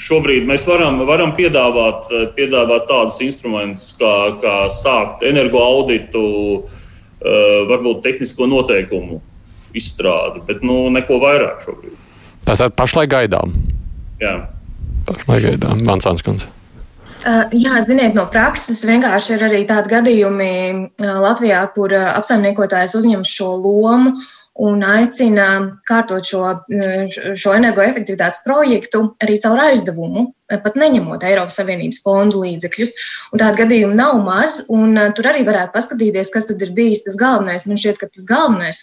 šobrīd 0.00 0.46
mēs 0.48 0.66
varam, 0.68 1.00
varam 1.08 1.34
piedāvāt, 1.36 2.08
piedāvāt 2.36 2.86
tādus 2.88 3.18
instrumentus, 3.24 3.90
kā, 4.00 4.12
kā 4.42 4.54
sākt 4.72 5.24
energoauditu, 5.26 6.22
varbūt 7.70 8.00
tehnisko 8.06 8.48
noteikumu 8.48 9.20
izstrādi, 9.76 10.40
bet 10.46 10.64
nu, 10.66 10.86
neko 10.94 11.20
vairāk 11.22 11.60
šobrīd. 11.66 11.98
Tātad 12.48 12.72
pašlaik 12.78 13.12
gaidām. 13.12 13.52
Jā. 14.22 14.38
Pašlaik 15.08 15.50
gaidām. 15.50 15.84
Vansāns 15.88 16.24
kundze. 16.26 16.48
Uh, 17.20 17.44
jā, 17.52 17.76
ziniet, 17.84 18.14
no 18.16 18.24
prakses 18.32 18.80
vienkārši 18.88 19.34
ir 19.34 19.42
arī 19.50 19.58
tādi 19.68 19.92
gadījumi 19.92 20.52
Latvijā, 20.96 21.66
kur 21.74 21.92
apsaimniekotājs 21.92 22.96
uzņem 22.96 23.26
šo 23.28 23.50
lomu 23.60 24.14
un 24.58 24.82
aicina 24.84 25.46
kārtot 25.88 26.26
šo, 26.26 26.42
šo 27.38 27.54
energoefektivitātes 27.56 28.42
projektu 28.44 29.04
arī 29.22 29.38
caur 29.42 29.62
aizdevumu, 29.62 30.26
pat 30.50 30.76
neņemot 30.80 31.24
Eiropas 31.24 31.60
Savienības 31.60 32.02
fondu 32.04 32.42
līdzekļus. 32.44 32.94
Un 33.32 33.42
tādu 33.42 33.62
gadījumu 33.62 33.96
nav 33.96 34.18
maz, 34.26 34.60
un 34.72 34.98
tur 35.16 35.30
arī 35.30 35.46
varētu 35.46 35.74
paskatīties, 35.76 36.32
kas 36.34 36.50
tad 36.50 36.62
ir 36.66 36.74
bijis 36.76 37.04
tas 37.06 37.18
galvenais. 37.20 37.66
Man 37.70 37.80
šķiet, 37.80 38.02
ka 38.02 38.10
tas 38.10 38.26
galvenais 38.28 38.82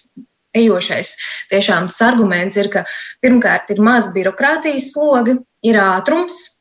ejošais 0.57 1.15
tiešām 1.51 1.91
tas 1.91 1.99
arguments 2.07 2.57
ir, 2.57 2.71
ka 2.73 2.85
pirmkārt 3.21 3.69
ir 3.73 3.83
maz 3.83 4.09
birokrātijas 4.15 4.93
slogi, 4.93 5.37
ir 5.67 5.79
ātrums, 5.81 6.56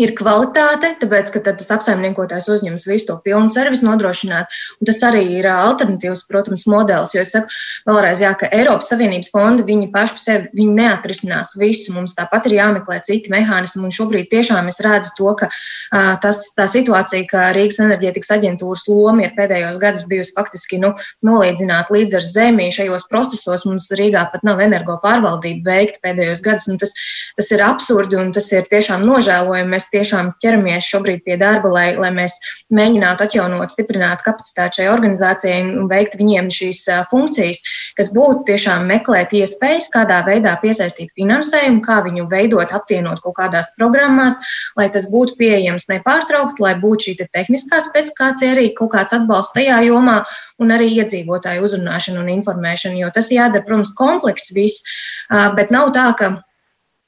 ir 0.00 0.10
kvalitāte, 0.18 0.90
tāpēc, 0.98 1.30
ka 1.34 1.42
tas 1.46 1.70
apsaimniekotājs 1.76 2.48
uzņems 2.50 2.86
visu 2.90 3.06
to 3.10 3.16
pilnu 3.22 3.50
servisu 3.52 3.86
nodrošināt. 3.86 4.50
Un 4.80 4.88
tas 4.88 4.98
arī 5.06 5.22
ir 5.38 5.46
alternatīvs, 5.50 6.24
protams, 6.30 6.66
modelis. 6.70 7.14
Jo 7.14 7.22
es 7.22 7.34
saku 7.34 7.50
vēlreiz, 7.86 8.24
jā, 8.24 8.32
ka 8.38 8.50
Eiropas 8.54 8.90
Savienības 8.90 9.30
fondi 9.34 9.66
viņi 9.68 9.90
paši 9.94 10.16
par 10.16 10.22
sevi 10.24 10.50
viņi 10.58 10.74
neatrisinās 10.80 11.54
visu. 11.60 11.94
Mums 11.94 12.16
tāpat 12.18 12.48
ir 12.50 12.56
jāmeklē 12.58 12.98
citi 13.06 13.30
mehānismi. 13.34 13.84
Un 13.86 13.94
šobrīd 13.94 14.30
tiešām 14.32 14.70
es 14.72 14.80
redzu 14.82 15.14
to, 15.18 15.30
ka 15.38 15.50
uh, 15.50 16.14
tas, 16.24 16.42
tā 16.58 16.66
situācija, 16.70 17.28
ka 17.30 17.46
Rīgas 17.54 17.78
enerģētikas 17.84 18.34
aģentūras 18.38 18.86
loma 18.90 19.28
ir 19.28 19.36
pēdējos 19.38 19.78
gados 19.82 20.08
bijusi 20.10 20.34
faktiski 20.34 20.80
nu, 20.82 20.94
nolīdzināta 21.26 21.94
līdz 21.94 22.18
ar 22.18 22.26
zemi. 22.26 22.70
Šajos 22.74 23.06
procesos 23.12 23.66
mums 23.68 23.92
Rīgā 23.94 24.26
pat 24.34 24.42
nav 24.46 24.62
energo 24.64 24.98
pārvaldība 25.04 25.70
veikta 25.70 26.02
pēdējos 26.08 26.42
gados. 26.42 26.66
Tas, 26.80 26.94
tas 27.38 27.50
ir 27.54 27.62
absurdi 27.62 28.18
un 28.18 28.34
tas 28.34 28.50
ir 28.54 28.66
tiešām 28.70 29.04
nožēlojami 29.06 29.83
mēs 29.84 29.92
tiešām 29.92 30.34
ķeramies 30.40 30.84
šobrīd 30.84 31.24
pie 31.24 31.36
darba, 31.36 31.68
lai, 31.68 31.96
lai 31.96 32.10
mēs 32.12 32.36
mēģinātu 32.72 33.24
atjaunot, 33.24 33.72
stiprināt 33.72 34.22
kapacitāti 34.24 34.80
šai 34.80 34.88
organizācijai 34.92 35.62
un 35.78 35.88
veikt 35.88 36.16
viņiem 36.16 36.50
šīs 36.50 36.84
funkcijas, 37.10 37.60
kas 37.96 38.12
būtu 38.14 38.44
tiešām 38.48 38.86
meklēt 38.86 39.32
iespējas, 39.32 39.90
kādā 39.92 40.24
veidā 40.26 40.56
piesaistīt 40.62 41.12
finansējumu, 41.16 41.82
kā 41.84 42.02
viņu 42.04 42.28
veidot, 42.30 42.72
apvienot 42.72 43.20
kaut 43.20 43.36
kādās 43.36 43.70
programmās, 43.78 44.38
lai 44.76 44.88
tas 44.90 45.08
būtu 45.10 45.36
pieejams 45.38 45.88
nepārtraukti, 45.88 46.62
lai 46.62 46.74
būtu 46.80 47.08
šī 47.08 47.16
te 47.18 47.28
tehniskā 47.32 47.80
specifikācija, 47.84 48.54
arī 48.54 48.70
kaut 48.74 48.94
kāds 48.94 49.14
atbalsts 49.16 49.54
tajā 49.54 49.82
jomā 49.88 50.22
un 50.58 50.74
arī 50.74 50.90
iedzīvotāju 51.00 51.64
uzrunāšana 51.64 52.22
un 52.22 52.32
informēšana, 52.38 52.98
jo 53.00 53.12
tas 53.14 53.30
jādara, 53.32 53.64
protams, 53.66 53.94
komplekss 53.98 54.54
viss, 54.54 54.84
bet 55.30 55.72
nav 55.74 55.92
tā, 55.94 56.10
ka 56.18 56.34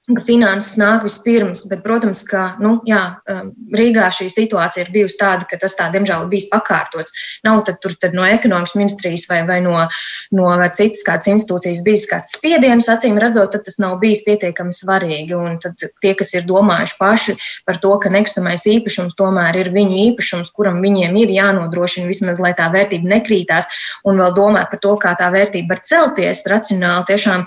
ka 0.07 0.22
finanses 0.22 0.76
nāk 0.78 1.02
vispirms, 1.02 1.64
bet, 1.66 1.80
protams, 1.82 2.20
ka 2.28 2.52
nu, 2.62 2.76
jā, 2.86 3.00
um, 3.26 3.48
Rīgā 3.74 4.07
šī 4.14 4.28
situācija 4.30 4.84
ir 4.84 4.92
bijusi 4.94 5.18
tāda, 5.18 5.48
ka 5.50 5.59
tas 5.59 5.74
tā, 5.74 5.88
diemžēl, 5.90 6.22
ir 6.22 6.30
bijis 6.30 6.46
pakārtots. 6.52 7.14
Nav 7.46 7.64
tad, 7.66 7.80
tur 7.82 7.96
tad 7.98 8.14
no 8.14 8.22
ekonomikas 8.22 8.76
ministrijas 8.78 9.26
vai, 9.26 9.40
vai 9.48 9.59
no, 9.64 9.74
no 10.38 10.52
citas 10.78 11.02
kādas 11.07 11.26
institūcijas 11.32 11.82
bijis 11.86 12.07
kāds 12.11 12.36
spiediens, 12.36 12.86
acīm 12.92 13.18
redzot, 13.18 13.50
tad 13.57 13.64
tas 13.66 13.80
nav 13.82 13.96
bijis 14.02 14.22
pietiekami 14.28 14.74
svarīgi. 14.76 15.34
Un 15.34 15.59
tad 15.62 15.74
tie, 15.82 16.14
kas 16.14 16.30
ir 16.38 16.46
domājuši 16.46 16.96
paši 17.00 17.36
par 17.66 17.82
to, 17.82 17.96
ka 17.98 18.12
nekustamais 18.14 18.62
īpašums 18.70 19.18
tomēr 19.18 19.59
ir 19.64 19.72
viņu 19.74 19.98
īpašums, 20.04 20.54
kuram 20.54 20.78
viņiem 20.86 21.18
ir 21.18 21.34
jānodrošina 21.34 22.07
vismaz, 22.07 22.38
lai 22.42 22.54
tā 22.54 22.70
vērtība 22.70 23.11
nekrītās, 23.16 23.66
un 24.07 24.22
vēl 24.22 24.38
domāt 24.38 24.70
par 24.70 24.82
to, 24.86 24.94
kā 25.02 25.16
tā 25.18 25.32
vērtība 25.34 25.74
var 25.74 25.82
celties 25.82 26.46
racionāli, 26.46 27.09
tiešām 27.11 27.46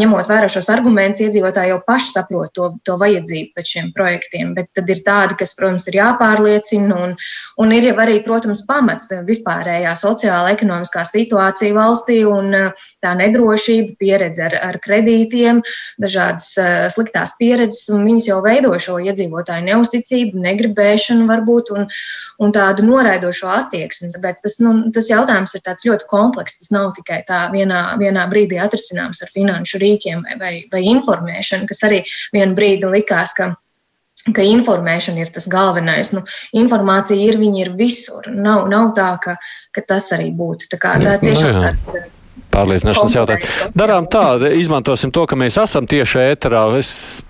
ņemot 0.00 0.32
vērā 0.32 0.48
šos 0.48 0.72
argumentus 0.72 1.26
iedzīvotāju 1.28 1.73
jau 1.74 1.80
paši 1.86 2.14
saprot 2.14 2.54
to, 2.56 2.70
to 2.86 2.96
vajadzību 3.00 3.52
pēc 3.58 3.72
šiem 3.74 3.90
projektiem, 3.96 4.54
bet 4.56 4.70
tad 4.76 4.90
ir 4.90 5.02
tādi, 5.06 5.38
kas, 5.40 5.54
protams, 5.58 5.86
ir 5.90 5.98
jāpārliecina, 6.00 6.96
un, 7.04 7.14
un 7.60 7.74
ir 7.76 7.90
jau 7.90 7.96
arī, 8.04 8.18
protams, 8.24 8.64
pamats 8.68 9.12
vispārējā 9.26 9.94
sociāla 9.98 10.54
ekonomiskā 10.54 11.04
situācija 11.08 11.76
valstī 11.76 12.22
un 12.28 12.50
uh, 12.54 12.86
tā 13.04 13.14
nedrošība, 13.18 13.96
pieredze 14.00 14.46
ar, 14.48 14.58
ar 14.70 14.80
kredītiem, 14.84 15.62
dažādas 16.02 16.50
uh, 16.60 16.86
sliktās 16.94 17.34
pieredzes, 17.40 17.88
un 17.94 18.04
viņas 18.06 18.28
jau 18.30 18.40
veido 18.44 18.72
šo 18.80 18.98
iedzīvotāju 19.02 19.66
neusticību, 19.68 20.40
negribēšanu 20.44 21.26
varbūt 21.28 21.72
un, 21.74 21.88
un 22.42 22.54
tādu 22.54 22.86
noraidošo 22.86 23.50
attieksmi. 23.52 24.12
Tāpēc 24.14 24.42
tas, 24.44 24.58
nu, 24.62 24.74
tas 24.94 25.08
jautājums 25.10 25.54
ir 25.56 25.64
tāds 25.66 25.86
ļoti 25.86 26.08
komplekss. 26.10 26.60
Tas 26.62 26.72
nav 26.74 26.92
tikai 26.98 27.22
tā 27.28 27.44
vienā, 27.52 27.82
vienā 28.00 28.26
brīdī 28.30 28.60
atrisināms 28.62 29.22
ar 29.24 29.32
finanšu 29.34 29.80
rīkiem 29.82 30.24
vai, 30.24 30.38
vai, 30.40 30.52
vai 30.72 30.82
informēšanu 30.94 31.63
informēšanu, 31.64 31.68
kas 31.68 31.84
arī 31.84 32.04
vienu 32.32 32.54
brīdi 32.54 32.90
likās, 32.90 33.34
ka 33.34 33.54
ka 34.32 34.40
informēšana 34.40 35.20
ir 35.20 35.28
tas 35.28 35.46
galvenais. 35.48 36.14
Nu, 36.14 36.22
informācija 36.56 37.18
ir, 37.18 37.36
viņa 37.36 37.58
ir 37.60 37.72
visur. 37.76 38.24
Nav, 38.32 38.68
nav 38.70 38.94
tā, 38.96 39.18
ka, 39.20 39.36
ka 39.70 39.82
tas 39.84 40.12
arī 40.16 40.30
būtu. 40.32 40.70
Tā, 40.70 40.78
kā, 40.80 40.94
tā 40.96 41.18
ir 41.18 41.20
tiešām 41.20 41.52
no, 41.52 41.60
tāda. 41.66 42.08
Pārliecināšanas 42.54 43.16
jautājums. 43.18 43.76
Darām 43.76 44.08
tā, 44.08 44.38
izmantosim 44.56 45.12
to, 45.12 45.26
ka 45.26 45.36
mēs 45.36 45.58
esam 45.60 45.84
tieši 45.84 46.22
ēterā. 46.30 46.64
Es 46.78 47.20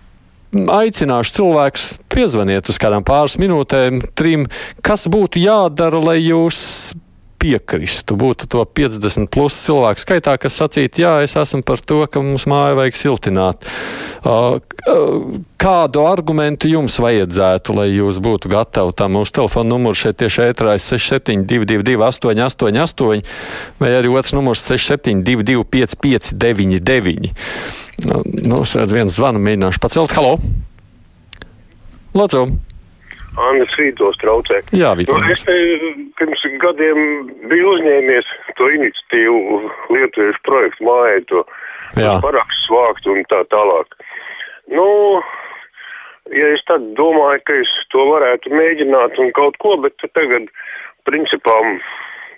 aicināšu 0.54 1.34
cilvēkus 1.34 1.88
piezvaniet 2.14 2.70
uz 2.70 2.78
kādām 2.78 3.02
pāris 3.02 3.40
minūtēm, 3.42 4.04
trim, 4.14 4.46
kas 4.84 5.08
būtu 5.10 5.42
jādara, 5.42 5.98
lai 5.98 6.20
jūs 6.20 6.94
piekristu. 7.44 8.16
Būtu 8.16 8.48
to 8.50 8.64
50 8.64 9.28
plus 9.32 9.56
cilvēku 9.66 10.00
skaitā, 10.00 10.36
kas 10.40 10.56
sacītu, 10.60 11.04
jā, 11.04 11.12
es 11.26 11.36
esmu 11.36 11.60
par 11.66 11.82
to, 11.84 12.00
ka 12.08 12.22
mums 12.24 12.46
māju 12.50 12.78
vajag 12.80 12.98
siltināt. 12.98 13.68
Kādu 15.60 16.04
argumentu 16.08 16.70
jums 16.70 16.96
vajadzētu, 17.02 17.76
lai 17.76 17.88
jūs 17.92 18.20
būtu 18.24 18.52
gatavi 18.52 18.96
tam? 18.96 19.16
Mūsu 19.18 19.36
telefona 19.40 19.74
numurs 19.74 20.00
šeit 20.00 20.20
tieši 20.22 20.48
ētrā 20.48 20.76
ir 20.78 20.84
6722, 20.84 21.96
888, 22.08 23.24
vai 23.80 23.94
arī 24.00 24.12
otrs 24.12 24.36
numurs 24.36 24.64
6722, 24.64 25.64
559, 25.76 27.32
nu, 28.04 28.62
es 28.62 28.76
redzu, 28.76 28.96
viens 28.96 29.16
zvanu 29.16 29.42
mēģināšu 29.44 29.82
pacelt. 29.84 30.16
Halo! 30.16 30.38
Lūdzu! 32.14 32.73
Anna 33.40 33.66
Svītos 33.72 34.18
traucē. 34.22 34.60
Jā, 34.76 34.92
nu, 34.98 35.18
es 35.32 35.42
te, 35.46 35.54
pirms 36.18 36.44
gadiem 36.62 37.00
biju 37.50 37.72
uzņēmies 37.74 38.28
to 38.58 38.68
iniciatīvu 38.76 39.62
lietuviešu 39.96 40.42
projektu 40.46 40.86
mājai, 40.88 41.24
to 41.30 41.42
parakstu 42.22 42.68
svākt 42.68 43.08
un 43.10 43.24
tā 43.30 43.42
tālāk. 43.50 43.98
Nu, 44.72 44.86
ja 46.32 46.52
es 46.54 46.62
tad 46.68 46.86
domāju, 46.98 47.42
ka 47.48 47.58
es 47.64 47.72
to 47.92 48.06
varētu 48.12 48.54
mēģināt 48.54 49.18
un 49.22 49.34
kaut 49.36 49.58
ko, 49.62 49.76
bet 49.82 49.98
tagad 50.14 50.46
principā 51.08 51.58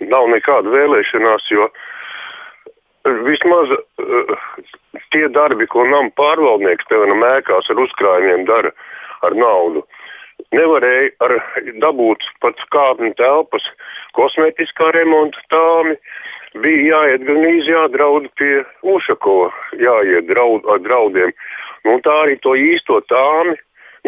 nav 0.00 0.30
nekāda 0.32 0.72
vēlēšanās, 0.72 1.50
jo 1.52 1.68
vismaz 3.26 3.70
uh, 3.70 4.32
tie 5.14 5.28
darbi, 5.32 5.68
ko 5.70 5.84
nama 5.86 6.10
pārvaldnieks, 6.18 6.88
piemēram, 6.90 7.22
ēkās 7.36 7.70
ar 7.70 7.84
uzkrājumiem 7.84 8.46
dara 8.48 8.72
ar 9.26 9.36
naudu, 9.38 9.84
nevarēja 10.54 11.10
ar, 11.26 11.34
dabūt 11.82 12.24
pat 12.44 12.60
kāpņu 12.74 13.12
telpas, 13.18 13.66
kosmētiskā 14.18 14.92
remonta 14.96 15.42
tāmi. 15.52 15.96
Bija 16.62 16.96
jāiet 17.02 17.26
gan 17.26 17.42
īsi 17.44 17.72
jādraud 17.74 18.30
pie 18.40 18.62
Ušakova, 18.86 19.50
jāiet 19.76 20.30
draud, 20.30 20.64
ar 20.72 20.80
draudiem. 20.80 21.34
Nu, 21.84 21.98
tā 22.04 22.14
arī 22.22 22.38
to 22.40 22.54
īsto 22.56 23.02
tāmi 23.10 23.58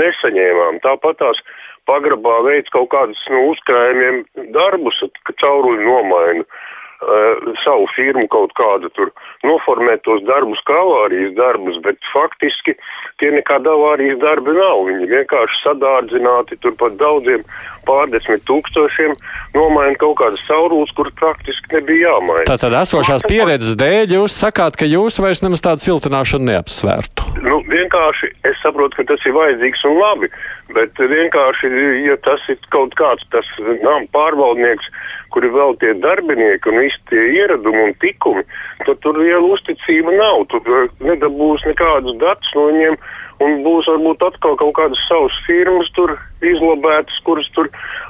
nesaņēmām. 0.00 0.80
Tāpat 0.86 1.20
tās 1.20 1.42
pagrabā 1.90 2.38
veids 2.46 2.72
kaut 2.72 2.88
kādus 2.94 3.20
nu, 3.28 3.50
uzkrājumiem 3.52 4.22
darbus, 4.54 5.02
ka 5.28 5.36
cauruļu 5.42 5.84
nomainu. 5.84 6.46
uh, 6.46 6.67
savu 7.62 7.86
firmu 7.94 8.26
kaut 8.30 8.50
kādu 8.58 8.90
tur 8.96 9.12
noformēt 9.46 10.02
tos 10.02 10.22
darbus 10.26 10.58
kā 10.66 10.74
avārijas 10.82 11.34
darbus, 11.36 11.78
bet 11.84 11.98
faktiski 12.12 12.74
tie 13.22 13.30
nekāda 13.34 13.70
avārijas 13.76 14.18
darbi 14.22 14.56
nav. 14.56 14.82
Viņi 14.88 15.10
vienkārši 15.12 15.60
sadārdzināti 15.62 16.58
turpat 16.64 16.98
daudziem 16.98 17.44
pārdesmit 17.86 18.42
tūkstošiem, 18.48 19.14
nomaina 19.54 19.94
kaut 20.00 20.18
kādas 20.20 20.42
saurules, 20.48 20.90
kuras 20.96 21.14
praktiski 21.20 21.78
nebija 21.78 22.10
jāmaina. 22.12 22.48
Tātad 22.50 22.74
esošās 22.82 23.24
pieredzes 23.30 23.78
dēļ 23.78 24.18
jūs 24.18 24.36
sakāt, 24.42 24.76
ka 24.76 24.88
jūs 24.88 25.20
vairs 25.22 25.44
nemaz 25.44 25.62
tādu 25.64 25.86
siltināšanu 25.86 26.50
neapsvērtu. 26.50 27.28
Nu, 27.46 27.62
vienkārši 27.70 28.32
es 28.50 28.58
saprotu, 28.64 28.98
ka 28.98 29.06
tas 29.14 29.24
ir 29.28 29.36
vajadzīgs 29.38 29.86
un 29.86 29.96
labi, 30.02 30.32
bet 30.74 30.98
vienkārši, 30.98 31.70
ja 32.08 32.18
tas 32.26 32.42
ir 32.50 32.58
kaut 32.74 32.98
kāds 32.98 33.24
tas 33.32 33.48
nama 33.62 34.02
pārvaldnieks, 34.12 34.90
kur 35.34 35.46
ir 35.46 35.54
vēl 35.54 35.76
tie 35.82 35.94
darbinieki 36.02 36.70
un 36.72 36.80
visi 36.82 37.00
tie 37.10 37.24
ieradumi 37.36 37.88
un 37.88 37.94
tikumi, 38.02 38.44
tad 38.86 39.00
tur 39.04 39.18
liela 39.20 39.44
uzticība 39.54 40.14
nav. 40.16 40.44
Tur 40.52 40.90
nedabūs 41.04 41.64
nekādus 41.68 42.18
datus 42.22 42.54
no 42.56 42.68
viņiem. 42.72 43.00
Un 43.38 43.60
būs 43.62 43.86
varbūt 43.86 44.22
atkal 44.26 44.56
kaut 44.58 44.72
kādas 44.74 44.98
savas 45.06 45.34
firmas 45.46 45.86
tur 45.94 46.16
izlabētas, 46.42 47.20
kuras 47.22 47.46
tur 47.54 47.68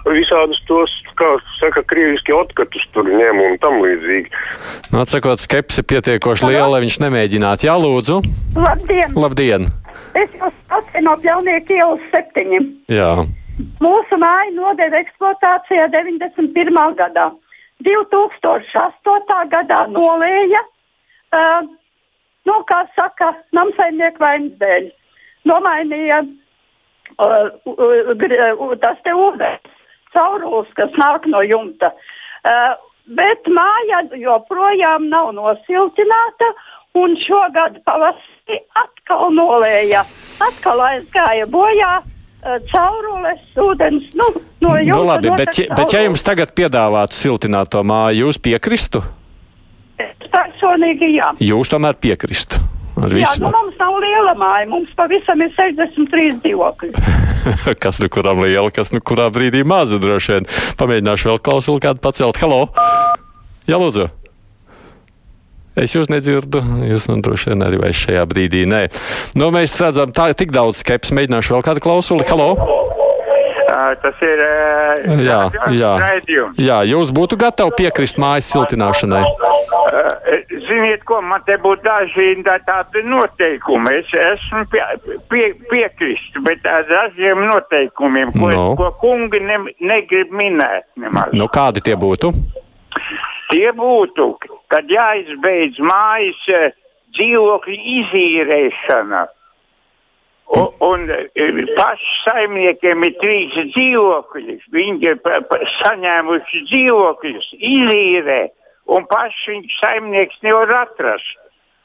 visādus 0.09 0.61
tos, 0.65 0.95
kā 1.21 1.35
saka, 1.59 1.83
krieviski 1.91 2.33
otkatus 2.33 2.87
tur 2.95 3.05
ņem 3.05 3.43
un 3.45 3.59
tam 3.61 3.77
līdzīgi. 3.83 4.33
Nu, 4.89 5.03
atsakot, 5.03 5.43
skepsi 5.45 5.85
pietiekoši 5.85 6.49
liela, 6.49 6.71
lai 6.73 6.81
viņš 6.87 6.97
nemēģinātu. 7.05 7.69
Jā, 7.69 7.77
lūdzu. 7.77 8.23
Labdien! 8.57 9.13
Labdien! 9.21 9.69
Es 10.17 10.33
jūs 10.33 10.57
pats 10.71 10.97
no 11.05 11.13
Pļaunieku 11.21 11.77
ielas 11.77 12.09
septiņi. 12.15 12.63
Jā. 12.97 13.13
Mūsu 13.59 14.17
māja 14.23 14.53
nodeva 14.55 15.01
eksploatācijā 15.03 15.89
91. 15.91 16.77
gadā. 16.99 17.27
2008. 17.83 19.39
gadā 19.51 19.79
nolēja, 19.91 20.61
uh, 21.35 21.67
nu, 22.47 22.59
kā 22.71 22.85
saka, 22.95 23.33
namsaimnieku 23.55 24.23
vainas 24.23 24.55
dēļ. 24.63 24.87
Nomainīja 25.51 26.21
uh, 26.23 27.49
uh, 27.75 28.75
tas 28.83 29.01
te 29.03 29.15
ūdens 29.15 29.75
caurulis, 30.15 30.71
kas 30.79 30.95
nāk 30.99 31.27
no 31.31 31.43
jumta. 31.47 31.91
Uh, 32.47 32.77
bet 33.19 33.51
māja 33.51 34.05
joprojām 34.19 35.09
nav 35.11 35.33
nosiltināta, 35.35 36.53
un 36.99 37.19
šogad 37.25 37.83
pavasarī 37.87 38.63
atkal 38.79 39.35
nolēja, 39.35 40.05
atkal 40.47 40.83
aizgāja 40.93 41.51
bojā 41.51 41.99
caurules, 42.43 43.45
ūdens, 43.59 44.09
nu, 44.19 44.31
no. 44.63 44.75
Nu, 44.79 45.05
labi, 45.05 45.31
bet, 45.37 45.59
ja, 45.59 45.75
bet 45.75 45.95
ja 45.95 46.05
jums 46.07 46.23
tagad 46.27 46.55
piedāvātu 46.57 47.19
siltināt 47.19 47.73
to 47.75 47.83
māju, 47.87 48.29
jūs 48.29 48.41
piekristu? 48.43 49.03
Personīgi 50.29 51.15
jā. 51.17 51.33
Jūs 51.43 51.73
tomēr 51.73 51.99
piekristu. 51.99 52.61
Jā, 53.15 53.31
nu 53.39 53.51
mums 53.55 53.77
nav 53.79 53.95
liela 54.03 54.35
māja, 54.39 54.67
mums 54.71 54.91
pavisam 54.99 55.39
ir 55.45 55.53
63 55.55 56.41
dzīvokļi. 56.43 56.91
kas 57.85 58.01
nu 58.03 58.11
kuram 58.11 58.43
liela, 58.43 58.73
kas 58.75 58.91
nu 58.95 58.99
kurā 58.99 59.29
brīdī 59.35 59.63
maza 59.67 60.01
droši 60.03 60.35
vien. 60.35 60.49
Pamēģināšu 60.81 61.31
vēl 61.31 61.43
klausuli 61.47 61.85
kādu 61.85 62.03
pacelt. 62.03 62.41
Halo! 62.43 62.65
Jā, 63.71 63.79
lūdzu! 63.79 64.09
Es 65.79 65.95
jūs 65.95 66.09
nedzirdu, 66.11 66.61
jūs 66.89 67.07
nu 67.11 67.21
droši 67.23 67.53
vien 67.53 67.63
arī 67.67 67.79
vairs 67.83 68.01
šajā 68.07 68.25
brīdī 68.31 68.65
nē. 68.67 68.83
Nu, 69.39 69.51
mēs 69.55 69.77
redzam, 69.81 70.11
tā 70.15 70.31
ir 70.33 70.39
tik 70.41 70.51
daudz 70.55 70.81
skepsis. 70.83 71.15
Mēģināšu 71.15 71.55
vēl 71.55 71.65
kādu 71.71 71.85
klausuli. 71.85 72.27
Halo! 72.31 72.51
Tas 74.03 74.19
ir 74.21 74.41
Jā, 75.25 75.39
jā. 75.73 75.91
Jā, 76.61 76.79
jūs 76.89 77.13
būtu 77.15 77.39
gatavi 77.41 77.73
piekrist 77.79 78.19
mājas 78.21 78.49
siltināšanai. 78.53 79.23
Ziniet, 80.69 81.05
ko 81.09 81.21
man 81.25 81.41
te 81.47 81.57
būtu 81.63 81.87
daži 81.87 82.27
tā- 82.45 82.59
tādi 82.67 83.03
noteikumi. 83.09 83.95
Es 84.01 84.11
esmu 84.13 84.65
pie, 84.73 84.83
pie, 85.31 85.47
piekrist, 85.71 86.37
bet 86.45 86.67
ar 86.69 86.85
dažiem 86.91 87.47
noteikumiem, 87.49 88.33
ko, 88.37 88.51
Nu. 88.51 88.67
ko 88.77 88.91
kungi 89.01 89.41
ne, 89.41 89.59
negrib 89.81 90.33
minēt. 90.33 90.85
Nemaz. 90.99 91.33
Nu, 91.33 91.49
kādi 91.49 91.81
tie 91.81 91.97
būtu? 91.97 92.35
Tie 93.49 93.71
būtu, 93.73 94.29
kad 94.73 94.91
jāizbeidz 94.93 95.79
mājas 95.81 96.41
eh, 96.53 96.71
dzīvokļu 97.17 97.77
izīrēšana. 97.97 99.25
Un, 100.59 100.69
un 100.85 101.03
eh, 101.13 101.59
paši 101.77 102.13
saimniekiem 102.25 103.05
ir 103.09 103.17
trīs 103.23 103.57
dzīvokļi. 103.75 104.59
Viņi 104.73 105.11
ir 105.11 105.19
pa- 105.25 105.41
pa- 105.49 105.61
saņēmuši 105.79 106.63
dzīvokļus, 106.71 107.51
izīrē, 107.73 108.41
un 108.97 109.09
paši 109.11 109.53
viņš 109.55 109.77
saimnieks 109.81 110.41
nevar 110.45 110.73
atrast. 110.85 111.37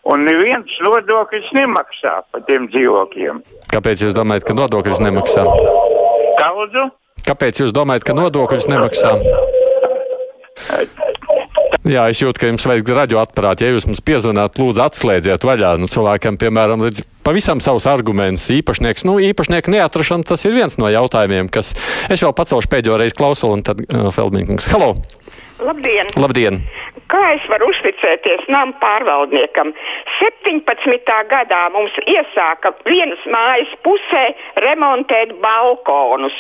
Un 0.04 0.26
neviens 0.28 0.68
nodokļus 0.84 1.54
nemaksā 1.56 2.18
par 2.32 2.42
tiem 2.50 2.68
dzīvokļiem. 2.74 3.40
Kāpēc 3.72 4.04
jūs 4.04 4.16
domājat, 4.18 4.44
ka 4.50 4.56
nodokļus 4.58 5.00
nemaksā? 5.00 5.46
Daudzu? 6.42 6.90
Kāpēc 7.24 7.64
jūs 7.64 7.72
domājat, 7.72 8.04
ka 8.10 8.16
nodokļus 8.18 8.68
nemaksā? 8.68 9.14
Jā, 11.84 12.06
es 12.08 12.22
jūtu, 12.22 12.40
ka 12.40 12.48
jums 12.48 12.64
vajag 12.64 12.90
radioaparātu. 12.96 13.66
Ja 13.66 13.74
jūs 13.74 13.84
mums 13.90 14.00
piezvanāt, 14.08 14.56
lūdzu, 14.56 14.80
atslēdziet 14.86 15.44
vaļā. 15.44 15.74
Nu, 15.82 15.90
cilvēkam, 15.92 16.38
piemēram, 16.40 16.80
līdz 16.86 17.04
pavisam 17.28 17.60
savus 17.64 17.90
argumentus. 17.92 18.46
Īpašnieks, 18.56 19.04
nu, 19.10 19.18
īpašnieku 19.20 19.74
neatrašana, 19.74 20.24
tas 20.30 20.48
ir 20.48 20.56
viens 20.56 20.80
no 20.80 20.88
jautājumiem, 20.88 21.52
kas 21.52 21.74
es 22.08 22.24
vēl 22.24 22.32
pacelšu 22.38 22.72
pēdējo 22.72 23.02
reizi 23.02 23.20
klausulu, 23.20 23.58
un 23.60 23.66
tad 23.68 23.84
uh, 23.84 24.08
Feldmīkungs. 24.16 24.70
Halo! 24.72 24.94
Labdien! 25.64 26.08
Labdien! 26.20 26.64
Kā 27.12 27.22
es 27.36 27.44
varu 27.52 27.68
uzticēties 27.74 28.48
nama 28.48 28.72
pārvaldniekam? 28.80 29.76
17. 30.22 31.20
gadā 31.30 31.66
mums 31.76 32.00
iesāka 32.08 32.72
vienas 32.88 33.28
mājas 33.28 33.76
pusē 33.84 34.24
remontēt 34.64 35.36
balkonus. 35.44 36.36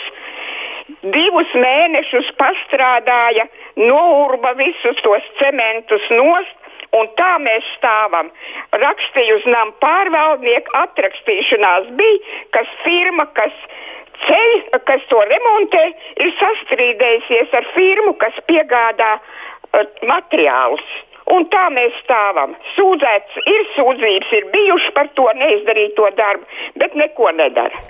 Divus 0.87 1.51
mēnešus 1.55 2.33
pastrādāja, 2.39 3.45
nourba 3.79 4.51
visus 4.59 4.99
tos 5.05 5.29
cementus 5.39 6.03
nost, 6.11 6.57
un 6.97 7.07
tā 7.19 7.37
mēs 7.41 7.69
stāvam. 7.77 8.29
Rakstīju 8.83 9.39
uz 9.39 9.47
nama 9.47 9.71
pārvaldnieku, 9.83 10.73
atrakstīšanās 10.81 11.87
bija, 11.99 12.35
kas 12.57 12.75
firma, 12.83 13.25
kas 13.37 13.55
ceļ, 14.25 14.51
kas 14.89 15.07
to 15.11 15.21
remontē, 15.31 15.85
ir 16.25 16.35
sastrīdējusies 16.41 17.55
ar 17.59 17.71
firmu, 17.77 18.13
kas 18.19 18.43
piegādā 18.51 19.15
uh, 19.17 19.87
materiālus. 20.09 20.85
Un 21.31 21.47
tā 21.47 21.69
mēs 21.71 21.95
stāvam. 22.03 22.57
Sūdzēts 22.75 23.39
ir 23.47 23.63
sūdzības, 23.77 24.35
ir 24.39 24.51
bijušas 24.51 24.91
par 24.97 25.07
to 25.15 25.29
neizdarīto 25.39 26.11
darbu, 26.19 26.61
bet 26.83 26.99
neko 26.99 27.31
nedara. 27.39 27.83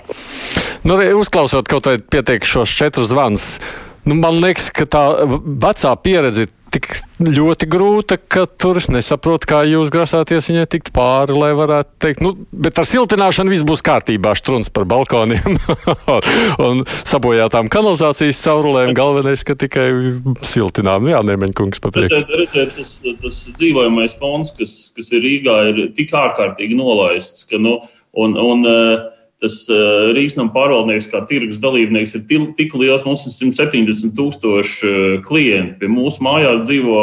Nu, 0.84 0.98
uzklausot 1.20 1.68
kaut 1.70 1.88
vai 1.88 1.96
pietiek 1.98 2.44
šos 2.44 2.72
četrus 2.76 3.08
zvanus, 3.08 3.46
nu, 4.04 4.18
man 4.20 4.42
liekas, 4.44 4.68
ka 4.74 4.84
tā 4.84 5.04
vecā 5.24 5.94
pieredze 6.04 6.44
ir 6.44 6.52
tik 6.74 6.88
ļoti 7.22 7.68
grūta, 7.70 8.16
ka 8.18 8.44
tur 8.60 8.78
es 8.80 8.88
nesaprotu, 8.90 9.46
kā 9.48 9.60
jūs 9.68 9.92
grasāties 9.94 10.48
viņai 10.50 10.64
tikt 10.70 10.90
pāri, 10.94 11.36
lai 11.38 11.52
varētu 11.56 11.94
teikt, 12.02 12.22
nu, 12.24 12.34
bet 12.50 12.80
ar 12.82 12.88
siltināšanu 12.88 13.54
viss 13.54 13.66
būs 13.66 13.84
kārtībā, 13.86 14.34
štruns 14.38 14.72
par 14.74 14.86
balkoniem 14.90 15.58
un 16.66 16.82
sabojātām 17.06 17.70
kanalizācijas 17.72 18.42
caurulēm. 18.44 18.94
Galvenais, 18.98 19.46
ka 19.46 19.56
tikai 19.58 19.86
siltinām. 20.46 21.08
Jā, 21.10 21.22
Nemeņkungs 21.26 21.82
papriekš. 21.84 22.26
Redziet, 22.34 22.76
tas, 22.76 22.92
tas 23.22 23.40
dzīvojamais 23.54 24.18
fonds, 24.18 24.52
kas, 24.58 24.76
kas 24.96 25.14
ir 25.14 25.24
Rīgā, 25.24 25.58
ir 25.70 25.82
tik 25.96 26.14
ārkārtīgi 26.18 26.78
nolaists, 26.78 27.46
ka 27.50 27.62
nu, 27.62 27.78
un, 28.18 28.34
un, 28.40 28.66
eh, 28.68 29.13
tas 29.44 29.60
uh, 29.70 30.10
Rīgasnam 30.16 30.50
pārvaldnieks, 30.54 31.10
kā 31.12 31.22
tirgus 31.28 31.60
dalībnieks, 31.62 32.16
ir 32.16 32.50
tik 32.58 32.74
liels. 32.80 33.06
Mums 33.06 33.26
ir 33.28 33.36
170 33.36 34.16
tūkstoši 34.18 34.90
uh, 34.90 35.08
klienti. 35.26 35.78
Pie 35.82 35.92
mūsu 35.92 36.24
mājās 36.24 36.64
dzīvo 36.64 37.00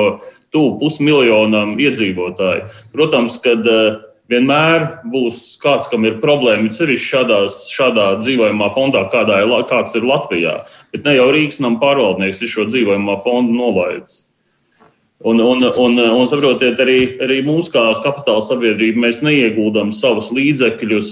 tuvu 0.51 0.77
pusmiljonam 0.81 1.77
iedzīvotāju. 1.79 2.65
Protams, 2.95 3.37
kad 3.43 3.67
uh, 3.69 4.01
vienmēr 4.31 4.87
būs 5.11 5.59
kāds, 5.61 5.89
kam 5.91 6.07
ir 6.07 6.19
problēma, 6.23 6.69
it 6.69 6.77
sevišķi 6.77 7.07
šādās, 7.13 7.61
šādā 7.71 8.07
dzīvojamā 8.23 8.71
fondā, 8.75 9.05
kādā 9.11 9.41
ir, 9.43 9.55
kāds 9.69 9.95
ir 9.99 10.07
Latvijā. 10.07 10.57
Bet 10.91 11.07
ne 11.07 11.15
jau 11.17 11.29
Rīgasnam 11.33 11.79
pārvaldnieks 11.81 12.43
ir 12.43 12.51
šo 12.51 12.67
dzīvojamā 12.71 13.17
fondu 13.23 13.55
nolaidis. 13.57 14.25
Un, 15.21 15.37
un, 15.37 15.61
un, 15.77 15.99
un 16.01 16.25
saprotiet, 16.25 16.79
arī, 16.81 17.01
arī 17.21 17.43
mūsu 17.45 17.69
kā 17.75 17.83
kapitāla 18.01 18.41
sabiedrība, 18.41 19.03
mēs 19.03 19.19
neieguldam 19.21 19.91
savus 19.93 20.31
līdzekļus 20.33 21.11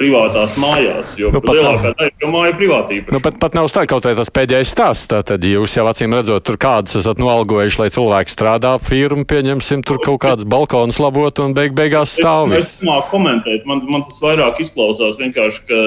privātās 0.00 0.56
mājās, 0.58 1.14
jo 1.18 1.30
Nu, 1.34 1.40
lielākā 1.44 1.92
daļa 1.94 2.10
jau 2.22 2.30
māju 2.32 2.56
privātība. 2.58 3.14
Nu, 3.14 3.20
pat, 3.22 3.38
pat 3.42 3.54
nav 3.56 3.68
tā, 3.70 3.84
kaut 3.90 4.06
vai 4.08 4.14
tas 4.18 4.32
pēdējais 4.34 4.72
stāsts. 4.74 5.06
Tad 5.10 5.46
jūs 5.46 5.76
jau 5.78 5.86
acīm 5.90 6.16
redzot, 6.16 6.42
tur 6.46 6.58
kādas 6.60 6.98
esat 7.00 7.20
noalgojuši, 7.22 7.80
lai 7.82 7.88
cilvēki 7.94 8.34
strādā 8.34 8.74
firmu, 8.82 9.26
pieņemsim, 9.30 9.84
tur 9.86 10.00
kaut 10.02 10.22
kādas 10.24 10.48
balkonus 10.50 10.98
labot 11.02 11.44
un 11.44 11.54
beig 11.56 11.76
beigās 11.78 12.16
stāv. 12.18 12.54
Es 12.58 12.80
nemāku 12.82 13.12
komentēt, 13.14 13.68
man, 13.70 13.84
man 13.90 14.06
tas 14.08 14.18
vairāk 14.24 14.62
izklausās 14.64 15.20
vienkārši, 15.22 15.64
ka 15.70 15.80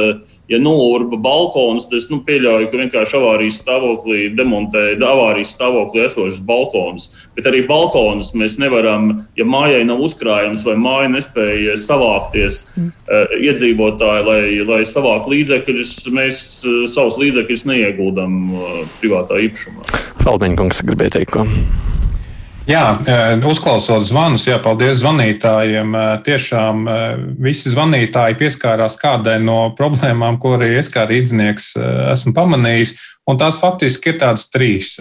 ja 0.48 0.60
nolurba 0.60 1.18
balkonus, 1.20 1.88
tad 1.90 2.00
es 2.00 2.08
nu, 2.12 2.22
pieļauju, 2.28 2.70
ka 2.72 2.80
vienkārši 2.82 3.18
avārijas 3.20 3.60
stāvoklī 3.64 4.28
demontē 4.38 4.84
avārijas 4.96 5.54
stāvoklī 5.58 6.06
esošus 6.08 6.40
balkonus. 6.48 7.10
Bet 7.36 7.50
arī 7.50 7.64
balkonus 7.68 8.34
mēs 8.38 8.58
nevaram, 8.62 9.10
ja 9.38 9.48
mājai 9.48 9.84
nav 9.88 10.04
uzkrājums 10.08 10.64
vai 10.68 10.78
māja 10.80 11.12
nespēja 11.18 11.76
savākties 11.82 12.64
mm. 12.76 12.94
uh, 13.08 13.36
iedzīvotāji, 13.42 14.28
lai, 14.30 14.40
lai 14.68 14.82
savāktu 14.88 15.36
līdzekļus, 15.36 15.98
mēs 16.16 16.42
uh, 16.64 16.80
savus 16.92 17.20
līdzekļus 17.22 17.68
neieguldam 17.74 18.40
uh, 18.54 18.80
privātā 19.02 19.44
īpašumā. 19.50 19.92
Falmeņkungs 20.24 20.84
gribēja 20.88 21.20
teikt, 21.20 21.36
ko. 21.36 21.48
Jā, 22.68 22.98
uzklausot 23.48 24.04
zvanus, 24.10 24.44
jā, 24.50 24.58
paldies 24.60 24.98
zvanītājiem. 25.00 25.94
Tiešām 26.26 26.82
visi 27.40 27.72
zvanītāji 27.72 28.36
pieskārās 28.42 28.98
kādai 29.00 29.38
no 29.40 29.70
problēmām, 29.78 30.36
ko 30.44 30.58
arī 30.58 30.74
es 30.82 30.92
kā 30.92 31.06
rīznieks 31.08 31.70
esmu 32.12 32.36
pamanījis. 32.36 32.98
Un 33.32 33.40
tās 33.40 33.56
faktiski 33.62 34.12
ir 34.12 34.20
tādas 34.20 34.50
trīs. 34.52 34.98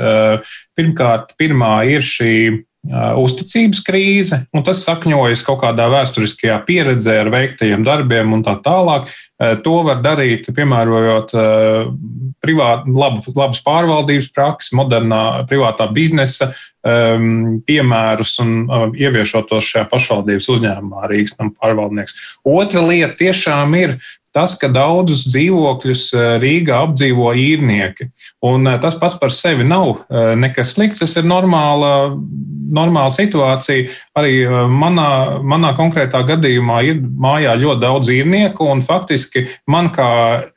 Pirmkārt, 0.78 1.34
pirmā 1.42 1.80
ir 1.90 2.06
šī 2.06 2.36
uzticības 2.92 3.80
krīze, 3.86 4.40
un 4.54 4.64
tas 4.66 4.82
sakņojas 4.86 5.42
kaut 5.46 5.60
kādā 5.64 5.88
vēsturiskajā 5.92 6.58
pieredzē 6.66 7.18
ar 7.24 7.30
veiktajiem 7.34 7.84
darbiem 7.86 8.34
un 8.36 8.44
tā 8.46 8.56
tālāk. 8.62 9.10
To 9.36 9.74
var 9.84 10.00
darīt, 10.04 10.48
piemērojot 10.56 11.34
privāt, 12.44 12.86
labu, 12.88 13.24
labas 13.36 13.60
pārvaldības 13.66 14.30
praksi, 14.32 14.76
modernā 14.78 15.22
privātā 15.50 15.88
biznesa 15.92 16.52
piemērus 17.66 18.36
un 18.44 18.92
ieviešot 18.94 19.48
tos 19.50 19.66
šajā 19.72 19.88
pašvaldības 19.90 20.46
uzņēmumā 20.54 21.10
Rīgas 21.10 21.34
nama 21.40 21.50
pārvaldnieks. 21.58 22.14
Otra 22.46 22.84
lieta 22.86 23.16
tiešām 23.18 23.74
ir 23.80 23.98
tas, 24.36 24.56
ka 24.60 24.68
daudzus 24.72 25.24
dzīvokļus 25.30 26.04
Rīgā 26.42 26.82
apdzīvo 26.84 27.32
īrnieki. 27.40 28.10
Un 28.46 28.68
tas 28.82 28.98
pats 29.00 29.16
par 29.20 29.32
sevi 29.34 29.64
nav 29.66 30.04
nekas 30.36 30.74
slikts, 30.76 31.00
tas 31.00 31.16
ir 31.16 31.28
normāla, 31.28 32.12
normāla 32.76 33.12
situācija. 33.14 33.88
Arī 34.18 34.44
manā, 34.72 35.08
manā 35.40 35.72
konkrētā 35.78 36.20
gadījumā 36.28 36.82
ir 36.90 37.00
mājā 37.00 37.56
ļoti 37.62 37.84
daudz 37.86 38.12
īrnieku, 38.12 38.68
un 38.72 38.84
faktiski 38.84 39.46
man 39.72 39.90
kā 39.94 40.10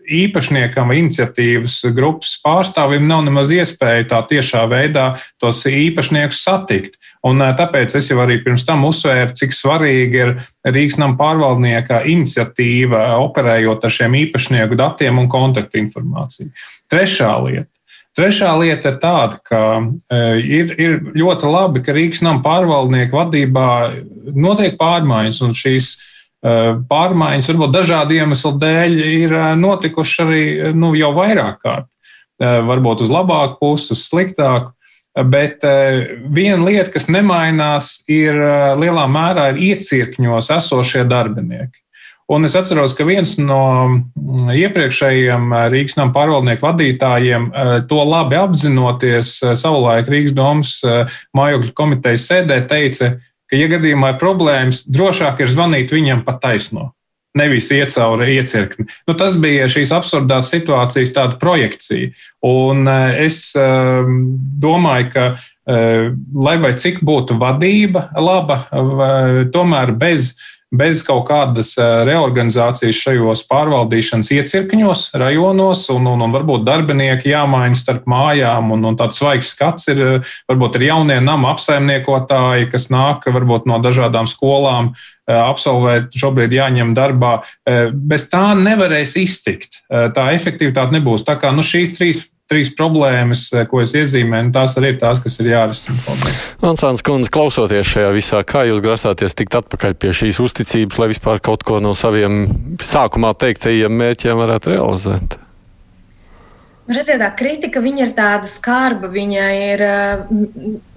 īpašniekam, 0.09 0.91
iniciatīvas 0.95 1.79
grupas 1.95 2.35
pārstāvim 2.43 3.07
nav 3.09 3.23
nemaz 3.27 3.51
iespēja 3.53 4.07
tā 4.11 4.21
tiešā 4.29 4.65
veidā 4.71 5.11
tos 5.41 5.61
īpašniekus 5.69 6.43
satikt. 6.45 6.97
Un 7.25 7.43
tāpēc 7.43 7.97
es 7.99 8.07
jau 8.11 8.19
arī 8.23 8.37
pirms 8.43 8.63
tam 8.67 8.85
uzsvēru, 8.87 9.35
cik 9.35 9.55
svarīgi 9.55 10.21
ir 10.23 10.35
Rīgas 10.67 10.99
nama 11.01 11.17
pārvaldnieka 11.19 12.05
iniciatīva 12.07 13.17
operējot 13.19 13.83
ar 13.83 13.95
šiem 13.95 14.15
īpašnieku 14.25 14.77
datiem 14.79 15.19
un 15.19 15.27
kontaktinformāciju. 15.31 16.53
Trešā 16.91 17.33
lieta. 17.43 17.71
Trešā 18.17 18.49
lieta 18.59 18.91
ir 18.91 18.97
tāda, 18.99 19.37
ka 19.45 19.59
ir, 20.41 20.71
ir 20.81 20.95
ļoti 21.15 21.51
labi, 21.51 21.83
ka 21.85 21.93
Rīgas 21.95 22.23
nama 22.25 22.41
pārvaldnieku 22.43 23.15
vadībā 23.19 23.67
notiek 24.35 24.79
pārmaiņas, 24.79 25.43
un 25.45 25.53
šīs 25.55 25.91
pārmaiņas 26.41 27.49
varbūt 27.51 27.75
dažādu 27.75 28.15
iemeslu 28.15 28.53
dēļ 28.61 28.97
ir 29.03 29.37
notikušas 29.59 30.25
arī 30.25 30.43
nu, 30.77 30.93
jau 30.95 31.11
vairāk 31.17 31.59
kārt. 31.65 31.89
Varbūt 32.39 33.03
uz 33.03 33.11
labāku 33.11 33.59
pusi, 33.59 33.91
uz 33.95 34.05
sliktāku. 34.07 34.71
Bet 35.19 35.65
viena 36.31 36.63
lieta, 36.63 36.93
kas 36.93 37.09
nemainās, 37.11 38.05
ir 38.07 38.37
lielā 38.79 39.03
mērā 39.11 39.49
ir 39.51 39.63
iecirkņos 39.73 40.51
esošie 40.55 41.03
darbinieki. 41.09 41.81
Un 42.29 42.45
es 42.45 42.53
atceros, 42.53 42.93
ka 42.93 43.07
viens 43.09 43.33
no 43.41 43.63
iepriekšējiem 44.53 45.49
Rīgas 45.73 45.97
nama 45.97 46.13
pārvaldnieku 46.13 46.61
vadītājiem 46.61 47.47
to 47.89 48.03
labi 48.05 48.37
apzinoties, 48.37 49.31
savulaik 49.57 50.11
Rīgas 50.13 50.35
domas 50.37 50.75
mājokļu 51.35 51.73
komitejas 51.73 52.27
sēdē 52.29 52.61
teica, 52.69 53.15
ka, 53.49 53.57
ja 53.57 53.67
gadījumā 53.71 54.13
ir 54.13 54.21
problēmas, 54.21 54.85
drošāk 54.87 55.43
ir 55.43 55.51
zvanīt 55.51 55.93
viņam 55.95 56.23
pa 56.27 56.37
taisno. 56.41 56.91
Nevis 57.37 57.67
iet 57.71 57.93
cauri 57.93 58.39
iecirkni. 58.39 58.87
Nu, 59.05 59.13
tas 59.17 59.35
bija 59.37 59.67
šīs 59.69 59.91
absurdās 59.93 60.49
situācijas 60.49 61.13
tāda 61.13 61.37
projekcija. 61.41 62.09
Un 62.45 62.89
eh, 62.89 63.25
es 63.27 63.51
ehm, 63.57 64.23
domāju, 64.63 65.11
ka, 65.13 65.25
eh, 65.69 66.09
lai 66.33 66.55
vai 66.63 66.73
cik 66.81 67.03
būtu 67.05 67.37
vadība 67.41 68.07
laba, 68.17 68.63
tomēr 69.53 69.93
bez 70.01 70.33
bez 70.69 71.01
kaut 71.05 71.25
kādas 71.29 71.73
eh, 71.79 71.87
reorganizācijas 72.07 72.97
šajos 73.01 73.43
pārvaldīšanas 73.49 74.29
iecirkņos, 74.35 75.03
rajonos, 75.17 75.85
un, 75.93 76.07
un, 76.11 76.23
un 76.25 76.35
varbūt 76.35 76.65
darbinieki 76.67 77.31
jāmaina 77.33 77.77
starp 77.77 78.05
mājām, 78.09 78.69
un, 78.75 78.85
un 78.91 78.97
tāds 78.99 79.19
svaigs 79.21 79.53
skats 79.55 79.89
ir 79.93 80.03
eh, 80.05 80.33
varbūt 80.49 80.77
ir 80.77 80.89
jaunie 80.91 81.19
nama 81.25 81.55
apsaimniekotāji, 81.55 82.69
kas 82.73 82.89
nāk 82.93 83.25
varbūt 83.33 83.65
no 83.69 83.81
dažādām 83.81 84.29
skolām, 84.29 84.93
eh, 85.25 85.37
absolvēt, 85.39 86.13
šobrīd 86.13 86.53
jāņem 86.53 86.93
darbā. 86.97 87.39
Bez 87.93 88.27
tā 88.31 88.51
nevarēs 88.57 89.15
iztikt. 89.19 89.81
Tā 89.89 90.25
efektivitāte 90.33 90.95
nebūs. 90.95 91.25
Tā 91.27 91.35
kā 91.39 91.51
nu, 91.53 91.65
šīs 91.65 91.93
trīs 91.97 92.23
trīs 92.49 92.71
problēmas, 92.75 93.45
eh, 93.53 93.65
ko 93.69 93.83
es 93.83 93.93
iezīmēju, 93.97 94.53
tās 94.55 94.75
arī 94.79 94.93
ir 94.93 95.01
tās, 95.01 95.21
kas 95.23 95.39
ir 95.39 95.51
jārisina. 95.53 95.97
Ansāns 96.65 97.03
kundze, 97.05 97.31
klausoties 97.33 97.89
šajā 97.89 98.13
visā, 98.15 98.41
kā 98.43 98.65
jūs 98.69 98.81
grasāties 98.85 99.37
tikt 99.37 99.59
atpakaļ 99.61 99.99
pie 100.01 100.15
šīs 100.21 100.41
uzticības, 100.43 100.97
lai 101.01 101.11
vispār 101.13 101.43
kaut 101.45 101.63
ko 101.63 101.79
no 101.83 101.93
saviem 101.97 102.47
sākumā 102.81 103.35
teiktajiem 103.37 103.93
mērķiem 104.01 104.41
varētu 104.41 104.75
realizēt? 104.75 105.39
Redziet, 106.89 107.19
tā 107.21 107.27
kritika 107.37 107.83
ir 107.85 108.13
tāda 108.17 108.47
skarba, 108.49 109.11
viņa 109.13 109.43
ir, 109.53 109.81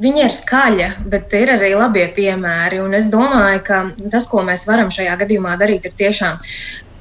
viņa 0.00 0.22
ir 0.24 0.32
skaļa, 0.32 0.86
bet 1.04 1.34
ir 1.36 1.52
arī 1.52 1.74
labie 1.76 2.06
piemēri. 2.16 2.80
Un 2.80 2.94
es 2.96 3.10
domāju, 3.12 3.60
ka 3.66 3.82
tas, 4.08 4.24
ko 4.26 4.40
mēs 4.40 4.64
varam 4.66 4.88
šajā 4.88 5.18
gadījumā 5.20 5.58
darīt, 5.60 5.84
ir 5.84 5.92
tiešām 5.92 6.40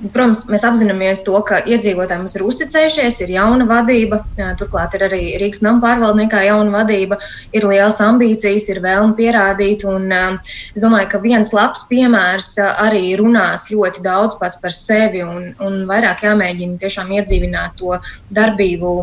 Protams, 0.01 0.47
mēs 0.49 0.63
apzināmies 0.65 1.19
to, 1.21 1.35
ka 1.45 1.59
iedzīvotāji 1.69 2.23
mums 2.23 2.33
ir 2.33 2.43
uzticējušies, 2.47 3.19
ir 3.21 3.33
jauna 3.35 3.67
vadība, 3.69 4.21
turklāt 4.57 4.95
ir 4.97 5.03
arī 5.05 5.19
Rīgas 5.37 5.61
nama 5.61 5.77
pārvaldniekā 5.83 6.41
jauna 6.47 6.73
vadība, 6.73 7.19
ir 7.53 7.67
liels 7.69 7.99
ambīcijas, 8.01 8.65
ir 8.73 8.79
vēlme 8.81 9.13
pierādīt. 9.19 9.85
Un, 9.85 10.07
es 10.09 10.81
domāju, 10.81 11.09
ka 11.11 11.21
viens 11.21 11.53
labs 11.53 11.83
piemērs 11.91 12.55
arī 12.71 13.11
runās 13.19 13.67
ļoti 13.69 14.01
daudz 14.05 14.39
pats 14.41 14.57
par 14.63 14.73
sevi 14.73 15.21
un, 15.21 15.51
un 15.61 15.77
vairāk 15.89 16.25
jāmēģina 16.25 16.81
tiešām 16.81 17.13
iedzīvināt 17.19 17.77
to 17.77 17.99
darbību, 18.33 18.95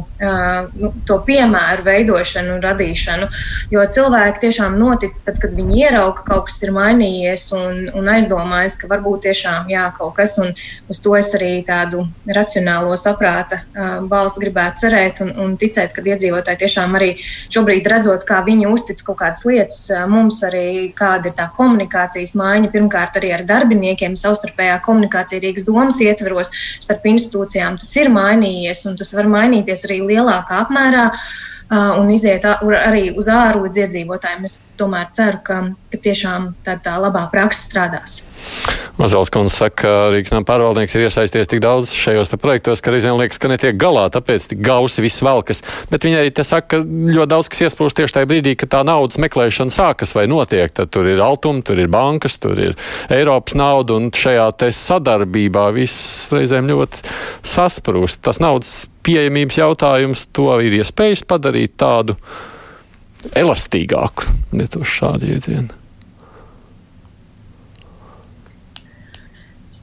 nu, 0.83 0.93
to 1.07 1.21
piemēru 1.29 1.87
veidošanu 1.87 2.57
un 2.57 2.67
radīšanu. 2.67 3.31
Jo 3.71 3.87
cilvēki 3.87 4.49
tiešām 4.49 4.75
notic, 4.83 5.15
tad, 5.29 5.39
kad 5.45 5.55
viņi 5.55 5.85
ierauga, 5.85 6.25
ka 6.25 6.29
kaut 6.33 6.51
kas 6.51 6.59
ir 6.67 6.75
mainījies 6.75 7.49
un, 7.55 7.87
un 7.95 8.13
aizdomājas, 8.17 8.81
ka 8.83 8.91
varbūt 8.91 9.29
tiešām 9.29 9.71
jā, 9.71 9.87
kaut 9.95 10.17
kas. 10.19 10.35
Un, 10.43 10.55
uz 10.89 11.01
to 11.05 11.15
es 11.19 11.31
arī 11.37 11.51
tādu 11.67 12.05
racionālo 12.35 12.97
saprāta 13.01 13.61
balsi 14.11 14.43
gribētu 14.45 14.85
cerēt 14.85 15.23
un, 15.25 15.33
un 15.45 15.57
ticēt, 15.61 15.93
ka 15.97 16.05
iedzīvotāji 16.05 16.63
tiešām 16.63 16.97
arī 16.99 17.11
šobrīd 17.23 17.89
redzot, 17.93 18.25
kā 18.29 18.41
viņi 18.47 18.71
uztic 18.73 19.03
kaut 19.07 19.21
kādas 19.23 19.45
lietas, 19.49 19.83
mums 20.11 20.41
arī 20.49 20.91
kāda 20.99 21.31
ir 21.31 21.37
tā 21.39 21.49
komunikācijas 21.57 22.35
maiņa, 22.39 22.73
pirmkārt 22.75 23.21
arī 23.21 23.35
ar 23.37 23.45
darbiniekiem, 23.49 24.17
savstarpējā 24.19 24.81
komunikācija 24.87 25.43
Rīgas 25.45 25.69
domas 25.69 26.01
ietveros 26.05 26.53
starp 26.79 27.07
institūcijām, 27.13 27.79
tas 27.83 27.93
ir 28.01 28.13
mainījies 28.15 28.87
un 28.89 28.99
tas 28.99 29.15
var 29.17 29.31
mainīties 29.31 29.87
arī 29.89 30.03
lielākā 30.09 30.65
apmērā. 30.65 31.11
Uh, 31.13 31.49
un 31.71 32.09
iziet 32.11 32.47
arī 32.49 33.11
uz 33.13 33.29
līdz 33.29 33.83
iedzīvotājiem. 33.85 34.47
Es 34.49 34.63
tomēr 34.79 35.11
ceru, 35.13 35.41
ka, 35.45 35.61
ka 35.93 36.01
tiešām 36.01 36.53
tā, 36.65 36.79
tā 36.81 36.97
labā 37.01 37.27
praksa 37.33 37.67
strādās. 37.67 38.23
Mazals 38.99 39.31
kundze 39.31 39.55
saka, 39.55 39.77
ka 39.83 39.91
Rīgas 40.15 40.47
pārvaldnieks 40.47 40.97
ir 40.97 41.05
iesaisties 41.07 41.51
tik 41.51 41.61
daudz 41.63 41.93
šajos 41.95 42.33
projektos, 42.41 42.83
ka 42.83 42.95
reizēm 42.95 43.19
liekas, 43.21 43.39
ka 43.39 43.51
netiek 43.51 43.77
galā, 43.79 44.09
tāpēc 44.15 44.49
tik 44.51 44.63
gausi 44.65 45.05
viss 45.05 45.23
velkas. 45.23 45.63
Bet 45.93 46.07
viņi 46.07 46.21
arī 46.23 46.33
te 46.35 46.47
saka, 46.47 46.79
ka 46.79 46.83
ļoti 46.83 47.31
daudz 47.31 47.51
kas 47.53 47.65
iesprūst 47.69 47.99
tieši 47.99 48.17
tajā 48.17 48.31
brīdī, 48.31 48.57
kad 48.59 48.73
tā 48.75 48.83
naudas 48.87 49.21
meklēšana 49.23 49.75
sākas 49.75 50.15
vai 50.19 50.27
notiek. 50.31 50.73
Tad 50.75 50.91
tur 50.95 51.07
ir 51.11 51.23
altumi, 51.23 51.63
tur 51.67 51.79
ir 51.79 51.91
bankas, 51.93 52.41
tur 52.43 52.59
ir 52.59 52.79
Eiropas 53.13 53.59
nauda, 53.59 53.99
un 53.99 54.11
šajā 54.15 54.51
sadarbībā 54.75 55.69
viss 55.77 56.33
reizēm 56.35 56.71
ļoti 56.71 57.05
sasprūst. 57.47 58.23
Tas 58.27 58.43
naudas 58.43 58.87
pieejamības 59.09 59.61
jautājums 59.63 60.27
to 60.37 60.51
ir 60.61 60.79
iespējams 60.83 61.25
padarīt 61.29 61.79
tādu 61.81 62.19
elastīgāku, 63.37 64.29
lietošu 64.53 64.97
šādu 65.01 65.33
jēdzienu. 65.33 65.88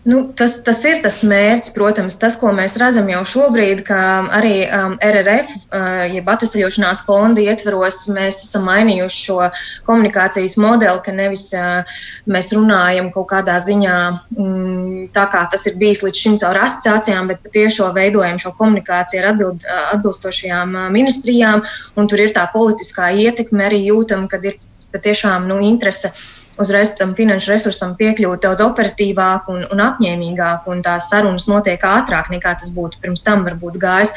Nu, 0.06 0.20
tas, 0.38 0.60
tas 0.62 0.84
ir 0.86 1.00
tas 1.02 1.16
mērķis, 1.26 1.72
protams, 1.74 2.20
tas, 2.22 2.36
ko 2.38 2.52
mēs 2.54 2.76
redzam 2.78 3.08
jau 3.10 3.24
šobrīd, 3.26 3.80
ka 3.88 3.98
arī 4.38 4.68
um, 4.68 4.92
RRF, 5.02 5.56
uh, 5.74 6.04
jeb 6.14 6.30
atvesaļošanās 6.30 7.02
fonda 7.08 7.42
ietveros, 7.42 8.04
mēs 8.14 8.44
esam 8.44 8.68
mainījuši 8.70 9.24
šo 9.24 9.48
komunikācijas 9.88 10.60
modeli, 10.62 11.02
ka 11.08 11.16
nevis 11.16 11.48
uh, 11.58 11.98
mēs 12.30 12.52
runājam 12.54 13.10
kaut 13.18 13.32
kādā 13.34 13.58
ziņā 13.66 13.98
mm, 14.38 15.10
tā, 15.18 15.26
kā 15.34 15.42
tas 15.50 15.66
ir 15.66 15.82
bijis 15.82 16.06
līdz 16.06 16.22
šim 16.22 16.38
caur 16.46 16.62
asociācijām, 16.68 17.34
bet 17.34 17.42
patiešo 17.50 17.90
veidojam 17.98 18.38
šo 18.46 18.54
komunikāciju 18.62 19.24
ar 19.24 19.32
atbild, 19.34 19.66
uh, 19.66 19.84
atbilstošajām 19.98 20.78
uh, 20.84 20.88
ministrijām, 20.94 21.66
un 21.98 22.14
tur 22.14 22.28
ir 22.28 22.38
tā 22.38 22.46
politiskā 22.54 23.10
ietekme 23.26 23.72
arī 23.72 23.88
jūtama, 23.88 24.30
kad 24.30 24.46
ir 24.46 24.62
patiešām 24.94 25.50
nu, 25.50 25.64
interese 25.66 26.14
uzreiz 26.62 26.94
tam 27.00 27.14
finanšu 27.18 27.52
resursam 27.52 27.96
piekļūt 28.00 28.46
daudz 28.46 28.64
operatīvāk 28.66 29.50
un, 29.52 29.64
un 29.72 29.82
apņēmīgāk, 29.84 30.68
un 30.72 30.84
tās 30.86 31.10
sarunas 31.12 31.48
notiek 31.52 31.82
ātrāk 31.86 32.32
nekā 32.34 32.56
tas 32.62 32.72
būtu 32.76 33.02
pirms 33.04 33.24
tam 33.26 33.44
varbūt 33.48 33.80
gājis. 33.82 34.14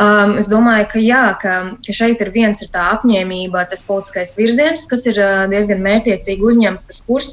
Um, 0.00 0.36
es 0.40 0.50
domāju, 0.50 0.88
ka 0.92 1.02
jā, 1.02 1.24
ka, 1.42 1.54
ka 1.86 1.96
šeit 1.96 2.22
ir 2.24 2.32
viens 2.34 2.62
ir 2.64 2.70
tā 2.74 2.88
apņēmība, 2.96 3.66
tas 3.70 3.84
politiskais 3.86 4.34
virziens, 4.38 4.86
kas 4.90 5.06
ir 5.10 5.20
uh, 5.22 5.44
diezgan 5.50 5.82
mērķiecīgi 5.84 6.46
uzņemts, 6.50 6.88
tas 6.90 7.00
kurs. 7.06 7.32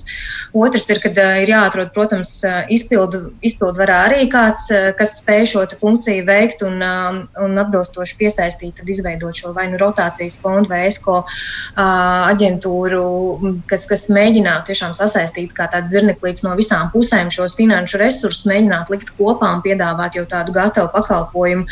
Otrs 0.53 0.89
ir, 0.93 1.01
kad 1.03 1.17
uh, 1.17 1.39
ir 1.43 1.53
jāatrod, 1.53 1.93
protams, 1.95 2.35
uh, 2.45 2.61
izpildu, 2.73 3.25
izpildvarā 3.45 4.03
arī 4.09 4.27
kāds, 4.31 4.67
uh, 4.73 4.91
kas 4.97 5.17
spēj 5.21 5.47
šo 5.53 5.65
funkciju 5.79 6.25
veikt 6.27 6.61
un, 6.65 6.79
um, 6.83 7.19
un 7.41 7.57
atbilstoši 7.61 8.17
piesaistīt, 8.19 8.75
tad 8.77 8.89
izveidot 8.89 9.35
šo 9.37 9.53
vai 9.55 9.65
nu 9.71 9.79
rotācijas 9.81 10.37
fondu 10.41 10.69
vai 10.69 10.83
ESCO 10.89 11.19
uh, 11.23 11.81
aģentūru, 12.29 13.03
kas, 13.69 13.87
kas 13.89 14.07
mēģina 14.13 14.42
mēģināt 14.43 14.67
tiešām 14.67 14.93
sasaistīt 14.93 15.53
kā 15.55 15.69
tāds 15.71 15.91
zirneklīts 15.91 16.43
no 16.43 16.55
visām 16.55 16.91
pusēm 16.91 17.31
šos 17.31 17.55
finanšu 17.55 17.99
resursus, 18.01 18.45
mēģināt 18.49 18.91
likt 18.91 19.13
kopā 19.17 19.55
un 19.55 19.61
piedāvāt 19.63 20.17
jau 20.17 20.25
tādu 20.25 20.51
gatavu 20.51 20.91
pakalpojumu. 20.91 21.65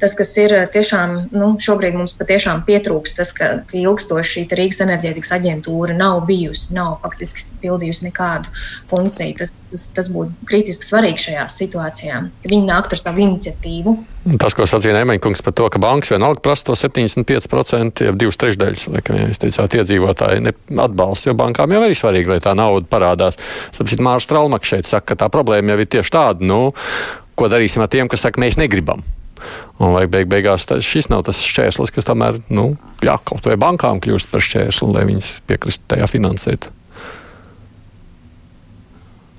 Tas, 0.00 0.14
kas 0.16 0.32
ir 0.40 0.52
tiešām, 0.72 1.28
nu, 1.36 1.50
šobrīd 1.60 1.92
mums 1.92 2.14
patiešām 2.16 2.62
pietrūkst, 2.64 3.18
tas, 3.18 3.34
ka, 3.36 3.50
ilgstoši 3.76 4.30
šī 4.32 4.44
Rīgas 4.56 4.80
enerģētikas 4.80 5.34
aģentūra 5.36 5.96
nav 5.96 6.22
bijusi, 6.28 6.72
nav 6.72 6.94
faktiski 7.02 7.44
pildījusi 7.60 8.06
nekādu 8.06 8.48
funkciju. 8.88 9.36
Tas, 9.42 9.58
tas, 9.68 9.84
tas 9.98 10.08
būtu 10.12 10.48
kritiski 10.48 10.88
svarīgi 10.88 11.26
šajā 11.26 11.44
situācijā, 11.52 12.22
viņi 12.48 12.70
nāktu 12.70 12.96
ar 12.96 13.02
savu 13.02 13.26
iniciatīvu. 13.26 13.98
Tas, 14.40 14.56
ko 14.56 14.64
sacīja 14.68 14.98
Nēmeņkungs 14.98 15.40
par 15.44 15.54
to, 15.56 15.68
ka 15.72 15.80
bankas 15.80 16.14
vienalga 16.14 16.42
prasa 16.44 16.70
to 16.70 16.74
75%, 16.76 18.04
jau 18.04 18.16
divas 18.20 18.40
trešdaļas, 18.40 18.88
vai 18.92 19.04
kā 19.04 19.20
jūs 19.20 19.40
teicāt, 19.40 19.76
iedzīvotāji 19.80 20.56
atbalsta, 20.80 21.30
jo 21.30 21.36
bankām 21.40 21.76
jau 21.76 21.84
ir 21.84 21.96
svarīgi, 22.10 22.34
lai 22.34 22.42
tā 22.42 22.56
nauda 22.58 22.90
parādās. 22.90 23.38
Sapratu, 23.70 24.02
Mārcis 24.04 24.30
Traumakš 24.30 24.74
šeit 24.74 24.90
saka, 24.90 25.12
ka 25.12 25.22
tā 25.24 25.30
problēma 25.32 25.74
jau 25.74 25.80
ir 25.80 25.90
tieši 25.94 26.14
tāda, 26.14 26.44
nu, 26.46 26.60
ko 27.38 27.48
darīsim 27.48 27.84
ar 27.84 27.90
tiem, 27.92 28.10
kas 28.10 28.26
saka, 28.26 28.42
mēs 28.42 28.58
negribam. 28.60 29.06
Un 29.80 29.94
vai 29.94 30.04
beig 30.10 30.28
beigās 30.28 30.66
tas, 30.68 30.84
šis 30.84 31.08
nav 31.08 31.24
tas 31.24 31.40
šķērslis, 31.40 31.94
kas 31.94 32.04
tomēr, 32.04 32.42
nu, 32.52 32.74
jā, 33.04 33.16
kaut 33.24 33.46
vai 33.48 33.56
bankām 33.60 34.02
kļūst 34.04 34.28
par 34.32 34.44
šķērsli, 34.44 34.90
lai 34.92 35.06
viņas 35.08 35.30
piekristu 35.48 35.86
tajā 35.94 36.10
finansēt. 36.10 36.68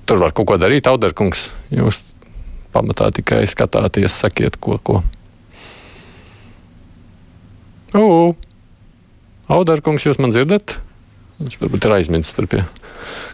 Tur 0.10 0.20
var 0.24 0.34
kaut 0.34 0.50
ko 0.50 0.58
darīt, 0.60 0.90
Auderkungs. 0.90 1.52
Jūs 1.72 2.02
pamatā 2.74 3.12
tikai 3.14 3.44
skatāties, 3.48 4.18
sakiet, 4.24 4.58
ko. 4.60 4.80
ko. 4.82 5.04
Ugh! 7.96 8.34
Audarkungs, 9.52 10.08
jūs 10.08 10.20
man 10.20 10.34
dzirdat? 10.34 10.80
Viņš 11.42 11.60
varbūt 11.62 11.88
ir 11.88 11.96
aizmirsis 11.98 12.38
tur 12.38 12.48
pie 12.52 12.62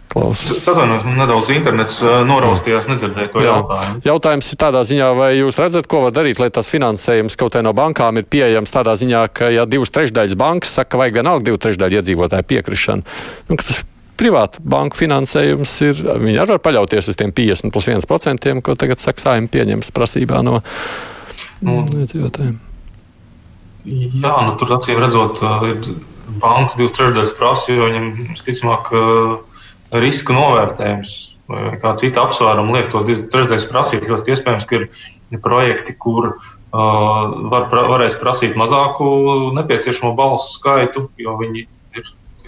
klausās. 0.08 0.62
Atvainojos, 0.64 1.04
man 1.06 1.18
nedaudz 1.20 1.50
internets 1.52 1.98
noraustījās, 2.28 2.88
nedzirdēju 2.90 3.32
to 3.34 3.44
jautājumu. 3.44 4.00
Jautājums 4.06 4.48
ir 4.52 4.60
tādā 4.62 4.82
ziņā, 4.88 5.10
vai 5.18 5.28
jūs 5.36 5.58
redzat, 5.60 5.88
ko 5.90 6.06
var 6.06 6.14
darīt, 6.16 6.40
lai 6.40 6.48
tas 6.54 6.70
finansējums 6.72 7.36
kaut 7.40 7.56
kā 7.56 7.62
no 7.64 7.74
bankām 7.76 8.20
ir 8.20 8.26
pieejams 8.30 8.72
tādā 8.74 8.96
ziņā, 8.98 9.26
ka 9.36 9.52
ja 9.52 9.68
divas 9.68 9.92
trešdaļas 9.94 10.38
bankas 10.40 10.74
saka, 10.78 10.94
ka 10.94 11.02
vajag 11.02 11.20
vienalga 11.20 11.50
divu 11.50 11.60
trešdaļu 11.60 12.00
iedzīvotāju 12.00 12.48
piekrišanu, 12.54 13.18
nu, 13.50 13.58
privāta 14.18 14.62
banka 14.64 14.98
finansējums 14.98 15.74
ir, 15.86 16.04
viņi 16.24 16.40
arī 16.42 16.56
var 16.56 16.62
paļauties 16.64 17.12
uz 17.12 17.18
tiem 17.18 17.34
50 17.34 17.74
plus 17.74 17.90
1%, 17.92 18.54
ko 18.64 18.78
tagad 18.78 19.02
saka 19.02 19.22
saimni 19.22 19.52
pieņems 19.52 19.92
prasībā 19.94 20.42
no 20.46 20.62
iedzīvotājiem. 21.62 22.56
Jā, 23.88 24.32
nu 24.44 24.54
tur 24.60 24.74
acīm 24.76 24.98
redzot, 25.00 25.40
ir 25.68 25.92
bankas 26.42 26.76
divas 26.78 26.94
trešdaļas 26.96 27.34
prasa, 27.38 27.72
jo 27.72 27.88
viņam, 27.88 28.12
visticamāk, 28.34 28.92
riska 29.96 30.36
novērtējums 30.36 31.16
vai 31.48 31.78
kā 31.80 31.94
cita 31.96 32.26
apsvēruma 32.26 32.76
liek 32.76 32.90
tos 32.92 33.06
divas 33.08 33.24
trešdaļas 33.32 33.66
prasīt. 33.70 34.06
Ļoti 34.08 34.34
iespējams, 34.34 34.68
ka 34.68 34.82
ir 34.82 35.40
projekti, 35.44 35.96
kur 35.96 36.34
uh, 36.34 37.24
var, 37.52 37.68
varēs 37.72 38.18
prasīt 38.20 38.56
mazāku 38.58 39.08
nepieciešamo 39.56 40.12
balsu 40.18 40.52
skaitu, 40.58 41.08
jo 41.20 41.36
viņi 41.40 41.66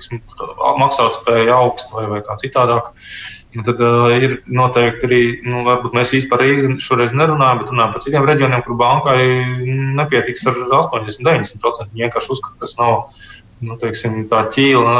tiksim, 0.00 0.22
maksātspēja 0.80 1.56
augsta 1.60 1.96
vai, 1.96 2.06
vai 2.14 2.22
kā 2.26 2.36
citādāk. 2.40 2.92
Un 3.56 3.64
tad 3.66 3.80
uh, 3.82 4.12
ir 4.14 4.36
noteikti 4.46 5.08
arī, 5.08 5.22
nu, 5.42 5.64
varbūt 5.66 5.96
mēs 5.96 6.12
īsti 6.14 6.30
par 6.30 6.44
Rīgu 6.44 6.76
šoreiz 6.84 7.16
nerunājam, 7.16 7.58
bet 7.62 7.72
runājam 7.72 7.96
par 7.96 8.04
citiem 8.04 8.28
reģioniem, 8.28 8.62
kur 8.62 8.78
bankai 8.78 9.18
nepietiks 9.98 10.46
ar 10.46 10.60
80-90%. 10.78 11.90
Viņi 11.90 12.06
vienkārši 12.06 12.30
uzskata, 12.36 12.54
ka 12.54 12.68
tas 12.68 12.76
nav 12.78 12.94
nu, 13.64 13.76
teiksim, 13.80 14.22
tā 14.30 14.44
ķīla 14.52 14.94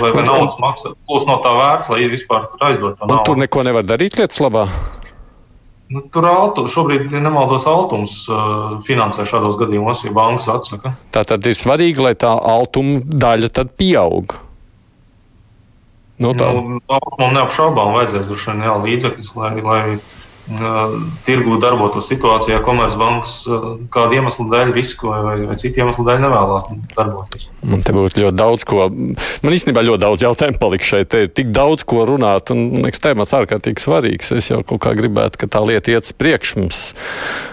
vai, 0.00 0.12
vai 0.14 0.24
naudas 0.26 0.56
maksa. 0.62 0.94
Plus 1.08 1.26
no 1.28 1.38
tā 1.44 1.52
vērts, 1.56 1.90
lai 1.92 2.08
vispār 2.10 2.48
tur 2.50 2.66
aizdot 2.70 2.98
to 2.98 3.08
naudu. 3.10 3.26
Tur 3.28 3.40
neko 3.40 3.64
nevar 3.66 3.86
darīt 3.86 4.18
lietas 4.20 4.42
labā. 4.42 4.66
Nu, 5.90 6.04
tur 6.14 6.28
altu, 6.30 6.68
šobrīd, 6.70 7.08
ja 7.10 7.18
nemaldos, 7.22 7.64
Altums 7.66 8.20
uh, 8.30 8.76
finansē 8.86 9.24
šādos 9.26 9.56
gadījumos, 9.58 10.04
ja 10.06 10.12
bankas 10.14 10.46
atsaka. 10.52 10.94
Tā 11.10 11.24
tad 11.26 11.48
ir 11.50 11.56
svarīgi, 11.58 12.04
lai 12.04 12.14
tā 12.14 12.30
altuma 12.30 13.00
daļa 13.02 13.50
tad 13.56 13.74
pieaug. 13.78 14.36
Nu, 16.20 16.30
tā 16.38 16.52
nu, 16.52 16.78
man 17.18 17.34
neapšaubām 17.34 17.96
vajadzēs 17.96 18.28
droši 18.28 18.52
vien 18.52 18.66
jā, 18.68 18.76
līdzekļus, 18.84 19.32
lai, 19.40 19.52
lai 19.64 19.82
tirgu 21.26 21.58
darbotos 21.62 22.08
situācijā, 22.10 22.58
Komercbanks 22.64 23.34
kādu 23.92 24.18
iemeslu 24.18 24.48
dēļ, 24.50 24.72
risku 24.74 25.10
vai, 25.10 25.36
vai 25.46 25.56
citu 25.60 25.82
iemeslu 25.82 26.04
dēļ 26.06 26.24
nevēlas 26.24 26.68
darboties. 26.96 27.46
Man 27.62 27.84
te 27.86 27.94
būtu 27.94 28.24
ļoti 28.24 28.38
daudz 28.38 28.66
ko. 28.68 28.88
Man 28.90 29.56
īstenībā 29.56 29.84
ļoti 29.86 30.02
daudz 30.02 30.24
jautājumu 30.26 30.60
palika 30.60 30.88
šeit. 30.88 31.10
Te 31.12 31.24
ir 31.26 31.30
tik 31.34 31.52
daudz 31.54 31.84
ko 31.88 32.02
runāt, 32.08 32.50
un 32.54 32.82
liekas, 32.82 33.02
tēmats 33.04 33.36
ārkārtīgi 33.36 33.84
svarīgs. 33.84 34.32
Es 34.36 34.50
jau 34.50 34.62
kaut 34.66 34.82
kā 34.86 34.94
gribētu, 34.98 35.40
ka 35.40 35.50
tā 35.54 35.62
lieta 35.66 35.94
iet 35.94 36.10
priekš 36.18 36.56
mums. 36.58 36.82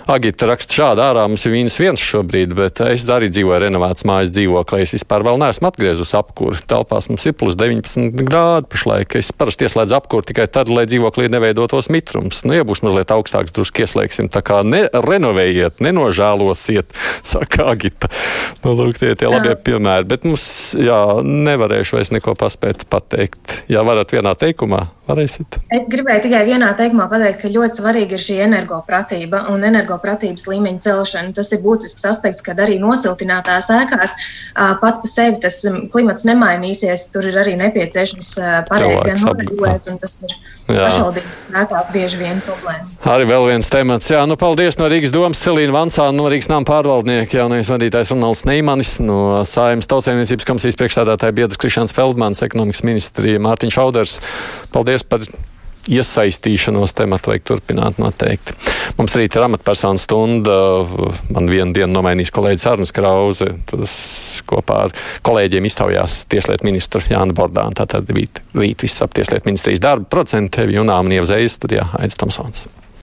Agita 0.07 0.47
raksta 0.47 0.77
šādi 0.77 1.03
ārā, 1.03 1.25
mums 1.27 1.43
ir 1.45 1.53
vīns 1.53 1.75
viens 1.81 2.01
šobrīd, 2.01 2.55
bet 2.57 2.79
es 2.87 3.05
arī 3.11 3.27
dzīvoju 3.33 3.59
renovētas 3.65 4.07
mājas 4.07 4.31
dzīvoklī. 4.33 4.85
Es 4.85 4.95
vispār 4.95 5.25
vēl 5.27 5.41
neesmu 5.41 5.67
atgriezus 5.69 6.15
apkuri. 6.17 6.63
Telpās 6.69 7.09
mums 7.11 7.27
ir 7.27 7.35
plus 7.37 7.59
19 7.59 8.15
grādi 8.23 8.71
pašlaik. 8.71 9.17
Es 9.19 9.33
parasti 9.35 9.67
ieslēdzu 9.67 9.97
apkuri 9.99 10.29
tikai 10.31 10.47
tad, 10.47 10.71
lai 10.71 10.87
dzīvoklī 10.87 11.27
neveidotos 11.33 11.91
mitrums. 11.93 12.45
Nu, 12.47 12.55
ja 12.55 12.63
būs 12.67 12.85
mazliet 12.88 13.13
augstāks, 13.13 13.53
drusku 13.55 13.83
ieslēgsim. 13.85 14.31
Tā 14.33 14.41
kā 14.45 14.61
nerenovējiet, 14.67 15.81
nenožēlosiet, 15.83 16.95
saka 17.33 17.69
Agita. 17.73 18.09
Nu, 18.63 18.73
lūk, 18.77 18.97
tie 19.01 19.13
ir 19.13 19.19
tie 19.19 19.31
labie 19.31 19.55
piemēri. 19.67 20.07
Bet 20.09 20.27
mums, 20.27 20.47
jā, 20.79 20.99
nevarēšu 21.21 21.99
vairs 21.99 22.13
neko 22.15 22.38
paspēt 22.39 22.88
pateikt. 22.91 23.61
Jā, 23.71 23.83
varat 23.88 24.13
vienā 24.15 24.33
teikumā, 24.39 24.88
varēsiet. 25.08 25.60
Es 25.74 25.88
gribēju 25.91 26.26
tikai 26.28 26.43
vienā 26.47 26.70
teikumā 26.78 27.08
pateikt, 27.12 27.41
ka 27.41 27.51
ļoti 27.53 27.82
svarīga 27.82 28.18
ir 28.18 28.24
šī 28.24 28.38
energopratība 28.47 29.45
un 29.53 29.64
energopratības 29.68 30.47
līmeņa 30.51 30.84
celšana. 30.88 31.34
Tas 31.38 31.51
ir 31.55 31.64
būtisks 31.64 32.05
aspekts, 32.10 32.43
kad 32.45 32.60
arī 32.64 32.78
nosiltinātās 32.84 33.72
ēkās 33.74 34.16
pats 34.53 35.01
par 35.03 35.12
sevi 35.12 35.41
tas 35.43 35.62
klimats 35.93 36.28
nemainīsies. 36.28 37.08
Tur 37.16 37.30
ir 37.32 37.39
arī 37.39 37.55
nepieciešams 37.60 38.36
pareizi 38.70 39.08
gan 39.08 39.24
noregulēt, 39.24 39.88
un 39.91 39.99
tas 40.01 40.20
ir 40.28 40.36
pašvaldības 40.68 41.43
ēkās 41.64 41.91
bieži 41.95 42.20
vien 42.20 42.41
problēma. 42.43 42.88
Arī 43.08 43.28
vēl 43.30 43.45
viens 43.53 43.70
temats. 43.72 44.10
Jā, 44.12 44.26
nu 44.28 44.36
paldies 44.39 44.76
no 44.80 44.89
Rīgas 44.91 45.14
domas 45.16 45.39
Celīna 45.39 45.72
Vansāna, 45.76 46.16
no 46.18 46.28
Rīgas 46.32 46.49
nama 46.51 46.68
pārvaldnieka, 46.68 47.38
jaunais 47.39 47.70
vadītājs 47.72 48.12
Ronalds 48.12 48.43
Neimanis, 48.49 48.97
no 48.99 49.45
Saimas 49.47 49.88
tautsēmniecības 49.88 50.47
komisijas 50.49 50.80
priekšstādātāja 50.82 51.36
biedrs 51.38 51.62
Krišāns 51.62 51.95
Feldmans, 51.95 52.43
ekonomikas 52.43 52.84
ministrija 52.84 53.39
Mārtiņš 53.45 53.80
Auders. 53.86 54.18
Paldies 54.76 54.96
par 55.03 55.25
iesaistīšanos 55.87 56.93
tematu 56.97 57.31
vajag 57.31 57.45
turpināt 57.47 57.99
noteikti. 58.01 58.55
Mums 58.97 59.15
rīt 59.17 59.35
ir 59.37 59.45
amatpersonu 59.45 60.01
stunda. 60.01 60.57
Man 61.33 61.49
vienu 61.51 61.75
dienu 61.75 61.91
nomainīs 61.93 62.33
kolēģis 62.35 62.67
Arnis 62.71 62.93
Krause. 62.95 63.49
Tas 63.69 63.93
kopā 64.47 64.81
ar 64.87 64.97
kolēģiem 65.27 65.69
iztaujās 65.69 66.21
tieslietu 66.31 66.67
ministru 66.67 67.03
Jānu 67.07 67.35
Bordānu. 67.37 67.77
Tātad 67.77 68.09
rīt, 68.11 68.43
rīt 68.57 68.83
viss 68.83 69.03
ap 69.05 69.15
tieslietu 69.17 69.49
ministrijas 69.49 69.83
darbu 69.83 70.09
procentu 70.11 70.59
tevi 70.59 70.79
un 70.81 70.91
Āmniev 70.93 71.29
Zējas 71.29 71.59
studijā 71.61 71.87
Aits 72.01 72.19
Tomsons. 72.19 72.67